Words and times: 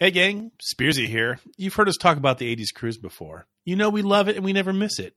Hey, 0.00 0.12
gang, 0.12 0.52
Spearsy 0.62 1.08
here. 1.08 1.40
You've 1.56 1.74
heard 1.74 1.88
us 1.88 1.96
talk 1.96 2.18
about 2.18 2.38
the 2.38 2.54
80s 2.54 2.72
cruise 2.72 2.98
before. 2.98 3.48
You 3.64 3.74
know 3.74 3.90
we 3.90 4.02
love 4.02 4.28
it 4.28 4.36
and 4.36 4.44
we 4.44 4.52
never 4.52 4.72
miss 4.72 5.00
it. 5.00 5.16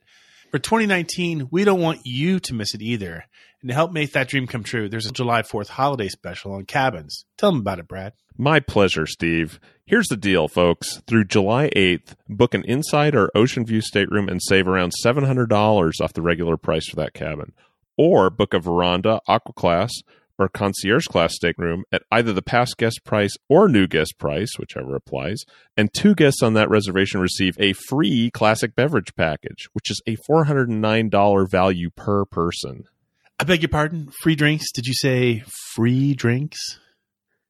For 0.49 0.57
2019, 0.57 1.49
we 1.51 1.63
don't 1.63 1.81
want 1.81 2.01
you 2.03 2.39
to 2.39 2.55
miss 2.55 2.73
it 2.73 2.81
either. 2.81 3.25
And 3.61 3.69
to 3.69 3.75
help 3.75 3.91
make 3.91 4.13
that 4.13 4.27
dream 4.27 4.47
come 4.47 4.63
true, 4.63 4.89
there's 4.89 5.05
a 5.05 5.11
July 5.11 5.43
4th 5.43 5.67
holiday 5.67 6.07
special 6.07 6.53
on 6.53 6.65
cabins. 6.65 7.25
Tell 7.37 7.51
them 7.51 7.59
about 7.59 7.77
it, 7.77 7.87
Brad. 7.87 8.13
My 8.35 8.59
pleasure, 8.59 9.05
Steve. 9.05 9.59
Here's 9.85 10.07
the 10.07 10.17
deal, 10.17 10.47
folks. 10.47 11.03
Through 11.05 11.25
July 11.25 11.69
8th, 11.75 12.15
book 12.27 12.55
an 12.55 12.63
inside 12.65 13.13
or 13.13 13.29
ocean 13.35 13.67
view 13.67 13.81
stateroom 13.81 14.27
and 14.27 14.41
save 14.41 14.67
around 14.67 14.93
$700 15.05 16.01
off 16.01 16.13
the 16.13 16.23
regular 16.23 16.57
price 16.57 16.89
for 16.89 16.95
that 16.95 17.13
cabin. 17.13 17.53
Or 17.99 18.31
book 18.31 18.55
a 18.55 18.59
veranda, 18.59 19.21
aqua 19.27 19.53
class, 19.53 19.91
or 20.41 20.49
concierge 20.49 21.05
class 21.05 21.35
stateroom 21.35 21.83
at 21.91 22.03
either 22.11 22.33
the 22.33 22.41
past 22.41 22.77
guest 22.77 23.01
price 23.05 23.33
or 23.49 23.67
new 23.67 23.87
guest 23.87 24.15
price, 24.17 24.49
whichever 24.57 24.95
applies. 24.95 25.43
And 25.77 25.93
two 25.93 26.15
guests 26.15 26.41
on 26.41 26.53
that 26.55 26.69
reservation 26.69 27.21
receive 27.21 27.55
a 27.59 27.73
free 27.73 28.31
classic 28.31 28.75
beverage 28.75 29.15
package, 29.15 29.67
which 29.73 29.91
is 29.91 30.01
a 30.07 30.17
$409 30.29 31.49
value 31.49 31.89
per 31.95 32.25
person. 32.25 32.83
I 33.39 33.43
beg 33.43 33.61
your 33.61 33.69
pardon? 33.69 34.11
Free 34.21 34.35
drinks? 34.35 34.71
Did 34.71 34.85
you 34.85 34.93
say 34.93 35.43
free 35.73 36.13
drinks? 36.13 36.79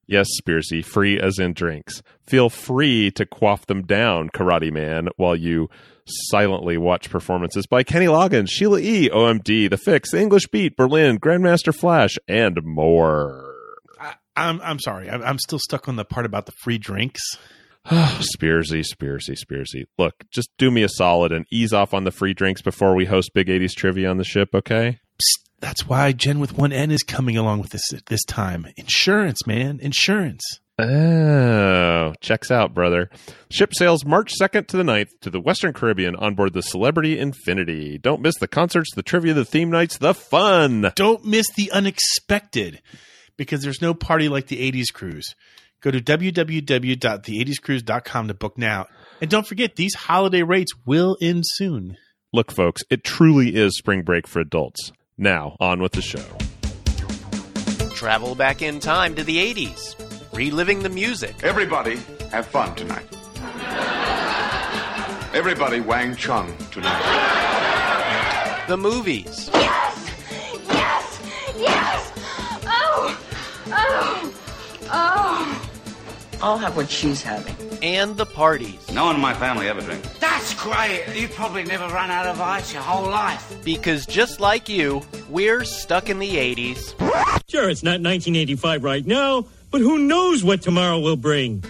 Yes, 0.08 0.28
Spearsy, 0.42 0.84
free 0.84 1.20
as 1.20 1.40
in 1.40 1.54
drinks. 1.54 2.02
Feel 2.28 2.50
free 2.50 3.12
to 3.12 3.26
quaff 3.26 3.66
them 3.66 3.84
down, 3.84 4.30
Karate 4.30 4.72
Man, 4.72 5.08
while 5.16 5.36
you 5.36 5.70
silently 6.06 6.78
watch 6.78 7.10
performances 7.10 7.66
by 7.68 7.84
Kenny 7.84 8.08
Loggins, 8.08 8.50
Sheila 8.50 8.80
E., 8.80 9.10
OMD, 9.10 9.70
The 9.70 9.78
Fixx, 9.78 10.12
The 10.12 10.22
English 10.22 10.48
Beat, 10.48 10.76
Berlin, 10.76 11.20
Grandmaster 11.20 11.74
Flash, 11.74 12.18
and 12.28 12.60
more. 12.64 13.54
I, 14.00 14.14
I'm 14.36 14.62
I'm 14.62 14.80
sorry. 14.80 15.10
I'm, 15.10 15.22
I'm 15.24 15.40
still 15.40 15.60
stuck 15.60 15.88
on 15.88 15.96
the 15.96 16.06
part 16.06 16.26
about 16.26 16.46
the 16.46 16.54
free 16.64 16.78
drinks. 16.78 17.22
Spearsy, 17.86 18.84
Spearsy, 18.84 19.36
Spearsy. 19.36 19.86
Look, 19.98 20.14
just 20.30 20.50
do 20.58 20.70
me 20.70 20.84
a 20.84 20.90
solid 20.90 21.32
and 21.32 21.46
ease 21.52 21.74
off 21.74 21.94
on 21.94 22.04
the 22.04 22.12
free 22.12 22.34
drinks 22.34 22.62
before 22.62 22.96
we 22.96 23.06
host 23.06 23.34
Big 23.34 23.48
80s 23.48 23.74
trivia 23.74 24.10
on 24.10 24.18
the 24.18 24.24
ship, 24.24 24.50
okay? 24.54 25.00
Psst, 25.18 25.50
that's 25.60 25.88
why 25.88 26.12
Jen 26.12 26.40
with 26.40 26.58
one 26.58 26.72
N 26.72 26.92
is 26.92 27.04
coming 27.04 27.38
along 27.38 27.62
with 27.62 27.72
this 27.72 27.94
at 27.94 28.08
this 28.08 28.24
time. 28.26 28.68
Insurance, 28.78 29.48
man, 29.48 29.80
insurance. 29.82 30.44
Oh, 30.82 32.14
checks 32.22 32.52
out, 32.52 32.74
brother. 32.74 33.10
Ship 33.50 33.72
sails 33.74 34.06
March 34.06 34.34
2nd 34.42 34.68
to 34.68 34.78
the 34.78 34.84
9th 34.84 35.10
to 35.22 35.30
the 35.30 35.40
Western 35.40 35.74
Caribbean 35.74 36.16
on 36.16 36.36
board 36.36 36.54
the 36.54 36.64
Celebrity 36.64 37.20
Infinity. 37.20 37.98
Don't 37.98 38.22
miss 38.22 38.36
the 38.40 38.48
concerts, 38.48 38.90
the 38.96 39.04
trivia, 39.04 39.34
the 39.34 39.46
theme 39.46 39.70
nights, 39.70 39.98
the 39.98 40.14
fun. 40.14 40.92
Don't 40.96 41.26
miss 41.26 41.48
the 41.56 41.72
unexpected 41.72 42.82
because 43.38 43.64
there's 43.64 43.82
no 43.82 43.94
party 43.94 44.30
like 44.30 44.48
the 44.48 44.72
80s 44.72 44.94
cruise. 44.94 45.36
Go 45.82 45.92
to 45.92 46.00
www.the80scruise.com 46.00 48.28
to 48.28 48.34
book 48.34 48.58
now. 48.58 48.86
And 49.20 49.30
don't 49.30 49.46
forget, 49.48 49.76
these 49.76 49.96
holiday 49.96 50.44
rates 50.44 50.72
will 50.86 51.18
end 51.22 51.44
soon. 51.46 51.98
Look, 52.34 52.52
folks, 52.52 52.82
it 52.90 53.04
truly 53.04 53.56
is 53.56 53.78
spring 53.78 54.04
break 54.04 54.28
for 54.28 54.40
adults. 54.40 54.92
Now, 55.18 55.58
on 55.60 55.82
with 55.82 55.92
the 55.94 56.02
show. 56.02 56.24
Travel 57.94 58.36
back 58.36 58.62
in 58.62 58.80
time 58.80 59.16
to 59.16 59.24
the 59.24 59.38
80s, 59.38 60.11
reliving 60.34 60.80
the 60.84 60.90
music, 60.90 61.36
Everybody 61.44 61.98
have 62.32 62.48
fun 62.48 62.74
tonight. 62.76 63.06
Everybody 65.34 65.80
Wang 65.80 66.16
Chung 66.16 66.54
tonight. 66.72 68.66
the 68.68 68.78
movies, 68.78 69.50
Yes! 69.54 70.12
Yes! 70.68 71.22
Yes! 71.58 72.12
Oh! 72.66 73.20
Oh! 73.68 74.34
Oh! 74.92 75.70
I'll 76.42 76.58
have 76.58 76.76
what 76.76 76.90
she's 76.90 77.22
having. 77.22 77.56
and 77.82 78.18
the 78.18 78.26
parties. 78.26 78.92
No 78.92 79.06
one 79.06 79.16
in 79.16 79.22
my 79.22 79.34
family 79.34 79.68
ever 79.70 79.80
drinks. 79.82 80.08
That's 80.20 80.54
great. 80.56 81.06
You 81.16 81.28
probably 81.30 81.64
never 81.64 81.86
run 81.94 82.12
out 82.12 82.26
of 82.28 82.40
ice 82.42 82.74
your 82.74 82.82
whole 82.82 83.10
life. 83.10 83.56
Because 83.64 84.06
just 84.06 84.40
like 84.40 84.68
you, 84.68 85.02
we're 85.30 85.64
stuck 85.64 86.10
in 86.10 86.20
the 86.20 86.36
80s. 86.36 86.94
Sure, 87.50 87.70
it's 87.70 87.84
not 87.84 88.02
1985 88.02 88.84
right 88.84 89.06
now, 89.06 89.46
but 89.72 89.82
who 89.82 89.98
knows 90.00 90.44
what 90.44 90.62
tomorrow 90.62 91.00
will 91.00 91.16
bring? 91.16 91.64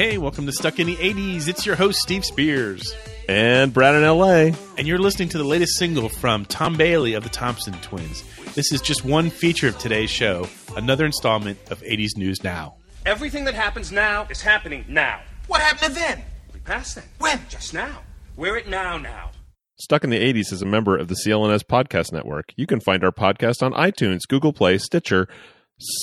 Hey, 0.00 0.12
hey, 0.12 0.16
welcome 0.16 0.46
to 0.46 0.52
Stuck 0.52 0.78
in 0.78 0.86
the 0.86 0.96
80s. 0.96 1.46
It's 1.46 1.66
your 1.66 1.76
host, 1.76 1.98
Steve 1.98 2.24
Spears. 2.24 2.94
And 3.28 3.70
Brad 3.70 3.94
in 3.94 4.02
LA. 4.02 4.56
And 4.78 4.88
you're 4.88 4.98
listening 4.98 5.28
to 5.28 5.36
the 5.36 5.44
latest 5.44 5.76
single 5.76 6.08
from 6.08 6.46
Tom 6.46 6.74
Bailey 6.74 7.12
of 7.12 7.22
the 7.22 7.28
Thompson 7.28 7.74
Twins. 7.82 8.24
This 8.54 8.72
is 8.72 8.80
just 8.80 9.04
one 9.04 9.28
feature 9.28 9.68
of 9.68 9.76
today's 9.76 10.08
show, 10.08 10.48
another 10.74 11.04
installment 11.04 11.58
of 11.70 11.82
80s 11.82 12.16
News 12.16 12.42
Now. 12.42 12.76
Everything 13.04 13.44
that 13.44 13.52
happens 13.52 13.92
now 13.92 14.26
is 14.30 14.40
happening 14.40 14.86
now. 14.88 15.20
What 15.48 15.60
happened 15.60 15.92
to 15.92 16.00
then? 16.00 16.22
We 16.54 16.60
passed 16.60 16.94
that. 16.94 17.04
When? 17.18 17.38
Just 17.50 17.74
now. 17.74 17.98
We're 18.36 18.56
at 18.56 18.68
now 18.68 18.96
now. 18.96 19.32
Stuck 19.78 20.02
in 20.02 20.08
the 20.08 20.18
80s 20.18 20.50
is 20.50 20.62
a 20.62 20.66
member 20.66 20.96
of 20.96 21.08
the 21.08 21.16
CLNS 21.26 21.64
Podcast 21.64 22.10
Network. 22.10 22.54
You 22.56 22.66
can 22.66 22.80
find 22.80 23.04
our 23.04 23.12
podcast 23.12 23.62
on 23.62 23.74
iTunes, 23.74 24.20
Google 24.26 24.54
Play, 24.54 24.78
Stitcher, 24.78 25.28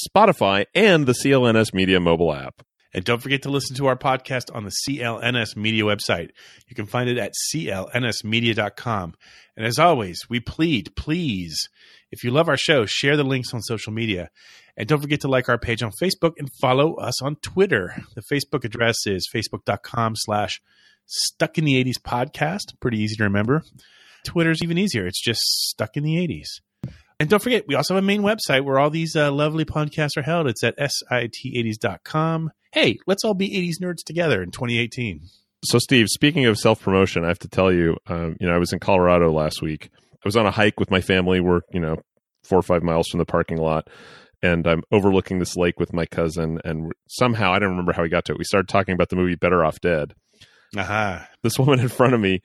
Spotify, 0.07 0.65
and 0.75 1.07
the 1.07 1.13
CLNS 1.13 1.73
Media 1.73 1.99
mobile 1.99 2.31
app. 2.31 2.61
And 2.93 3.03
don't 3.03 3.21
forget 3.21 3.41
to 3.43 3.49
listen 3.49 3.75
to 3.77 3.87
our 3.87 3.97
podcast 3.97 4.53
on 4.53 4.63
the 4.63 4.71
CLNS 4.87 5.55
Media 5.55 5.83
website. 5.83 6.29
You 6.67 6.75
can 6.75 6.85
find 6.85 7.09
it 7.09 7.17
at 7.17 7.33
clnsmedia.com. 7.53 9.13
And 9.55 9.65
as 9.65 9.79
always, 9.79 10.21
we 10.29 10.39
plead, 10.39 10.95
please, 10.95 11.69
if 12.11 12.23
you 12.23 12.31
love 12.31 12.47
our 12.47 12.57
show, 12.57 12.85
share 12.85 13.17
the 13.17 13.23
links 13.23 13.53
on 13.53 13.61
social 13.61 13.91
media. 13.91 14.29
And 14.77 14.87
don't 14.87 15.01
forget 15.01 15.21
to 15.21 15.27
like 15.27 15.49
our 15.49 15.57
page 15.57 15.81
on 15.81 15.91
Facebook 16.01 16.33
and 16.37 16.49
follow 16.61 16.95
us 16.95 17.21
on 17.21 17.35
Twitter. 17.37 17.95
The 18.15 18.21
Facebook 18.21 18.63
address 18.63 18.95
is 19.05 19.27
facebook.com 19.33 20.13
slash 20.15 20.61
stuck 21.07 21.57
in 21.57 21.65
the 21.65 21.83
80s 21.83 21.99
podcast. 22.01 22.79
Pretty 22.79 22.99
easy 22.99 23.15
to 23.15 23.23
remember. 23.23 23.63
Twitter's 24.23 24.61
even 24.61 24.77
easier. 24.77 25.07
It's 25.07 25.21
just 25.21 25.41
stuck 25.41 25.97
in 25.97 26.03
the 26.03 26.15
80s. 26.15 26.61
And 27.19 27.29
don't 27.29 27.41
forget, 27.41 27.65
we 27.67 27.75
also 27.75 27.95
have 27.95 28.03
a 28.03 28.05
main 28.05 28.21
website 28.21 28.63
where 28.63 28.77
all 28.77 28.89
these 28.91 29.15
uh, 29.15 29.31
lovely 29.31 29.65
podcasts 29.65 30.17
are 30.17 30.21
held. 30.21 30.47
It's 30.47 30.63
at 30.63 30.77
sit80s.com. 30.77 32.51
Hey, 32.71 32.99
let's 33.07 33.23
all 33.23 33.33
be 33.33 33.49
80s 33.49 33.83
nerds 33.83 34.03
together 34.05 34.43
in 34.43 34.51
2018. 34.51 35.21
So, 35.63 35.79
Steve, 35.79 36.07
speaking 36.09 36.45
of 36.45 36.57
self 36.57 36.81
promotion, 36.81 37.25
I 37.25 37.29
have 37.29 37.39
to 37.39 37.47
tell 37.47 37.73
you, 37.73 37.97
um, 38.05 38.35
you 38.39 38.47
know, 38.47 38.53
I 38.53 38.59
was 38.59 38.71
in 38.71 38.79
Colorado 38.79 39.31
last 39.31 39.61
week. 39.63 39.89
I 40.13 40.25
was 40.27 40.35
on 40.35 40.45
a 40.45 40.51
hike 40.51 40.79
with 40.79 40.91
my 40.91 41.01
family. 41.01 41.39
We're, 41.39 41.61
you 41.71 41.79
know, 41.79 41.95
four 42.43 42.59
or 42.59 42.63
five 42.63 42.83
miles 42.83 43.07
from 43.07 43.17
the 43.17 43.25
parking 43.25 43.57
lot. 43.57 43.87
And 44.43 44.67
I'm 44.67 44.83
overlooking 44.91 45.39
this 45.39 45.57
lake 45.57 45.79
with 45.79 45.93
my 45.93 46.05
cousin. 46.05 46.59
And 46.63 46.91
somehow, 47.07 47.51
I 47.51 47.59
don't 47.59 47.71
remember 47.71 47.93
how 47.93 48.03
we 48.03 48.09
got 48.09 48.25
to 48.25 48.33
it. 48.33 48.37
We 48.37 48.43
started 48.43 48.67
talking 48.67 48.93
about 48.93 49.09
the 49.09 49.15
movie 49.15 49.35
Better 49.35 49.65
Off 49.65 49.81
Dead. 49.81 50.13
Aha. 50.77 51.27
This 51.41 51.57
woman 51.57 51.79
in 51.79 51.87
front 51.89 52.13
of 52.13 52.19
me 52.19 52.41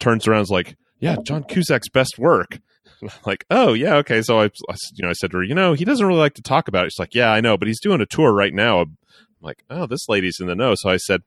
turns 0.00 0.26
around 0.26 0.38
and 0.38 0.44
is 0.46 0.50
like, 0.50 0.76
Yeah, 1.00 1.16
John 1.22 1.44
Cusack's 1.44 1.90
best 1.90 2.18
work. 2.18 2.60
Like, 3.26 3.44
oh, 3.50 3.72
yeah, 3.74 3.96
okay. 3.96 4.22
So 4.22 4.40
I, 4.40 4.44
I- 4.46 4.76
you 4.94 5.02
know, 5.02 5.10
I 5.10 5.12
said 5.14 5.30
to 5.32 5.38
her, 5.38 5.42
you 5.44 5.54
know, 5.54 5.72
he 5.74 5.84
doesn't 5.84 6.06
really 6.06 6.18
like 6.18 6.34
to 6.34 6.42
talk 6.42 6.68
about 6.68 6.86
it. 6.86 6.92
She's 6.92 6.98
like, 6.98 7.14
yeah, 7.14 7.30
I 7.30 7.40
know, 7.40 7.56
but 7.56 7.68
he's 7.68 7.80
doing 7.80 8.00
a 8.00 8.06
tour 8.06 8.32
right 8.32 8.52
now. 8.54 8.80
I'm 8.80 8.96
like, 9.40 9.62
oh, 9.70 9.86
this 9.86 10.08
lady's 10.08 10.38
in 10.40 10.46
the 10.46 10.54
know. 10.54 10.74
So 10.76 10.88
I 10.90 10.96
said, 10.96 11.22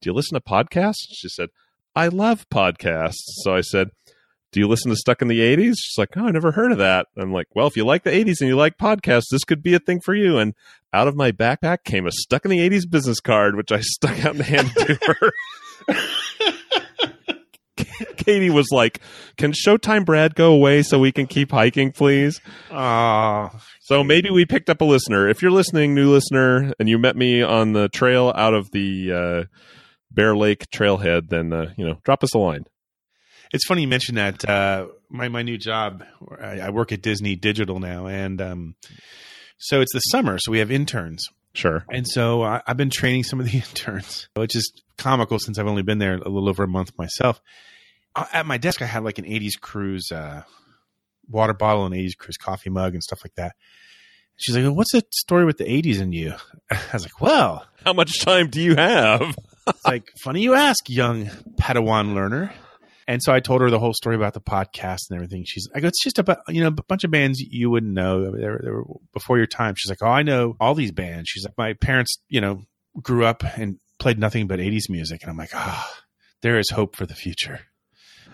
do 0.00 0.10
you 0.10 0.14
listen 0.14 0.34
to 0.34 0.40
podcasts? 0.40 1.06
She 1.10 1.28
said, 1.28 1.48
I 1.96 2.08
love 2.08 2.48
podcasts. 2.50 3.16
So 3.42 3.54
I 3.54 3.62
said, 3.62 3.90
do 4.52 4.60
you 4.60 4.68
listen 4.68 4.90
to 4.90 4.96
Stuck 4.96 5.20
in 5.20 5.28
the 5.28 5.40
80s? 5.40 5.74
She's 5.78 5.98
like, 5.98 6.16
oh, 6.16 6.26
I 6.26 6.30
never 6.30 6.52
heard 6.52 6.70
of 6.72 6.78
that. 6.78 7.06
I'm 7.16 7.32
like, 7.32 7.48
well, 7.54 7.66
if 7.66 7.76
you 7.76 7.84
like 7.84 8.04
the 8.04 8.10
80s 8.10 8.40
and 8.40 8.48
you 8.48 8.56
like 8.56 8.78
podcasts, 8.78 9.24
this 9.30 9.44
could 9.44 9.62
be 9.62 9.74
a 9.74 9.78
thing 9.80 10.00
for 10.00 10.14
you. 10.14 10.38
And 10.38 10.54
out 10.92 11.08
of 11.08 11.16
my 11.16 11.32
backpack 11.32 11.84
came 11.84 12.06
a 12.06 12.12
Stuck 12.12 12.44
in 12.44 12.50
the 12.50 12.58
80s 12.70 12.88
business 12.88 13.18
card, 13.20 13.56
which 13.56 13.72
I 13.72 13.80
stuck 13.82 14.24
out 14.24 14.36
and 14.36 14.42
handed 14.44 14.74
to 14.76 14.98
her. 15.06 15.32
Katie 18.28 18.50
was 18.50 18.66
like, 18.70 19.00
can 19.38 19.52
Showtime 19.52 20.04
Brad 20.04 20.34
go 20.34 20.52
away 20.52 20.82
so 20.82 20.98
we 20.98 21.12
can 21.12 21.26
keep 21.26 21.50
hiking, 21.50 21.92
please? 21.92 22.42
Ah, 22.70 23.58
So 23.80 24.04
maybe 24.04 24.28
we 24.28 24.44
picked 24.44 24.68
up 24.68 24.82
a 24.82 24.84
listener. 24.84 25.26
If 25.30 25.40
you're 25.40 25.50
listening, 25.50 25.94
new 25.94 26.10
listener, 26.10 26.74
and 26.78 26.90
you 26.90 26.98
met 26.98 27.16
me 27.16 27.40
on 27.40 27.72
the 27.72 27.88
trail 27.88 28.30
out 28.36 28.52
of 28.52 28.70
the 28.70 29.12
uh, 29.12 29.44
Bear 30.10 30.36
Lake 30.36 30.66
trailhead, 30.70 31.30
then 31.30 31.54
uh, 31.54 31.72
you 31.78 31.86
know, 31.86 32.00
drop 32.04 32.22
us 32.22 32.34
a 32.34 32.38
line. 32.38 32.64
it's 33.54 33.64
funny 33.66 33.80
you 33.80 33.88
mentioned 33.88 34.18
that. 34.18 34.46
Uh, 34.46 34.88
my 35.08 35.28
my 35.28 35.40
new 35.42 35.56
job, 35.56 36.04
I, 36.38 36.60
I 36.60 36.68
work 36.70 36.92
at 36.92 37.00
Disney 37.00 37.34
Digital 37.34 37.80
now, 37.80 38.08
and 38.08 38.42
um, 38.42 38.74
So 39.56 39.80
it's 39.80 39.94
the 39.94 40.00
summer, 40.00 40.36
so 40.38 40.52
we 40.52 40.58
have 40.58 40.70
interns. 40.70 41.26
Sure. 41.54 41.82
And 41.90 42.06
so 42.06 42.42
I, 42.42 42.60
I've 42.66 42.76
been 42.76 42.90
training 42.90 43.24
some 43.24 43.40
of 43.40 43.50
the 43.50 43.56
interns, 43.68 44.28
which 44.34 44.54
is 44.54 44.70
comical 44.98 45.38
since 45.38 45.58
I've 45.58 45.66
only 45.66 45.82
been 45.82 45.98
there 45.98 46.16
a 46.16 46.28
little 46.28 46.50
over 46.50 46.64
a 46.64 46.68
month 46.68 46.90
myself. 46.98 47.40
At 48.32 48.46
my 48.46 48.58
desk, 48.58 48.82
I 48.82 48.86
had 48.86 49.04
like 49.04 49.18
an 49.18 49.24
80s 49.24 49.60
cruise 49.60 50.10
uh, 50.12 50.42
water 51.28 51.54
bottle 51.54 51.86
and 51.86 51.94
80s 51.94 52.16
cruise 52.16 52.36
coffee 52.36 52.70
mug 52.70 52.94
and 52.94 53.02
stuff 53.02 53.20
like 53.24 53.34
that. 53.34 53.54
She's 54.36 54.56
like, 54.56 54.72
What's 54.74 54.92
the 54.92 55.02
story 55.12 55.44
with 55.44 55.58
the 55.58 55.64
80s 55.64 56.00
in 56.00 56.12
you? 56.12 56.34
I 56.70 56.78
was 56.92 57.04
like, 57.04 57.20
Well, 57.20 57.66
How 57.84 57.92
much 57.92 58.20
time 58.20 58.48
do 58.50 58.60
you 58.60 58.76
have? 58.76 59.36
it's 59.66 59.84
like, 59.84 60.08
funny 60.22 60.42
you 60.42 60.54
ask, 60.54 60.88
young 60.88 61.26
Padawan 61.60 62.14
learner. 62.14 62.52
And 63.06 63.22
so 63.22 63.32
I 63.32 63.40
told 63.40 63.62
her 63.62 63.70
the 63.70 63.78
whole 63.78 63.94
story 63.94 64.16
about 64.16 64.34
the 64.34 64.40
podcast 64.40 65.08
and 65.08 65.16
everything. 65.16 65.42
She's, 65.46 65.66
I 65.74 65.80
go, 65.80 65.88
it's 65.88 66.04
just 66.04 66.18
about, 66.18 66.40
you 66.48 66.60
know, 66.60 66.66
a 66.66 66.70
bunch 66.70 67.04
of 67.04 67.10
bands 67.10 67.40
you 67.40 67.70
wouldn't 67.70 67.94
know. 67.94 68.30
They 68.30 68.46
were, 68.46 68.60
they 68.62 68.70
were 68.70 68.84
before 69.14 69.38
your 69.38 69.46
time. 69.46 69.74
She's 69.78 69.88
like, 69.88 70.02
oh, 70.02 70.10
I 70.10 70.22
know 70.22 70.56
all 70.60 70.74
these 70.74 70.92
bands. 70.92 71.30
She's 71.30 71.44
like, 71.44 71.56
my 71.56 71.72
parents, 71.72 72.18
you 72.28 72.42
know, 72.42 72.64
grew 73.00 73.24
up 73.24 73.44
and 73.58 73.78
played 73.98 74.18
nothing 74.18 74.46
but 74.46 74.60
80s 74.60 74.90
music. 74.90 75.22
And 75.22 75.30
I'm 75.30 75.38
like, 75.38 75.54
ah, 75.54 75.90
there 76.42 76.58
is 76.58 76.68
hope 76.68 76.96
for 76.96 77.06
the 77.06 77.14
future. 77.14 77.60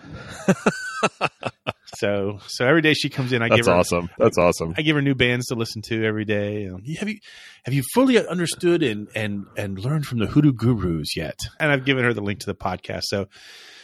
so, 1.95 2.39
so 2.47 2.65
every 2.65 2.81
day 2.81 2.93
she 2.93 3.09
comes 3.09 3.31
in, 3.31 3.41
I 3.41 3.49
That's 3.49 3.61
give 3.61 3.65
her, 3.67 3.73
awesome. 3.73 4.09
That's 4.17 4.37
awesome. 4.37 4.73
I 4.77 4.81
give 4.81 4.95
her 4.95 5.01
new 5.01 5.15
bands 5.15 5.47
to 5.47 5.55
listen 5.55 5.81
to 5.83 6.03
every 6.05 6.25
day. 6.25 6.67
Um, 6.67 6.83
have 6.99 7.09
you 7.09 7.19
have 7.63 7.73
you 7.73 7.83
fully 7.93 8.25
understood 8.27 8.83
and 8.83 9.07
and 9.15 9.45
and 9.57 9.79
learned 9.79 10.05
from 10.05 10.19
the 10.19 10.27
Hoodoo 10.27 10.53
Gurus 10.53 11.15
yet? 11.15 11.39
And 11.59 11.71
I've 11.71 11.85
given 11.85 12.03
her 12.03 12.13
the 12.13 12.21
link 12.21 12.39
to 12.41 12.45
the 12.47 12.55
podcast. 12.55 13.03
So 13.03 13.27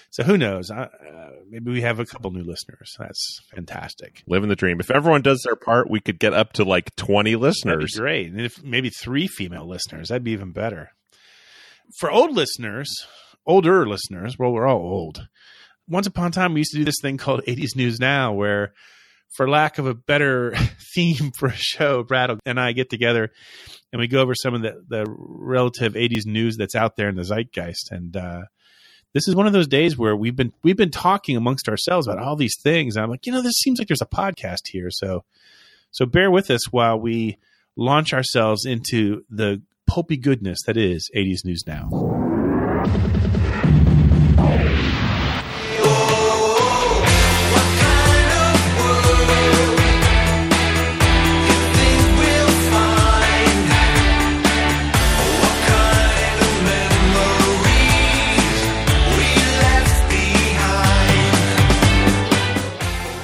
so 0.10 0.24
who 0.24 0.38
knows? 0.38 0.70
I, 0.70 0.84
uh, 0.84 1.30
maybe 1.50 1.72
we 1.72 1.82
have 1.82 2.00
a 2.00 2.06
couple 2.06 2.32
new 2.32 2.44
listeners. 2.44 2.96
That's 3.00 3.40
fantastic. 3.56 4.24
Living 4.28 4.50
the 4.50 4.58
dream. 4.58 4.82
If 4.82 4.92
everyone 4.92 5.22
does 5.22 5.42
their 5.46 5.56
part, 5.56 5.90
we 5.90 6.02
could 6.02 6.20
get 6.20 6.34
up 6.34 6.52
to 6.54 6.66
like 6.66 6.94
20 6.98 7.32
That'd 7.32 7.42
listeners. 7.42 7.94
be 7.96 8.00
great. 8.00 8.28
And 8.32 8.42
if 8.42 8.62
maybe 8.62 8.90
three 8.90 9.28
female 9.28 9.66
listeners, 9.66 10.10
that'd 10.10 10.24
be 10.26 10.32
even 10.32 10.52
better. 10.52 10.90
For 12.00 12.12
old 12.12 12.36
listeners, 12.36 12.90
older 13.46 13.88
listeners, 13.88 14.38
well, 14.38 14.52
we're 14.52 14.68
all 14.68 14.82
old. 14.82 15.28
Once 15.92 16.08
upon 16.08 16.28
a 16.28 16.32
time, 16.32 16.54
we 16.54 16.62
used 16.62 16.72
to 16.72 16.78
do 16.78 16.86
this 16.86 17.02
thing 17.02 17.18
called 17.18 17.44
80s 17.46 17.76
News 17.76 18.00
Now, 18.00 18.32
where, 18.32 18.74
for 19.36 19.50
lack 19.50 19.78
of 19.78 19.88
a 19.88 19.94
better 19.94 20.56
theme 20.96 21.32
for 21.38 21.50
a 21.50 21.56
show, 21.56 22.04
Brad 22.04 22.32
and 22.46 22.58
I 22.58 22.72
get 22.72 22.90
together 22.90 23.30
and 23.92 24.00
we 24.00 24.08
go 24.08 24.22
over 24.22 24.34
some 24.34 24.54
of 24.54 24.62
the, 24.62 24.82
the 24.88 25.06
relative 25.08 25.94
80s 25.94 26.26
news 26.26 26.56
that's 26.56 26.76
out 26.76 26.96
there 26.96 27.10
in 27.10 27.16
the 27.16 27.24
zeitgeist. 27.24 27.92
And 27.92 28.16
uh, 28.16 28.44
this 29.14 29.28
is 29.28 29.36
one 29.36 29.48
of 29.48 29.54
those 29.54 29.68
days 29.68 29.98
where 29.98 30.16
we've 30.16 30.36
been 30.36 30.54
we've 30.64 30.78
been 30.78 30.92
talking 30.92 31.36
amongst 31.36 31.68
ourselves 31.68 32.08
about 32.08 32.20
all 32.20 32.38
these 32.38 32.56
things. 32.64 32.96
And 32.96 33.04
I'm 33.04 33.12
like, 33.12 33.26
you 33.26 33.34
know, 33.34 33.42
this 33.42 33.60
seems 33.60 33.78
like 33.78 33.90
there's 33.90 34.02
a 34.02 34.06
podcast 34.06 34.70
here. 34.70 34.88
So 34.90 35.26
so 35.92 36.06
bear 36.06 36.32
with 36.32 36.50
us 36.50 36.72
while 36.72 36.98
we 36.98 37.38
launch 37.76 38.14
ourselves 38.14 38.66
into 38.66 39.26
the 39.30 39.62
pulpy 39.88 40.16
goodness 40.16 40.60
that 40.68 40.78
is 40.78 41.10
80s 41.14 41.44
News 41.44 41.64
Now. 41.68 42.21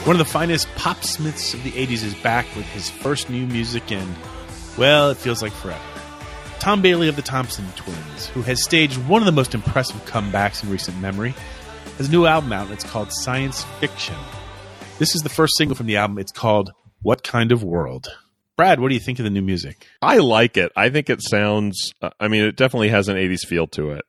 One 0.08 0.16
of 0.16 0.26
the 0.26 0.32
finest 0.32 0.70
pop 0.76 1.04
smiths 1.04 1.54
of 1.54 1.62
the 1.66 1.72
80s 1.72 2.02
is 2.02 2.16
back 2.16 2.46
with 2.56 2.66
his 2.68 2.90
first 2.90 3.30
new 3.30 3.46
music 3.46 3.92
and, 3.92 4.16
well, 4.78 5.10
it 5.10 5.18
feels 5.18 5.42
like 5.42 5.52
forever. 5.52 5.84
Tom 6.60 6.82
Bailey 6.82 7.10
of 7.10 7.18
the 7.18 7.22
Thompson 7.22 7.66
Twins, 7.76 8.28
who 8.28 8.42
has 8.44 8.64
staged 8.64 8.98
one 9.00 9.22
of 9.22 9.26
the 9.26 9.34
most 9.34 9.54
impressive 9.54 9.98
comebacks 10.06 10.64
in 10.64 10.70
recent 10.70 10.98
memory, 11.02 11.36
has 11.98 12.08
a 12.08 12.10
new 12.12 12.26
album 12.26 12.54
out 12.54 12.68
and 12.68 12.74
it's 12.74 12.86
called 12.86 13.12
Science 13.12 13.66
Fiction. 13.82 14.16
This 14.98 15.14
is 15.14 15.24
the 15.24 15.30
first 15.30 15.58
single 15.58 15.76
from 15.76 15.88
the 15.88 15.98
album. 15.98 16.20
It's 16.20 16.32
called 16.32 16.72
What 17.02 17.22
Kind 17.22 17.52
of 17.52 17.62
World? 17.62 18.08
Brad, 18.56 18.80
what 18.80 18.88
do 18.88 18.94
you 18.94 19.02
think 19.02 19.20
of 19.20 19.26
the 19.26 19.30
new 19.30 19.42
music? 19.42 19.88
I 20.02 20.20
like 20.20 20.56
it. 20.56 20.72
I 20.74 20.88
think 20.90 21.10
it 21.10 21.22
sounds, 21.22 21.92
I 22.18 22.30
mean, 22.30 22.46
it 22.46 22.56
definitely 22.56 22.90
has 22.90 23.10
an 23.10 23.18
80s 23.18 23.46
feel 23.46 23.68
to 23.68 23.92
it. 23.92 24.06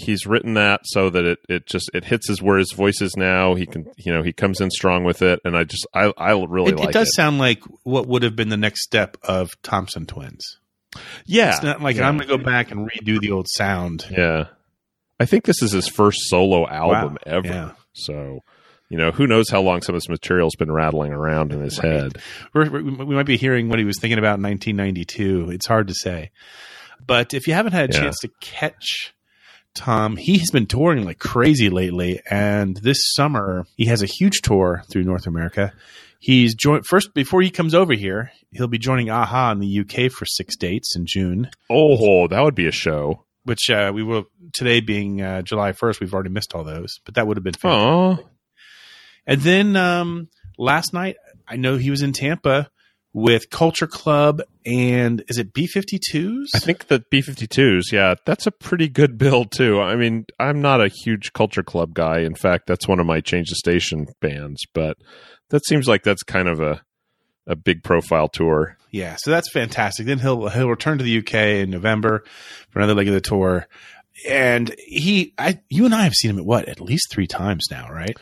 He's 0.00 0.26
written 0.26 0.54
that 0.54 0.80
so 0.84 1.10
that 1.10 1.24
it, 1.24 1.38
it 1.48 1.66
just, 1.66 1.90
it 1.94 2.04
hits 2.04 2.28
his 2.28 2.40
where 2.42 2.58
his 2.58 2.72
voice 2.72 3.00
is 3.00 3.16
now. 3.16 3.54
He 3.54 3.66
can, 3.66 3.86
you 3.96 4.12
know, 4.12 4.22
he 4.22 4.32
comes 4.32 4.60
in 4.60 4.70
strong 4.70 5.04
with 5.04 5.22
it. 5.22 5.40
And 5.44 5.56
I 5.56 5.64
just, 5.64 5.86
I, 5.94 6.12
I 6.16 6.32
really 6.32 6.72
It, 6.72 6.78
like 6.78 6.88
it 6.90 6.92
does 6.92 7.14
sound 7.14 7.38
like 7.38 7.62
what 7.84 8.06
would 8.08 8.22
have 8.22 8.36
been 8.36 8.48
the 8.48 8.56
next 8.56 8.82
step 8.82 9.16
of 9.22 9.50
Thompson 9.62 10.06
Twins. 10.06 10.44
Yeah. 11.26 11.50
It's 11.50 11.62
not 11.62 11.80
like 11.80 11.96
yeah. 11.96 12.08
I'm 12.08 12.16
going 12.16 12.28
to 12.28 12.36
go 12.38 12.42
back 12.42 12.70
and 12.70 12.88
redo 12.90 13.20
the 13.20 13.30
old 13.30 13.46
sound. 13.48 14.06
Yeah. 14.10 14.46
I 15.20 15.26
think 15.26 15.44
this 15.44 15.62
is 15.62 15.72
his 15.72 15.86
first 15.88 16.18
solo 16.28 16.66
album 16.68 17.12
Wow. 17.26 17.32
ever. 17.38 17.46
Yeah. 17.46 17.70
So, 17.92 18.40
you 18.88 18.96
know, 18.98 19.10
who 19.12 19.26
knows 19.26 19.48
how 19.50 19.60
long 19.60 19.82
some 19.82 19.94
of 19.94 20.00
this 20.00 20.08
material's 20.08 20.56
been 20.56 20.72
rattling 20.72 21.12
around 21.12 21.52
in 21.52 21.60
his 21.60 21.78
head. 21.78 22.18
We're, 22.54 22.68
we 22.70 22.80
we 22.82 23.14
might 23.14 23.26
be 23.26 23.36
hearing 23.36 23.68
what 23.68 23.78
he 23.78 23.84
was 23.84 23.98
thinking 24.00 24.18
about 24.18 24.38
in 24.38 24.42
1992. 24.44 25.50
It's 25.52 25.66
hard 25.66 25.88
to 25.88 25.94
say. 25.94 26.30
But 27.06 27.34
if 27.34 27.46
you 27.46 27.54
haven't 27.54 27.72
had 27.72 27.90
a 27.90 27.92
Yeah. 27.94 28.00
chance 28.00 28.18
to 28.20 28.28
catch 28.40 29.14
Tom, 29.74 30.16
he 30.16 30.38
has 30.38 30.50
been 30.50 30.66
touring 30.66 31.04
like 31.04 31.18
crazy 31.18 31.70
lately. 31.70 32.20
And 32.28 32.76
this 32.76 32.98
summer, 33.14 33.66
he 33.76 33.86
has 33.86 34.02
a 34.02 34.06
huge 34.06 34.40
tour 34.42 34.82
through 34.90 35.04
North 35.04 35.26
America. 35.26 35.72
He's 36.18 36.54
joined 36.54 36.84
first 36.86 37.14
before 37.14 37.40
he 37.40 37.50
comes 37.50 37.74
over 37.74 37.94
here. 37.94 38.30
He'll 38.50 38.66
be 38.68 38.78
joining 38.78 39.08
AHA 39.10 39.52
in 39.52 39.60
the 39.60 39.80
UK 39.80 40.10
for 40.12 40.26
six 40.26 40.56
dates 40.56 40.94
in 40.96 41.06
June, 41.06 41.50
Oh, 41.70 42.26
that 42.28 42.42
would 42.42 42.54
be 42.54 42.66
a 42.66 42.72
show. 42.72 43.24
which 43.44 43.70
uh, 43.70 43.90
we 43.94 44.02
will 44.02 44.24
today 44.52 44.80
being 44.80 45.22
uh, 45.22 45.40
July 45.42 45.72
1st. 45.72 46.00
We've 46.00 46.12
already 46.12 46.28
missed 46.30 46.54
all 46.54 46.64
those, 46.64 46.98
but 47.06 47.14
that 47.14 47.26
would 47.26 47.36
have 47.38 47.44
been 47.44 47.54
fantastic. 47.54 48.26
Oh, 48.26 48.28
And 49.26 49.40
then 49.40 49.76
um, 49.76 50.28
last 50.58 50.92
night, 50.92 51.16
I 51.48 51.56
know 51.56 51.76
he 51.78 51.90
was 51.90 52.02
in 52.02 52.12
Tampa 52.12 52.68
with 53.12 53.50
Culture 53.50 53.86
Club 53.86 54.40
and 54.64 55.24
is 55.28 55.38
it 55.38 55.52
B 55.52 55.66
52s? 55.66 56.46
I 56.54 56.58
think 56.58 56.86
the 56.86 57.04
B 57.10 57.22
52s, 57.22 57.92
yeah, 57.92 58.14
that's 58.24 58.46
a 58.46 58.52
pretty 58.52 58.88
good 58.88 59.18
build, 59.18 59.50
too. 59.50 59.80
I 59.80 59.96
mean, 59.96 60.26
I'm 60.38 60.60
not 60.60 60.80
a 60.80 60.88
huge 60.88 61.32
Culture 61.32 61.62
Club 61.62 61.94
guy. 61.94 62.20
In 62.20 62.34
fact, 62.34 62.66
that's 62.66 62.86
one 62.86 63.00
of 63.00 63.06
my 63.06 63.20
Change 63.20 63.48
the 63.48 63.56
Station 63.56 64.06
bands, 64.20 64.64
but 64.72 64.96
that 65.50 65.64
seems 65.66 65.88
like 65.88 66.02
that's 66.02 66.22
kind 66.22 66.48
of 66.48 66.60
a, 66.60 66.82
a 67.46 67.56
big 67.56 67.82
profile 67.82 68.28
tour. 68.28 68.76
Yeah, 68.90 69.16
so 69.18 69.30
that's 69.30 69.50
fantastic. 69.50 70.06
Then 70.06 70.18
he'll 70.18 70.48
he'll 70.48 70.68
return 70.68 70.98
to 70.98 71.04
the 71.04 71.18
UK 71.18 71.34
in 71.34 71.70
November 71.70 72.24
for 72.70 72.80
another 72.80 72.94
leg 72.94 73.08
of 73.08 73.14
the 73.14 73.20
tour. 73.20 73.66
And 74.28 74.74
he, 74.78 75.32
I, 75.38 75.60
you 75.68 75.84
and 75.84 75.94
I 75.94 76.02
have 76.02 76.14
seen 76.14 76.32
him 76.32 76.38
at 76.38 76.44
what 76.44 76.68
at 76.68 76.80
least 76.80 77.10
three 77.10 77.26
times 77.26 77.66
now, 77.70 77.88
right? 77.88 78.16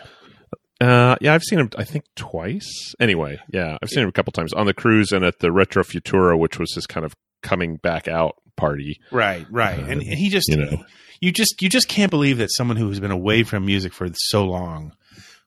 Uh, 0.81 1.17
yeah, 1.21 1.35
I've 1.35 1.43
seen 1.43 1.59
him, 1.59 1.71
I 1.77 1.85
think, 1.85 2.05
twice. 2.15 2.95
Anyway, 3.01 3.39
yeah, 3.53 3.77
I've 3.83 3.89
seen 3.91 4.05
him 4.05 4.09
a 4.09 4.13
couple 4.13 4.33
times 4.33 4.53
on 4.53 4.67
the 4.67 4.75
cruise 4.75 5.11
and 5.13 5.25
at 5.25 5.41
the 5.41 5.51
Retro 5.51 5.83
Futura, 5.83 6.39
which 6.39 6.59
was 6.59 6.73
his 6.75 6.87
kind 6.87 7.05
of 7.05 7.15
coming 7.43 7.77
back 7.77 8.07
out 8.07 8.37
party. 8.57 9.01
Right, 9.11 9.47
right. 9.51 9.79
and, 9.79 10.03
and 10.03 10.03
he 10.03 10.29
just, 10.29 10.49
you 10.49 10.57
know. 10.57 10.85
you 11.21 11.33
just, 11.33 11.61
you 11.61 11.69
just 11.69 11.89
can't 11.89 12.11
believe 12.11 12.39
that 12.39 12.51
someone 12.53 12.77
who's 12.77 13.01
been 13.01 13.11
away 13.11 13.43
from 13.43 13.67
music 13.67 13.93
for 13.93 14.09
so 14.15 14.45
long 14.45 14.93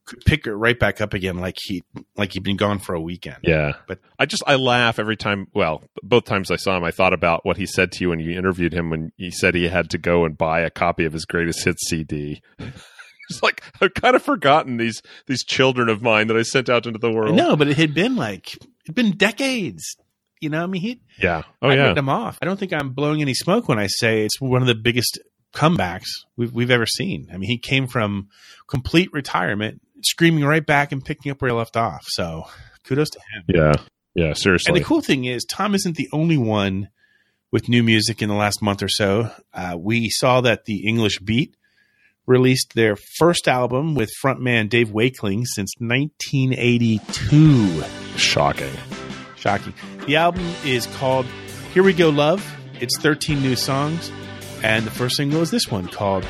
could 0.05 0.19
pick 0.25 0.47
it 0.47 0.53
right 0.53 0.77
back 0.79 0.99
up 0.99 1.13
again, 1.13 1.37
like 1.37 1.55
he, 1.61 1.83
like 2.17 2.33
he'd 2.33 2.43
been 2.43 2.57
gone 2.57 2.79
for 2.79 2.93
a 2.93 2.99
weekend. 3.01 3.37
Yeah. 3.43 3.73
But- 3.87 3.99
I 4.19 4.25
just, 4.25 4.43
I 4.45 4.55
laugh 4.55 4.99
every 4.99 5.15
time. 5.15 5.47
Well, 5.53 5.83
both 6.03 6.25
times 6.25 6.51
I 6.51 6.57
saw 6.57 6.75
him, 6.75 6.83
I 6.83 6.91
thought 6.91 7.13
about 7.13 7.45
what 7.45 7.57
he 7.57 7.65
said 7.65 7.91
to 7.93 8.03
you 8.03 8.09
when 8.09 8.19
you 8.19 8.37
interviewed 8.37 8.73
him 8.73 8.89
when 8.89 9.11
he 9.15 9.31
said 9.31 9.55
he 9.55 9.67
had 9.69 9.89
to 9.91 9.97
go 9.97 10.25
and 10.25 10.37
buy 10.37 10.61
a 10.61 10.69
copy 10.69 11.05
of 11.05 11.13
his 11.13 11.25
greatest 11.25 11.63
hits 11.63 11.87
CD. 11.87 12.41
It's 13.31 13.43
like, 13.43 13.63
I've 13.81 13.93
kind 13.93 14.15
of 14.15 14.21
forgotten 14.21 14.77
these, 14.77 15.01
these 15.27 15.43
children 15.43 15.89
of 15.89 16.01
mine 16.01 16.27
that 16.27 16.37
I 16.37 16.43
sent 16.43 16.69
out 16.69 16.85
into 16.85 16.99
the 16.99 17.11
world. 17.11 17.35
No, 17.35 17.55
but 17.55 17.67
it 17.67 17.77
had 17.77 17.93
been 17.93 18.15
like 18.15 18.55
it'd 18.85 18.95
been 18.95 19.17
decades. 19.17 19.95
You 20.39 20.49
know, 20.49 20.63
I 20.63 20.65
mean, 20.65 20.81
he 20.81 21.01
Yeah. 21.19 21.43
Oh, 21.61 21.69
I 21.69 21.75
yeah. 21.75 21.93
them 21.93 22.09
off. 22.09 22.39
I 22.41 22.45
don't 22.45 22.59
think 22.59 22.73
I'm 22.73 22.91
blowing 22.91 23.21
any 23.21 23.33
smoke 23.33 23.67
when 23.67 23.77
I 23.77 23.87
say 23.87 24.25
it's 24.25 24.41
one 24.41 24.61
of 24.61 24.67
the 24.67 24.75
biggest 24.75 25.19
comebacks 25.53 26.07
we've 26.35 26.51
we've 26.51 26.71
ever 26.71 26.85
seen. 26.85 27.27
I 27.31 27.37
mean, 27.37 27.49
he 27.49 27.57
came 27.57 27.87
from 27.87 28.29
complete 28.67 29.13
retirement, 29.13 29.81
screaming 30.03 30.43
right 30.43 30.65
back 30.65 30.91
and 30.91 31.03
picking 31.03 31.31
up 31.31 31.41
where 31.41 31.51
he 31.51 31.55
left 31.55 31.77
off. 31.77 32.05
So 32.07 32.45
kudos 32.85 33.11
to 33.11 33.19
him. 33.19 33.43
Yeah. 33.47 33.73
Yeah. 34.15 34.33
Seriously. 34.33 34.71
And 34.71 34.77
the 34.77 34.85
cool 34.85 35.01
thing 35.01 35.25
is, 35.25 35.45
Tom 35.45 35.75
isn't 35.75 35.95
the 35.95 36.09
only 36.11 36.37
one 36.37 36.89
with 37.51 37.69
new 37.69 37.83
music 37.83 38.21
in 38.21 38.29
the 38.29 38.35
last 38.35 38.61
month 38.61 38.81
or 38.81 38.87
so. 38.87 39.29
Uh, 39.53 39.77
we 39.77 40.09
saw 40.09 40.41
that 40.41 40.65
the 40.65 40.87
English 40.87 41.19
Beat 41.19 41.55
released 42.27 42.73
their 42.75 42.95
first 43.17 43.47
album 43.47 43.95
with 43.95 44.11
frontman 44.23 44.69
Dave 44.69 44.91
Wakeling 44.91 45.45
since 45.45 45.73
1982. 45.79 47.83
Shocking. 48.17 48.73
Shocking. 49.35 49.73
The 50.05 50.17
album 50.17 50.45
is 50.63 50.85
called 50.97 51.25
Here 51.73 51.81
We 51.83 51.93
Go 51.93 52.09
Love. 52.09 52.45
It's 52.79 52.97
13 52.99 53.41
new 53.41 53.55
songs. 53.55 54.11
And 54.63 54.85
the 54.85 54.91
first 54.91 55.15
single 55.15 55.41
is 55.41 55.49
this 55.51 55.71
one 55.71 55.87
called 55.87 56.23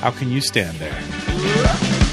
How 0.00 0.12
Can 0.12 0.30
You 0.30 0.40
Stand 0.40 0.76
There? 0.78 2.11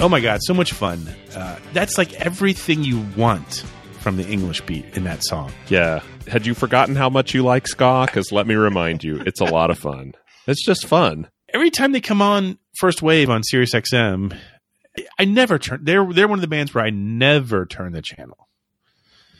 Oh 0.00 0.08
my 0.08 0.20
God, 0.20 0.40
so 0.42 0.54
much 0.54 0.72
fun. 0.72 1.14
Uh, 1.36 1.58
that's 1.74 1.98
like 1.98 2.14
everything 2.14 2.82
you 2.82 3.04
want 3.18 3.64
from 3.98 4.16
the 4.16 4.26
English 4.26 4.62
beat 4.62 4.86
in 4.96 5.04
that 5.04 5.22
song. 5.22 5.52
Yeah. 5.68 6.00
Had 6.26 6.46
you 6.46 6.54
forgotten 6.54 6.96
how 6.96 7.10
much 7.10 7.34
you 7.34 7.42
like 7.42 7.68
ska? 7.68 8.04
Because 8.06 8.32
let 8.32 8.46
me 8.46 8.54
remind 8.54 9.04
you, 9.04 9.20
it's 9.26 9.42
a 9.42 9.44
lot 9.44 9.70
of 9.70 9.78
fun. 9.78 10.14
It's 10.46 10.64
just 10.64 10.86
fun. 10.86 11.28
Every 11.52 11.68
time 11.68 11.92
they 11.92 12.00
come 12.00 12.22
on 12.22 12.58
First 12.78 13.02
Wave 13.02 13.28
on 13.28 13.42
Sirius 13.42 13.74
XM, 13.74 14.34
I 15.18 15.26
never 15.26 15.58
turn. 15.58 15.80
They're 15.84 16.10
they're 16.10 16.28
one 16.28 16.38
of 16.38 16.42
the 16.42 16.48
bands 16.48 16.72
where 16.72 16.82
I 16.82 16.88
never 16.88 17.66
turn 17.66 17.92
the 17.92 18.00
channel. 18.00 18.48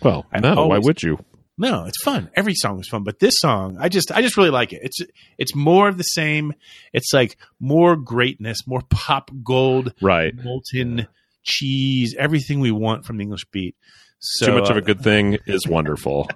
Well, 0.02 0.26
I 0.31 0.40
no, 0.40 0.67
why 0.67 0.79
would 0.79 1.02
you? 1.02 1.25
No, 1.61 1.85
it's 1.85 2.02
fun. 2.02 2.31
Every 2.35 2.55
song 2.55 2.81
is 2.81 2.88
fun, 2.88 3.05
but 3.05 3.19
this 3.19 3.35
song, 3.37 3.76
I 3.79 3.88
just 3.90 4.11
I 4.11 4.23
just 4.23 4.37
really 4.38 4.49
like 4.50 4.73
it. 4.73 4.81
It's 4.83 4.97
it's 5.37 5.55
more 5.55 5.88
of 5.88 5.99
the 5.99 6.05
same. 6.05 6.55
It's 6.93 7.12
like 7.12 7.37
more 7.61 7.97
greatness, 7.97 8.67
more 8.67 8.83
pop 8.88 9.31
gold, 9.45 9.93
Right. 10.00 10.33
molten 10.35 11.07
cheese, 11.43 12.14
everything 12.19 12.61
we 12.61 12.71
want 12.71 13.05
from 13.05 13.19
the 13.19 13.23
English 13.25 13.45
beat. 13.52 13.76
So, 14.19 14.47
Too 14.47 14.55
much 14.59 14.71
of 14.71 14.76
uh, 14.76 14.79
a 14.79 14.83
good 14.83 15.00
thing 15.02 15.38
is 15.47 15.67
wonderful. 15.69 16.29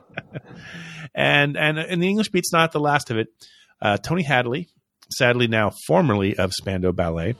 and 1.14 1.56
and 1.56 1.78
and 1.78 2.02
the 2.02 2.08
English 2.08 2.28
beat's 2.30 2.52
not 2.52 2.72
the 2.72 2.80
last 2.80 3.10
of 3.10 3.16
it. 3.18 3.28
Uh, 3.80 3.96
Tony 3.96 4.22
Hadley, 4.22 4.68
sadly 5.10 5.46
now 5.46 5.72
formerly 5.86 6.36
of 6.36 6.52
Spandau 6.52 6.92
Ballet, 6.92 7.34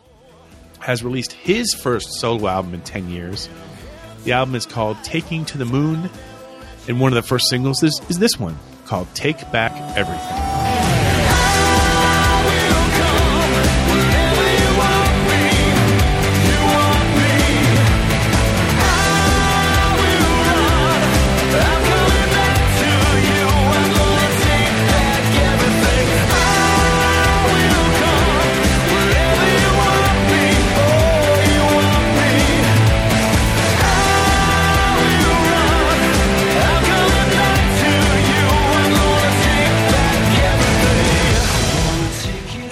has 0.80 1.02
released 1.02 1.32
his 1.32 1.72
first 1.74 2.12
solo 2.14 2.48
album 2.48 2.74
in 2.74 2.80
ten 2.82 3.10
years. 3.10 3.48
The 4.24 4.32
album 4.32 4.54
is 4.54 4.66
called 4.66 4.96
"Talking 5.04 5.44
to 5.46 5.58
the 5.58 5.64
Moon," 5.66 6.08
and 6.88 7.00
one 7.00 7.12
of 7.12 7.16
the 7.16 7.26
first 7.26 7.48
singles 7.48 7.82
is, 7.82 8.00
is 8.08 8.18
this 8.18 8.38
one 8.38 8.56
called 8.86 9.08
"Take 9.14 9.50
Back 9.50 9.72
Everything." 9.96 10.53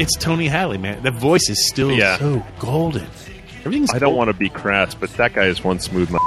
It's 0.02 0.16
Tony 0.16 0.48
Hadley, 0.48 0.78
man. 0.78 1.02
The 1.02 1.12
voice 1.12 1.48
is 1.48 1.68
still 1.68 1.92
Yeah. 1.92 2.18
so 2.18 2.44
golden. 2.58 3.06
Everything's. 3.64 3.90
I 3.94 4.00
don't 4.00 4.16
want 4.16 4.28
to 4.28 4.34
be 4.34 4.48
crass, 4.48 4.94
but 4.94 5.10
that 5.14 5.32
guy 5.34 5.44
is 5.44 5.62
one 5.62 5.78
smooth. 5.78 6.10
m- 6.12 6.18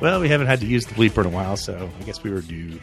Well, 0.00 0.20
we 0.20 0.28
haven't 0.28 0.46
had 0.48 0.60
to 0.60 0.66
use 0.66 0.84
the 0.86 0.94
bleeper 0.94 1.18
in 1.22 1.26
a 1.26 1.30
while, 1.30 1.56
so 1.56 1.90
I 2.00 2.02
guess 2.04 2.22
we 2.22 2.30
were 2.30 2.40
due. 2.42 2.78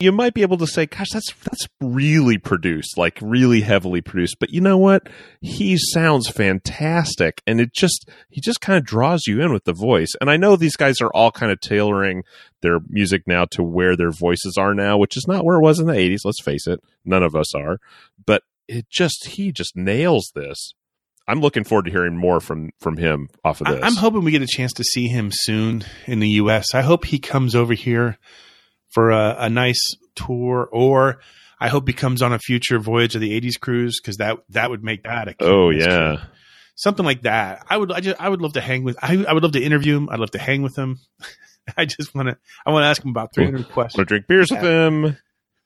You 0.00 0.12
might 0.12 0.32
be 0.32 0.42
able 0.42 0.58
to 0.58 0.66
say, 0.66 0.86
"Gosh, 0.86 1.10
that's 1.12 1.32
that's 1.42 1.66
really 1.80 2.38
produced, 2.38 2.96
like 2.96 3.18
really 3.20 3.62
heavily 3.62 4.00
produced." 4.00 4.36
But 4.38 4.50
you 4.50 4.60
know 4.60 4.78
what? 4.78 5.08
He 5.40 5.76
sounds 5.76 6.28
fantastic, 6.28 7.42
and 7.46 7.60
it 7.60 7.72
just 7.74 8.08
he 8.30 8.40
just 8.40 8.60
kind 8.60 8.78
of 8.78 8.84
draws 8.84 9.26
you 9.26 9.40
in 9.40 9.52
with 9.52 9.64
the 9.64 9.72
voice. 9.72 10.10
And 10.20 10.30
I 10.30 10.36
know 10.36 10.54
these 10.54 10.76
guys 10.76 11.00
are 11.00 11.10
all 11.14 11.32
kind 11.32 11.50
of 11.50 11.60
tailoring 11.60 12.22
their 12.62 12.78
music 12.88 13.22
now 13.26 13.44
to 13.46 13.62
where 13.62 13.96
their 13.96 14.12
voices 14.12 14.56
are 14.56 14.72
now, 14.72 14.98
which 14.98 15.16
is 15.16 15.26
not 15.26 15.44
where 15.44 15.56
it 15.56 15.62
was 15.62 15.80
in 15.80 15.86
the 15.86 15.94
'80s. 15.94 16.20
Let's 16.24 16.42
face 16.42 16.68
it, 16.68 16.80
none 17.04 17.24
of 17.24 17.34
us 17.34 17.52
are. 17.54 17.78
But 18.24 18.44
it 18.68 18.88
just 18.90 19.28
he 19.28 19.50
just 19.50 19.76
nails 19.76 20.30
this. 20.34 20.74
I'm 21.26 21.40
looking 21.40 21.64
forward 21.64 21.86
to 21.86 21.90
hearing 21.90 22.16
more 22.16 22.40
from 22.40 22.70
from 22.80 22.96
him 22.96 23.28
off 23.44 23.60
of 23.60 23.66
this. 23.66 23.80
I'm 23.82 23.96
hoping 23.96 24.22
we 24.22 24.30
get 24.30 24.42
a 24.42 24.46
chance 24.46 24.72
to 24.74 24.84
see 24.84 25.08
him 25.08 25.30
soon 25.32 25.84
in 26.06 26.20
the 26.20 26.28
U.S. 26.30 26.72
I 26.72 26.82
hope 26.82 27.04
he 27.04 27.18
comes 27.18 27.54
over 27.56 27.74
here 27.74 28.16
for 28.90 29.10
a, 29.10 29.36
a 29.40 29.50
nice 29.50 29.80
tour, 30.14 30.68
or 30.72 31.20
I 31.60 31.68
hope 31.68 31.86
he 31.88 31.92
comes 31.94 32.22
on 32.22 32.32
a 32.32 32.38
future 32.38 32.78
voyage 32.78 33.14
of 33.14 33.20
the 33.20 33.38
'80s 33.40 33.58
cruise 33.60 34.00
because 34.00 34.16
that 34.18 34.38
that 34.50 34.70
would 34.70 34.82
make 34.84 35.04
that 35.04 35.28
a 35.28 35.34
Oh 35.40 35.70
yeah. 35.70 36.16
trip. 36.16 36.20
something 36.76 37.04
like 37.04 37.22
that. 37.22 37.64
I 37.68 37.76
would 37.76 37.92
I 37.92 38.00
just 38.00 38.20
I 38.20 38.28
would 38.28 38.40
love 38.42 38.52
to 38.54 38.60
hang 38.60 38.84
with 38.84 38.96
I, 39.02 39.24
I 39.28 39.32
would 39.32 39.42
love 39.42 39.52
to 39.52 39.62
interview 39.62 39.96
him. 39.96 40.08
I'd 40.10 40.20
love 40.20 40.30
to 40.32 40.38
hang 40.38 40.62
with 40.62 40.76
him. 40.76 40.98
I 41.76 41.84
just 41.84 42.14
want 42.14 42.28
to 42.28 42.38
I 42.64 42.70
want 42.70 42.84
to 42.84 42.86
ask 42.88 43.02
him 43.04 43.10
about 43.10 43.34
300 43.34 43.58
Want 43.60 43.70
questions. 43.72 43.98
to 44.00 44.04
drink 44.06 44.26
beers 44.26 44.50
with 44.50 44.62
him. 44.62 45.16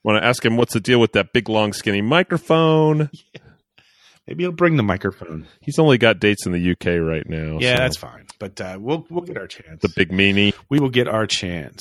Want 0.04 0.20
to 0.20 0.24
ask 0.26 0.44
him 0.44 0.56
what's 0.56 0.72
the 0.72 0.80
deal 0.80 0.98
with 0.98 1.12
that 1.12 1.32
big, 1.32 1.48
long, 1.48 1.72
skinny 1.72 2.02
microphone. 2.02 3.08
Maybe 4.26 4.44
he'll 4.44 4.52
bring 4.52 4.76
the 4.76 4.82
microphone. 4.84 5.46
He's 5.60 5.78
only 5.80 5.98
got 5.98 6.20
dates 6.20 6.46
in 6.46 6.52
the 6.52 6.70
UK 6.72 6.86
right 7.04 7.28
now. 7.28 7.58
Yeah, 7.60 7.74
so- 7.76 7.78
that's 7.82 7.96
fine. 7.96 8.26
But 8.38 8.60
uh, 8.60 8.78
we'll 8.80 9.06
we'll 9.10 9.24
get 9.24 9.36
our 9.36 9.46
chance. 9.46 9.80
the 9.82 9.92
big 9.94 10.10
meanie. 10.10 10.54
we 10.68 10.80
will 10.80 10.90
get 10.90 11.06
our 11.06 11.26
chance. 11.26 11.80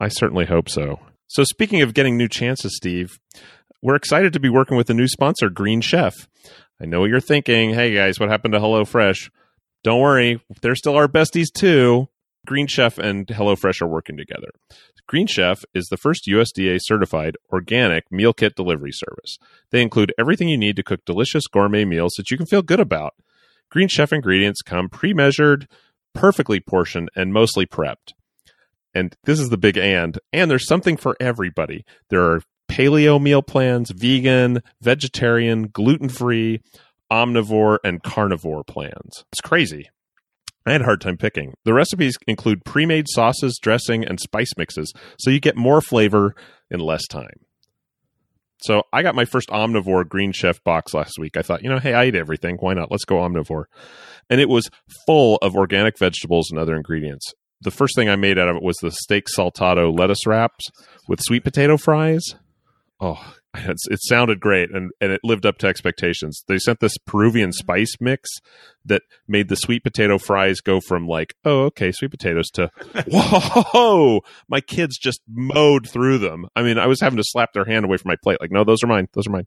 I 0.00 0.08
certainly 0.08 0.46
hope 0.46 0.68
so. 0.68 0.98
So, 1.26 1.44
speaking 1.44 1.82
of 1.82 1.94
getting 1.94 2.16
new 2.16 2.28
chances, 2.28 2.74
Steve, 2.74 3.20
we're 3.82 3.94
excited 3.94 4.32
to 4.32 4.40
be 4.40 4.48
working 4.48 4.76
with 4.76 4.90
a 4.90 4.94
new 4.94 5.06
sponsor, 5.06 5.50
Green 5.50 5.80
Chef. 5.82 6.26
I 6.80 6.86
know 6.86 7.00
what 7.00 7.10
you're 7.10 7.20
thinking. 7.20 7.74
Hey, 7.74 7.94
guys, 7.94 8.18
what 8.18 8.30
happened 8.30 8.54
to 8.54 8.60
HelloFresh? 8.60 9.30
Don't 9.84 10.00
worry, 10.00 10.42
they're 10.62 10.74
still 10.74 10.96
our 10.96 11.06
besties, 11.06 11.52
too. 11.52 12.08
Green 12.46 12.66
Chef 12.66 12.98
and 12.98 13.26
HelloFresh 13.26 13.82
are 13.82 13.86
working 13.86 14.16
together. 14.16 14.48
Green 15.06 15.26
Chef 15.26 15.62
is 15.74 15.86
the 15.86 15.98
first 15.98 16.26
USDA 16.26 16.78
certified 16.80 17.36
organic 17.52 18.10
meal 18.10 18.32
kit 18.32 18.54
delivery 18.54 18.92
service. 18.92 19.36
They 19.70 19.82
include 19.82 20.14
everything 20.18 20.48
you 20.48 20.56
need 20.56 20.76
to 20.76 20.82
cook 20.82 21.04
delicious 21.04 21.46
gourmet 21.46 21.84
meals 21.84 22.14
that 22.16 22.30
you 22.30 22.36
can 22.36 22.46
feel 22.46 22.62
good 22.62 22.80
about. 22.80 23.12
Green 23.70 23.88
Chef 23.88 24.12
ingredients 24.12 24.62
come 24.62 24.88
pre 24.88 25.12
measured, 25.12 25.68
perfectly 26.14 26.60
portioned, 26.60 27.10
and 27.14 27.32
mostly 27.32 27.66
prepped. 27.66 28.14
And 28.94 29.16
this 29.24 29.38
is 29.38 29.50
the 29.50 29.58
big 29.58 29.76
and. 29.76 30.18
And 30.32 30.50
there's 30.50 30.66
something 30.66 30.96
for 30.96 31.16
everybody. 31.20 31.84
There 32.08 32.22
are 32.22 32.42
paleo 32.70 33.20
meal 33.20 33.42
plans, 33.42 33.90
vegan, 33.90 34.62
vegetarian, 34.80 35.68
gluten 35.68 36.08
free, 36.08 36.60
omnivore, 37.10 37.78
and 37.84 38.02
carnivore 38.02 38.64
plans. 38.64 39.24
It's 39.32 39.40
crazy. 39.40 39.90
I 40.66 40.72
had 40.72 40.82
a 40.82 40.84
hard 40.84 41.00
time 41.00 41.16
picking. 41.16 41.54
The 41.64 41.72
recipes 41.72 42.16
include 42.26 42.64
pre 42.64 42.86
made 42.86 43.06
sauces, 43.08 43.58
dressing, 43.60 44.04
and 44.04 44.20
spice 44.20 44.52
mixes, 44.56 44.92
so 45.18 45.30
you 45.30 45.40
get 45.40 45.56
more 45.56 45.80
flavor 45.80 46.34
in 46.70 46.80
less 46.80 47.06
time. 47.06 47.40
So 48.62 48.82
I 48.92 49.02
got 49.02 49.14
my 49.14 49.24
first 49.24 49.48
omnivore 49.48 50.06
Green 50.06 50.32
Chef 50.32 50.62
box 50.62 50.92
last 50.92 51.18
week. 51.18 51.36
I 51.36 51.42
thought, 51.42 51.62
you 51.62 51.70
know, 51.70 51.78
hey, 51.78 51.94
I 51.94 52.06
eat 52.06 52.14
everything. 52.14 52.56
Why 52.60 52.74
not? 52.74 52.90
Let's 52.90 53.06
go 53.06 53.16
omnivore. 53.16 53.64
And 54.28 54.38
it 54.40 54.50
was 54.50 54.68
full 55.06 55.38
of 55.40 55.56
organic 55.56 55.98
vegetables 55.98 56.50
and 56.50 56.60
other 56.60 56.76
ingredients. 56.76 57.32
The 57.62 57.70
first 57.70 57.94
thing 57.94 58.08
I 58.08 58.16
made 58.16 58.38
out 58.38 58.48
of 58.48 58.56
it 58.56 58.62
was 58.62 58.76
the 58.78 58.90
steak 58.90 59.26
saltado 59.26 59.96
lettuce 59.96 60.26
wraps 60.26 60.66
with 61.08 61.20
sweet 61.20 61.44
potato 61.44 61.76
fries. 61.76 62.34
Oh, 63.00 63.34
it 63.54 63.98
sounded 64.02 64.38
great 64.38 64.70
and, 64.70 64.92
and 65.00 65.10
it 65.10 65.20
lived 65.24 65.44
up 65.44 65.58
to 65.58 65.66
expectations. 65.66 66.44
They 66.46 66.58
sent 66.58 66.80
this 66.80 66.96
Peruvian 66.98 67.52
spice 67.52 67.94
mix 68.00 68.30
that 68.84 69.02
made 69.26 69.48
the 69.48 69.56
sweet 69.56 69.82
potato 69.82 70.18
fries 70.18 70.60
go 70.60 70.80
from 70.80 71.08
like, 71.08 71.34
oh, 71.44 71.64
okay, 71.64 71.90
sweet 71.92 72.12
potatoes 72.12 72.48
to, 72.50 72.70
whoa, 73.08 74.20
my 74.48 74.60
kids 74.60 74.98
just 74.98 75.20
mowed 75.28 75.88
through 75.88 76.18
them. 76.18 76.46
I 76.54 76.62
mean, 76.62 76.78
I 76.78 76.86
was 76.86 77.00
having 77.00 77.16
to 77.16 77.24
slap 77.26 77.52
their 77.52 77.64
hand 77.64 77.84
away 77.84 77.96
from 77.96 78.10
my 78.10 78.16
plate. 78.22 78.40
Like, 78.40 78.52
no, 78.52 78.64
those 78.64 78.82
are 78.84 78.88
mine. 78.88 79.08
Those 79.14 79.26
are 79.26 79.32
mine. 79.32 79.46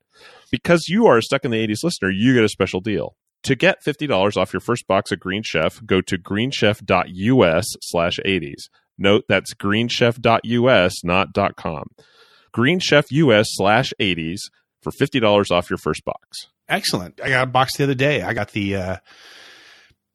Because 0.51 0.87
you 0.87 1.07
are 1.07 1.21
stuck 1.21 1.45
in 1.45 1.51
the 1.51 1.65
80s 1.65 1.83
listener, 1.83 2.09
you 2.09 2.33
get 2.33 2.43
a 2.43 2.49
special 2.49 2.81
deal. 2.81 3.15
To 3.43 3.55
get 3.55 3.83
$50 3.83 4.37
off 4.37 4.53
your 4.53 4.61
first 4.61 4.87
box 4.87 5.11
of 5.11 5.19
Green 5.19 5.43
Chef, 5.43 5.85
go 5.85 5.99
to 6.01 6.17
greenchef.us 6.17 7.65
slash 7.81 8.19
80s. 8.25 8.69
Note 8.97 9.25
that's 9.27 9.53
greenchef.us, 9.53 11.03
not 11.03 11.27
.com. 11.57 11.87
Green 12.53 12.79
Chef 12.79 13.11
US 13.11 13.47
slash 13.51 13.93
80s 13.99 14.39
for 14.81 14.91
$50 14.91 15.51
off 15.51 15.69
your 15.69 15.77
first 15.77 16.05
box. 16.05 16.47
Excellent. 16.69 17.19
I 17.21 17.29
got 17.29 17.43
a 17.43 17.51
box 17.51 17.75
the 17.75 17.83
other 17.83 17.95
day. 17.95 18.21
I 18.21 18.33
got 18.33 18.51
the 18.51 18.75
uh, 18.75 18.97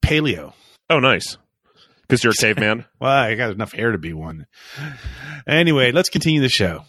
paleo. 0.03 0.55
Oh, 0.89 1.01
nice. 1.01 1.37
Because 2.03 2.25
you're 2.25 2.33
a 2.33 2.37
caveman. 2.41 2.87
Well, 2.99 3.11
I 3.11 3.35
got 3.35 3.51
enough 3.51 3.73
hair 3.73 3.93
to 3.93 3.99
be 3.99 4.15
one. 4.15 4.47
Anyway, 5.47 5.93
let's 5.93 6.09
continue 6.09 6.41
the 6.41 6.49
show. 6.49 6.85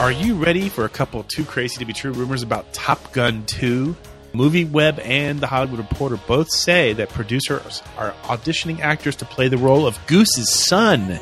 Are 0.00 0.10
you 0.10 0.34
ready 0.34 0.70
for 0.70 0.86
a 0.86 0.88
couple 0.88 1.22
too 1.24 1.44
crazy 1.44 1.76
to 1.76 1.84
be 1.84 1.92
true 1.92 2.12
rumors 2.12 2.42
about 2.42 2.72
Top 2.72 3.12
Gun 3.12 3.44
2? 3.44 3.94
Movie 4.32 4.64
Web 4.64 4.98
and 5.00 5.40
The 5.40 5.46
Hollywood 5.46 5.78
Reporter 5.78 6.16
both 6.26 6.50
say 6.50 6.94
that 6.94 7.10
producers 7.10 7.82
are 7.98 8.12
auditioning 8.22 8.80
actors 8.80 9.14
to 9.16 9.26
play 9.26 9.48
the 9.48 9.58
role 9.58 9.86
of 9.86 9.98
Goose's 10.06 10.50
son, 10.50 11.20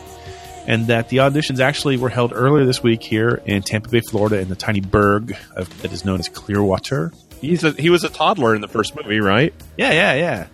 and 0.69 0.87
that 0.87 1.09
the 1.09 1.17
auditions 1.17 1.59
actually 1.59 1.97
were 1.97 2.09
held 2.09 2.33
earlier 2.33 2.65
this 2.65 2.81
week 2.81 3.03
here 3.03 3.43
in 3.47 3.63
Tampa 3.63 3.89
Bay, 3.89 4.01
Florida, 4.01 4.39
in 4.39 4.49
the 4.49 4.55
tiny 4.55 4.81
burg 4.81 5.37
of, 5.57 5.83
that 5.83 5.93
is 5.93 6.05
known 6.05 6.21
as 6.21 6.29
Clearwater. 6.29 7.13
He's 7.41 7.65
a, 7.65 7.73
he 7.73 7.91
was 7.91 8.05
a 8.05 8.09
toddler 8.09 8.55
in 8.55 8.61
the 8.61 8.69
first 8.69 8.95
movie, 8.95 9.19
right? 9.19 9.53
Yeah, 9.77 9.91
yeah, 9.91 10.15
yeah. 10.15 10.47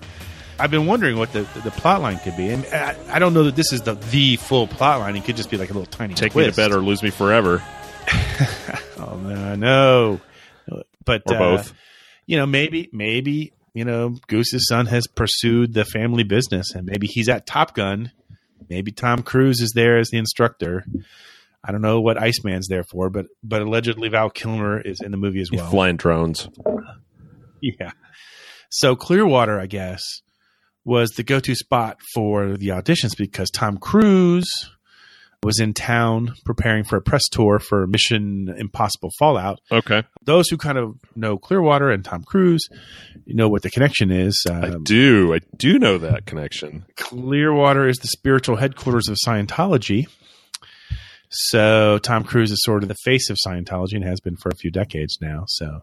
I've 0.59 0.71
been 0.71 0.87
wondering 0.87 1.19
what 1.19 1.33
the 1.33 1.43
the 1.62 1.73
plot 1.73 2.00
line 2.00 2.19
could 2.21 2.37
be, 2.37 2.49
and 2.49 2.64
I, 2.66 2.97
I 3.09 3.19
don't 3.19 3.35
know 3.35 3.45
that 3.45 3.57
this 3.57 3.73
is 3.73 3.83
the 3.83 3.95
the 3.95 4.37
full 4.37 4.66
plot 4.66 5.00
line. 5.00 5.16
It 5.16 5.25
could 5.25 5.37
just 5.37 5.50
be 5.50 5.57
like 5.57 5.71
a 5.71 5.73
little 5.73 5.87
tiny 5.87 6.14
Take 6.14 6.35
me 6.35 6.47
to 6.47 6.52
bed 6.52 6.71
or 6.71 6.78
lose 6.78 7.02
me 7.02 7.11
forever, 7.11 7.61
Oh 8.96 9.16
no, 9.18 9.54
no. 9.54 10.20
But 11.04 11.23
or 11.26 11.34
uh, 11.34 11.38
both. 11.38 11.75
you 12.26 12.37
know, 12.37 12.46
maybe 12.46 12.88
maybe 12.92 13.52
you 13.75 13.84
know 13.84 14.16
Goose's 14.28 14.66
son 14.68 14.87
has 14.87 15.06
pursued 15.06 15.75
the 15.75 15.84
family 15.84 16.23
business, 16.25 16.75
and 16.75 16.87
maybe 16.87 17.06
he's 17.06 17.28
at 17.28 17.46
Top 17.46 17.75
Gun. 17.75 18.12
Maybe 18.70 18.92
Tom 18.92 19.23
Cruise 19.23 19.61
is 19.61 19.73
there 19.75 19.99
as 19.99 20.08
the 20.11 20.18
instructor. 20.18 20.84
I 21.62 21.73
don't 21.73 21.82
know 21.82 22.00
what 22.00 22.16
Iceman's 22.16 22.68
there 22.68 22.84
for, 22.84 23.11
but 23.11 23.26
but 23.42 23.62
allegedly 23.62 24.08
Val 24.08 24.30
Kilmer 24.30 24.80
is 24.80 25.00
in 25.00 25.11
the 25.11 25.16
movie 25.18 25.40
as 25.40 25.50
well. 25.52 25.68
Flying 25.70 25.96
drones. 25.96 26.49
Yeah. 27.80 27.92
So 28.68 28.94
Clearwater, 28.94 29.58
I 29.58 29.64
guess, 29.64 30.02
was 30.84 31.12
the 31.12 31.23
go-to 31.23 31.54
spot 31.54 31.96
for 32.12 32.58
the 32.58 32.68
auditions 32.68 33.16
because 33.16 33.49
Tom 33.50 33.78
Cruise 33.78 34.70
was 35.44 35.60
in 35.60 35.74
town 35.74 36.34
preparing 36.44 36.82
for 36.84 36.96
a 36.96 37.02
press 37.02 37.22
tour 37.30 37.58
for 37.58 37.86
Mission 37.86 38.52
Impossible 38.58 39.10
Fallout. 39.18 39.60
Okay, 39.70 40.02
Those 40.24 40.48
who 40.48 40.56
kind 40.56 40.78
of 40.78 40.94
know 41.14 41.36
Clearwater 41.38 41.90
and 41.90 42.04
Tom 42.04 42.24
Cruise, 42.24 42.66
you 43.26 43.34
know 43.34 43.48
what 43.48 43.62
the 43.62 43.70
connection 43.70 44.10
is. 44.10 44.42
I 44.48 44.68
Um, 44.70 44.84
do. 44.84 45.34
I 45.34 45.40
do 45.56 45.78
know 45.78 45.98
that 45.98 46.26
connection. 46.26 46.86
Clearwater 46.96 47.86
is 47.86 47.98
the 47.98 48.08
spiritual 48.08 48.56
headquarters 48.56 49.08
of 49.08 49.16
Scientology. 49.26 50.06
So 51.28 51.98
Tom 51.98 52.24
Cruise 52.24 52.50
is 52.52 52.62
sort 52.62 52.82
of 52.82 52.88
the 52.88 52.96
face 53.04 53.28
of 53.30 53.36
Scientology 53.44 53.94
and 53.94 54.04
has 54.04 54.20
been 54.20 54.36
for 54.36 54.50
a 54.50 54.56
few 54.56 54.70
decades 54.70 55.18
now. 55.20 55.44
So 55.48 55.80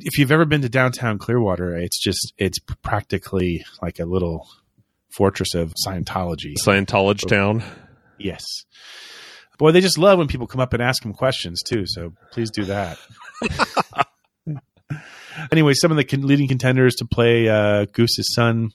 if 0.00 0.18
you've 0.18 0.32
ever 0.32 0.44
been 0.44 0.62
to 0.62 0.68
downtown 0.68 1.18
Clearwater, 1.18 1.76
it's 1.76 2.02
just 2.02 2.32
it's 2.36 2.58
practically 2.82 3.64
like 3.80 3.98
a 4.00 4.04
little 4.04 4.46
fortress 5.16 5.54
of 5.54 5.72
Scientology. 5.86 6.54
Scientology 6.64 7.26
town. 7.28 7.62
Yes. 8.18 8.44
Boy, 9.58 9.72
they 9.72 9.80
just 9.80 9.98
love 9.98 10.18
when 10.18 10.28
people 10.28 10.46
come 10.46 10.60
up 10.60 10.72
and 10.72 10.82
ask 10.82 11.02
them 11.02 11.14
questions 11.14 11.62
too. 11.62 11.84
So 11.86 12.12
please 12.32 12.50
do 12.50 12.64
that. 12.66 12.98
anyway, 15.52 15.72
some 15.74 15.90
of 15.90 15.96
the 15.96 16.04
con- 16.04 16.26
leading 16.26 16.48
contenders 16.48 16.96
to 16.96 17.06
play 17.06 17.48
uh, 17.48 17.86
Goose's 17.92 18.34
son, 18.34 18.72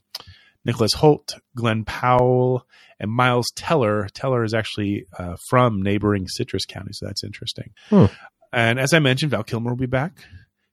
Nicholas 0.66 0.94
Hoult, 0.96 1.36
Glen 1.56 1.86
Powell, 1.86 2.66
and 3.00 3.12
Miles 3.12 3.52
Teller. 3.56 4.08
Teller 4.14 4.44
is 4.44 4.54
actually 4.54 5.06
uh, 5.18 5.36
from 5.50 5.82
neighboring 5.82 6.28
Citrus 6.28 6.66
County, 6.66 6.92
so 6.94 7.06
that's 7.06 7.24
interesting. 7.24 7.72
Hmm. 7.90 8.06
And 8.52 8.80
as 8.80 8.94
I 8.94 9.00
mentioned, 9.00 9.32
Val 9.32 9.44
Kilmer 9.44 9.72
will 9.72 9.78
be 9.78 9.86
back. 9.86 10.14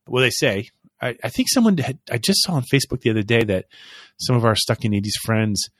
Well, 0.07 0.23
they 0.23 0.31
say. 0.31 0.71
I, 1.01 1.17
I 1.23 1.29
think 1.29 1.49
someone 1.49 1.79
had, 1.79 1.99
I 2.11 2.19
just 2.19 2.43
saw 2.43 2.55
on 2.55 2.65
Facebook 2.65 3.03
the 3.03 3.11
other 3.11 3.23
day 3.23 3.45
that 3.45 3.67
some 4.19 4.35
of 4.35 4.45
our 4.45 4.57
stuck 4.57 4.85
in 4.85 4.91
80s 4.91 5.13
friends 5.23 5.71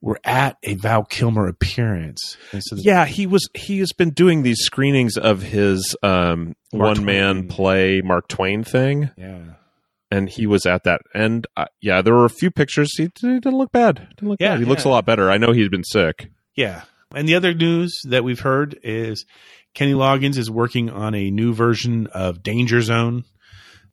were 0.00 0.18
at 0.24 0.56
a 0.62 0.74
Val 0.74 1.04
Kilmer 1.04 1.48
appearance. 1.48 2.36
So 2.60 2.76
the- 2.76 2.82
Yeah, 2.82 3.04
he 3.06 3.26
was. 3.26 3.48
He 3.54 3.80
has 3.80 3.92
been 3.92 4.10
doing 4.10 4.42
these 4.42 4.60
screenings 4.60 5.16
of 5.16 5.42
his 5.42 5.96
um, 6.02 6.54
one 6.70 7.04
man 7.04 7.48
play 7.48 8.00
Mark 8.02 8.28
Twain 8.28 8.62
thing, 8.64 9.10
Yeah. 9.16 9.40
and 10.10 10.28
he 10.28 10.46
was 10.46 10.66
at 10.66 10.84
that. 10.84 11.00
And 11.14 11.46
uh, 11.56 11.66
yeah, 11.80 12.02
there 12.02 12.14
were 12.14 12.24
a 12.26 12.30
few 12.30 12.50
pictures. 12.50 12.96
He, 12.96 13.08
didn't 13.20 13.56
look 13.58 13.72
bad. 13.72 14.06
Didn't 14.16 14.28
look 14.28 14.40
Yeah, 14.40 14.50
bad. 14.54 14.60
He 14.60 14.64
looks 14.66 14.84
a 14.84 14.88
lot 14.88 15.04
better. 15.04 15.30
I 15.30 15.38
know 15.38 15.52
he's 15.52 15.68
been 15.68 15.84
sick. 15.84 16.30
Yeah. 16.54 16.82
And 17.14 17.28
the 17.28 17.34
other 17.36 17.54
news 17.54 17.98
that 18.04 18.22
we've 18.22 18.40
heard 18.40 18.78
is 18.82 19.24
Kenny 19.74 19.94
Loggins 19.94 20.36
is 20.36 20.50
working 20.50 20.90
on 20.90 21.14
a 21.14 21.30
new 21.30 21.54
version 21.54 22.06
of 22.08 22.42
Danger 22.42 22.82
Zone 22.82 23.24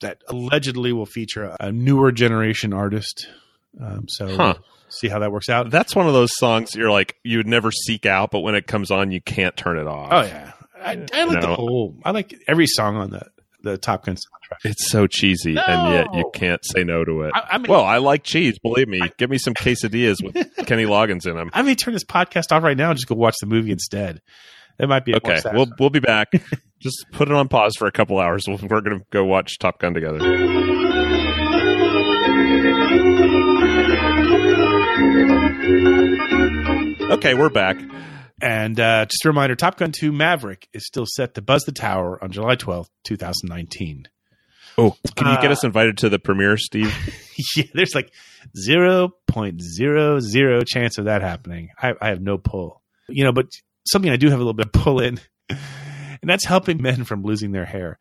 that 0.02 0.18
allegedly 0.28 0.92
will 0.92 1.06
feature 1.06 1.56
a 1.60 1.72
newer 1.72 2.12
generation 2.12 2.74
artist. 2.74 3.28
Um, 3.82 4.06
so 4.10 4.36
Huh. 4.36 4.56
See 4.90 5.08
how 5.08 5.20
that 5.20 5.32
works 5.32 5.50
out. 5.50 5.70
That's 5.72 5.96
one 5.96 6.08
of 6.08 6.14
those 6.14 6.36
songs 6.38 6.76
you're 6.76 6.92
like 6.92 7.16
you 7.24 7.38
would 7.38 7.48
never 7.48 7.72
seek 7.72 8.06
out, 8.06 8.32
but 8.32 8.40
when 8.42 8.56
it 8.56 8.68
comes 8.68 8.92
on, 8.92 9.12
you 9.12 9.22
can't 9.22 9.56
turn 9.58 9.78
it 9.78 9.88
off. 9.88 10.10
oh 10.12 10.22
yeah. 10.22 10.52
I, 10.78 11.04
I 11.14 11.24
like 11.24 11.42
the 11.42 11.56
whole, 11.56 11.96
I 12.04 12.12
like 12.12 12.36
every 12.48 12.68
song 12.68 12.96
on 12.98 13.10
the, 13.10 13.26
the 13.64 13.78
Top 13.78 14.06
Gun 14.06 14.16
soundtrack. 14.16 14.58
It's 14.66 14.90
so 14.92 15.08
cheesy, 15.08 15.58
and 15.58 15.94
yet 15.94 16.14
you 16.14 16.30
can't 16.34 16.64
say 16.64 16.84
no 16.84 17.04
to 17.04 17.22
it. 17.24 17.32
I- 17.34 17.48
I 17.54 17.58
mean- 17.58 17.72
well, 17.72 17.84
I 17.84 17.98
like 17.98 18.24
cheese. 18.24 18.60
Believe 18.60 18.88
me. 18.88 19.02
Give 19.18 19.30
me 19.32 19.40
some 19.40 19.56
quesadillas 19.56 20.18
with 20.24 20.36
Kenny 20.68 20.84
Loggins 20.86 21.26
in 21.26 21.36
them. 21.36 21.50
I 21.54 21.64
may 21.64 21.74
turn 21.74 21.94
this 21.94 22.04
podcast 22.04 22.52
off 22.52 22.62
right 22.62 22.78
now 22.78 22.92
and 22.92 22.98
just 22.98 23.08
go 23.08 23.16
watch 23.16 23.36
the 23.42 23.48
movie 23.48 23.72
instead. 23.72 24.22
That 24.78 24.88
might 24.88 25.06
be 25.06 25.14
a 25.14 25.18
Okay, 25.18 25.40
we'll 25.54 25.68
we'll 25.80 25.90
be 25.90 26.02
back. 26.02 26.28
Just 26.82 27.06
put 27.14 27.30
it 27.30 27.34
on 27.34 27.48
pause 27.48 27.74
for 27.78 27.88
a 27.88 27.92
couple 27.92 28.20
hours. 28.20 28.44
We're 28.48 28.58
going 28.82 29.00
to 29.00 29.06
go 29.10 29.24
watch 29.24 29.58
Top 29.58 29.80
Gun 29.80 29.94
together. 29.96 30.20
Okay, 37.12 37.34
we're 37.34 37.50
back. 37.50 37.78
And 38.42 38.80
uh, 38.80 39.06
just 39.06 39.24
a 39.26 39.30
reminder 39.30 39.56
Top 39.56 39.78
Gun 39.78 39.92
2 39.92 40.12
Maverick 40.12 40.68
is 40.74 40.86
still 40.86 41.06
set 41.08 41.34
to 41.36 41.42
buzz 41.42 41.64
the 41.64 41.72
tower 41.72 42.22
on 42.24 42.32
July 42.32 42.56
12th, 42.56 42.90
2019. 43.06 44.08
Oh, 44.78 44.96
can 45.16 45.28
you 45.28 45.36
get 45.42 45.50
Uh, 45.50 45.54
us 45.54 45.64
invited 45.64 45.98
to 46.00 46.10
the 46.10 46.20
premiere, 46.20 46.58
Steve? 46.58 46.94
yeah, 47.56 47.64
there's 47.74 47.96
like 47.96 48.12
0.00 48.68 50.68
chance 50.68 50.98
of 50.98 51.06
that 51.06 51.22
happening. 51.22 51.70
I, 51.82 51.94
I 52.02 52.10
have 52.10 52.22
no 52.22 52.38
pull. 52.38 52.82
You 53.08 53.24
know, 53.24 53.32
but 53.32 53.48
something 53.88 54.12
I 54.12 54.18
do 54.18 54.30
have 54.30 54.40
a 54.40 54.44
little 54.44 54.54
bit 54.54 54.66
of 54.68 54.72
pull 54.74 55.00
in, 55.00 55.20
and 56.26 56.30
that's 56.32 56.48
helping 56.48 56.82
men 56.82 57.04
from 57.04 57.22
losing 57.22 57.52
their 57.52 57.66
hair. 57.66 58.00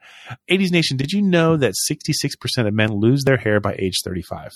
80s 0.50 0.72
Nation, 0.72 0.96
did 0.96 1.12
you 1.12 1.20
know 1.20 1.58
that 1.58 1.74
66% 1.90 2.66
of 2.66 2.72
men 2.72 2.88
lose 2.94 3.22
their 3.22 3.36
hair 3.36 3.60
by 3.60 3.74
age 3.78 4.00
35? 4.02 4.50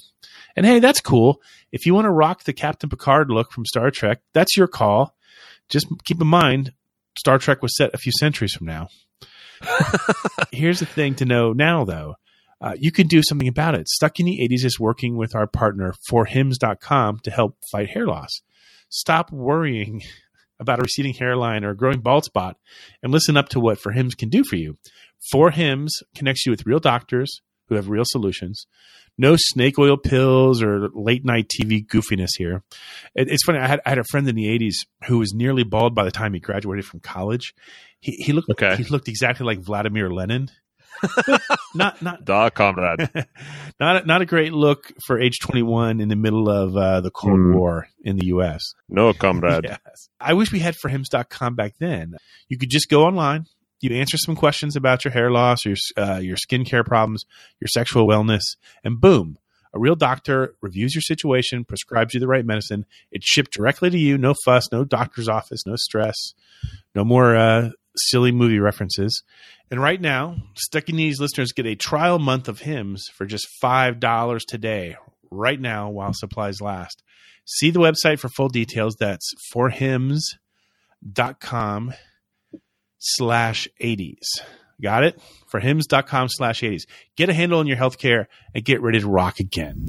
And 0.56 0.64
hey, 0.64 0.78
that's 0.78 1.02
cool. 1.02 1.42
If 1.70 1.84
you 1.84 1.92
want 1.92 2.06
to 2.06 2.10
rock 2.10 2.44
the 2.44 2.54
Captain 2.54 2.88
Picard 2.88 3.30
look 3.30 3.52
from 3.52 3.66
Star 3.66 3.90
Trek, 3.90 4.22
that's 4.32 4.56
your 4.56 4.68
call. 4.68 5.14
Just 5.68 5.86
keep 6.06 6.18
in 6.18 6.26
mind, 6.26 6.72
Star 7.18 7.36
Trek 7.36 7.60
was 7.60 7.76
set 7.76 7.92
a 7.92 7.98
few 7.98 8.10
centuries 8.10 8.54
from 8.54 8.68
now. 8.68 8.88
Here's 10.50 10.80
the 10.80 10.86
thing 10.86 11.14
to 11.16 11.26
know 11.26 11.52
now, 11.52 11.84
though. 11.84 12.14
Uh, 12.62 12.72
you 12.78 12.90
can 12.90 13.06
do 13.06 13.22
something 13.22 13.48
about 13.48 13.74
it. 13.74 13.86
Stuck 13.86 14.18
in 14.18 14.24
the 14.24 14.48
80s 14.50 14.64
is 14.64 14.80
working 14.80 15.18
with 15.18 15.34
our 15.36 15.46
partner, 15.46 15.92
forhims.com, 16.10 17.18
to 17.18 17.30
help 17.30 17.58
fight 17.70 17.90
hair 17.90 18.06
loss. 18.06 18.30
Stop 18.88 19.30
worrying 19.30 20.00
about 20.60 20.78
a 20.78 20.82
receding 20.82 21.14
hairline 21.14 21.64
or 21.64 21.70
a 21.70 21.76
growing 21.76 22.00
bald 22.00 22.24
spot 22.24 22.56
and 23.02 23.12
listen 23.12 23.36
up 23.36 23.48
to 23.50 23.60
what 23.60 23.78
For 23.78 23.92
Hims 23.92 24.14
can 24.14 24.28
do 24.28 24.42
for 24.44 24.56
you. 24.56 24.76
For 25.30 25.50
Hims 25.50 25.94
connects 26.14 26.46
you 26.46 26.50
with 26.50 26.66
real 26.66 26.80
doctors 26.80 27.40
who 27.68 27.74
have 27.74 27.88
real 27.88 28.04
solutions. 28.06 28.66
No 29.20 29.34
snake 29.36 29.78
oil 29.78 29.96
pills 29.96 30.62
or 30.62 30.88
late 30.94 31.24
night 31.24 31.48
TV 31.48 31.84
goofiness 31.84 32.30
here. 32.38 32.62
It, 33.14 33.28
it's 33.30 33.44
funny. 33.44 33.58
I 33.58 33.66
had, 33.66 33.80
I 33.84 33.88
had 33.90 33.98
a 33.98 34.04
friend 34.04 34.28
in 34.28 34.36
the 34.36 34.46
80s 34.46 34.74
who 35.06 35.18
was 35.18 35.34
nearly 35.34 35.64
bald 35.64 35.94
by 35.94 36.04
the 36.04 36.10
time 36.12 36.34
he 36.34 36.40
graduated 36.40 36.84
from 36.86 37.00
college. 37.00 37.52
He, 38.00 38.12
he 38.12 38.32
looked 38.32 38.48
Okay. 38.50 38.76
he 38.76 38.84
looked 38.84 39.08
exactly 39.08 39.44
like 39.44 39.58
Vladimir 39.58 40.08
Lenin. 40.10 40.50
not 41.74 42.02
not 42.02 42.24
Da, 42.24 42.50
comrade. 42.50 43.10
not 43.80 44.02
a, 44.02 44.06
not 44.06 44.22
a 44.22 44.26
great 44.26 44.52
look 44.52 44.92
for 45.06 45.18
age 45.20 45.38
21 45.40 46.00
in 46.00 46.08
the 46.08 46.16
middle 46.16 46.48
of 46.48 46.76
uh, 46.76 47.00
the 47.00 47.10
Cold 47.10 47.34
Hmm. 47.38 47.54
War 47.54 47.88
in 48.02 48.16
the 48.16 48.26
U.S. 48.26 48.74
No, 48.88 49.12
comrade. 49.12 49.64
Yes. 49.68 50.08
I 50.20 50.34
wish 50.34 50.50
we 50.52 50.58
had 50.60 50.74
forhims.com 50.82 51.54
back 51.54 51.74
then. 51.78 52.14
You 52.48 52.58
could 52.58 52.70
just 52.70 52.88
go 52.88 53.04
online, 53.04 53.46
you 53.80 53.94
answer 53.94 54.16
some 54.18 54.34
questions 54.36 54.76
about 54.76 55.04
your 55.04 55.12
hair 55.12 55.30
loss, 55.30 55.64
your 55.64 55.76
uh, 55.96 56.18
your 56.22 56.36
skincare 56.36 56.84
problems, 56.84 57.24
your 57.60 57.68
sexual 57.68 58.06
wellness, 58.08 58.42
and 58.82 59.00
boom, 59.00 59.38
a 59.74 59.78
real 59.78 59.94
doctor 59.94 60.54
reviews 60.62 60.94
your 60.94 61.02
situation, 61.02 61.64
prescribes 61.64 62.14
you 62.14 62.20
the 62.20 62.26
right 62.26 62.44
medicine. 62.44 62.86
It's 63.12 63.26
shipped 63.26 63.52
directly 63.52 63.90
to 63.90 63.98
you. 63.98 64.18
No 64.18 64.34
fuss, 64.44 64.72
no 64.72 64.84
doctor's 64.84 65.28
office, 65.28 65.64
no 65.66 65.76
stress, 65.76 66.16
no 66.94 67.04
more 67.04 67.36
uh, 67.36 67.70
silly 67.96 68.32
movie 68.32 68.58
references. 68.60 69.22
And 69.70 69.82
right 69.82 70.00
now, 70.00 70.36
Stuck 70.54 70.88
in 70.88 70.96
These 70.96 71.20
listeners 71.20 71.52
get 71.52 71.66
a 71.66 71.74
trial 71.74 72.18
month 72.18 72.48
of 72.48 72.60
Hims 72.60 73.04
for 73.14 73.26
just 73.26 73.46
$5 73.62 74.40
today, 74.46 74.96
right 75.30 75.60
now, 75.60 75.90
while 75.90 76.14
supplies 76.14 76.62
last. 76.62 77.02
See 77.44 77.70
the 77.70 77.80
website 77.80 78.18
for 78.18 78.28
full 78.30 78.48
details. 78.48 78.96
That's 78.98 79.30
forhims.com 79.54 80.24
slash 82.98 83.68
80s. 83.82 84.40
Got 84.80 85.04
it? 85.04 85.20
Forhims.com 85.52 86.28
slash 86.30 86.62
80s. 86.62 86.82
Get 87.16 87.28
a 87.28 87.34
handle 87.34 87.58
on 87.58 87.66
your 87.66 87.76
healthcare 87.76 88.26
and 88.54 88.64
get 88.64 88.80
ready 88.80 89.00
to 89.00 89.08
rock 89.08 89.40
again. 89.40 89.86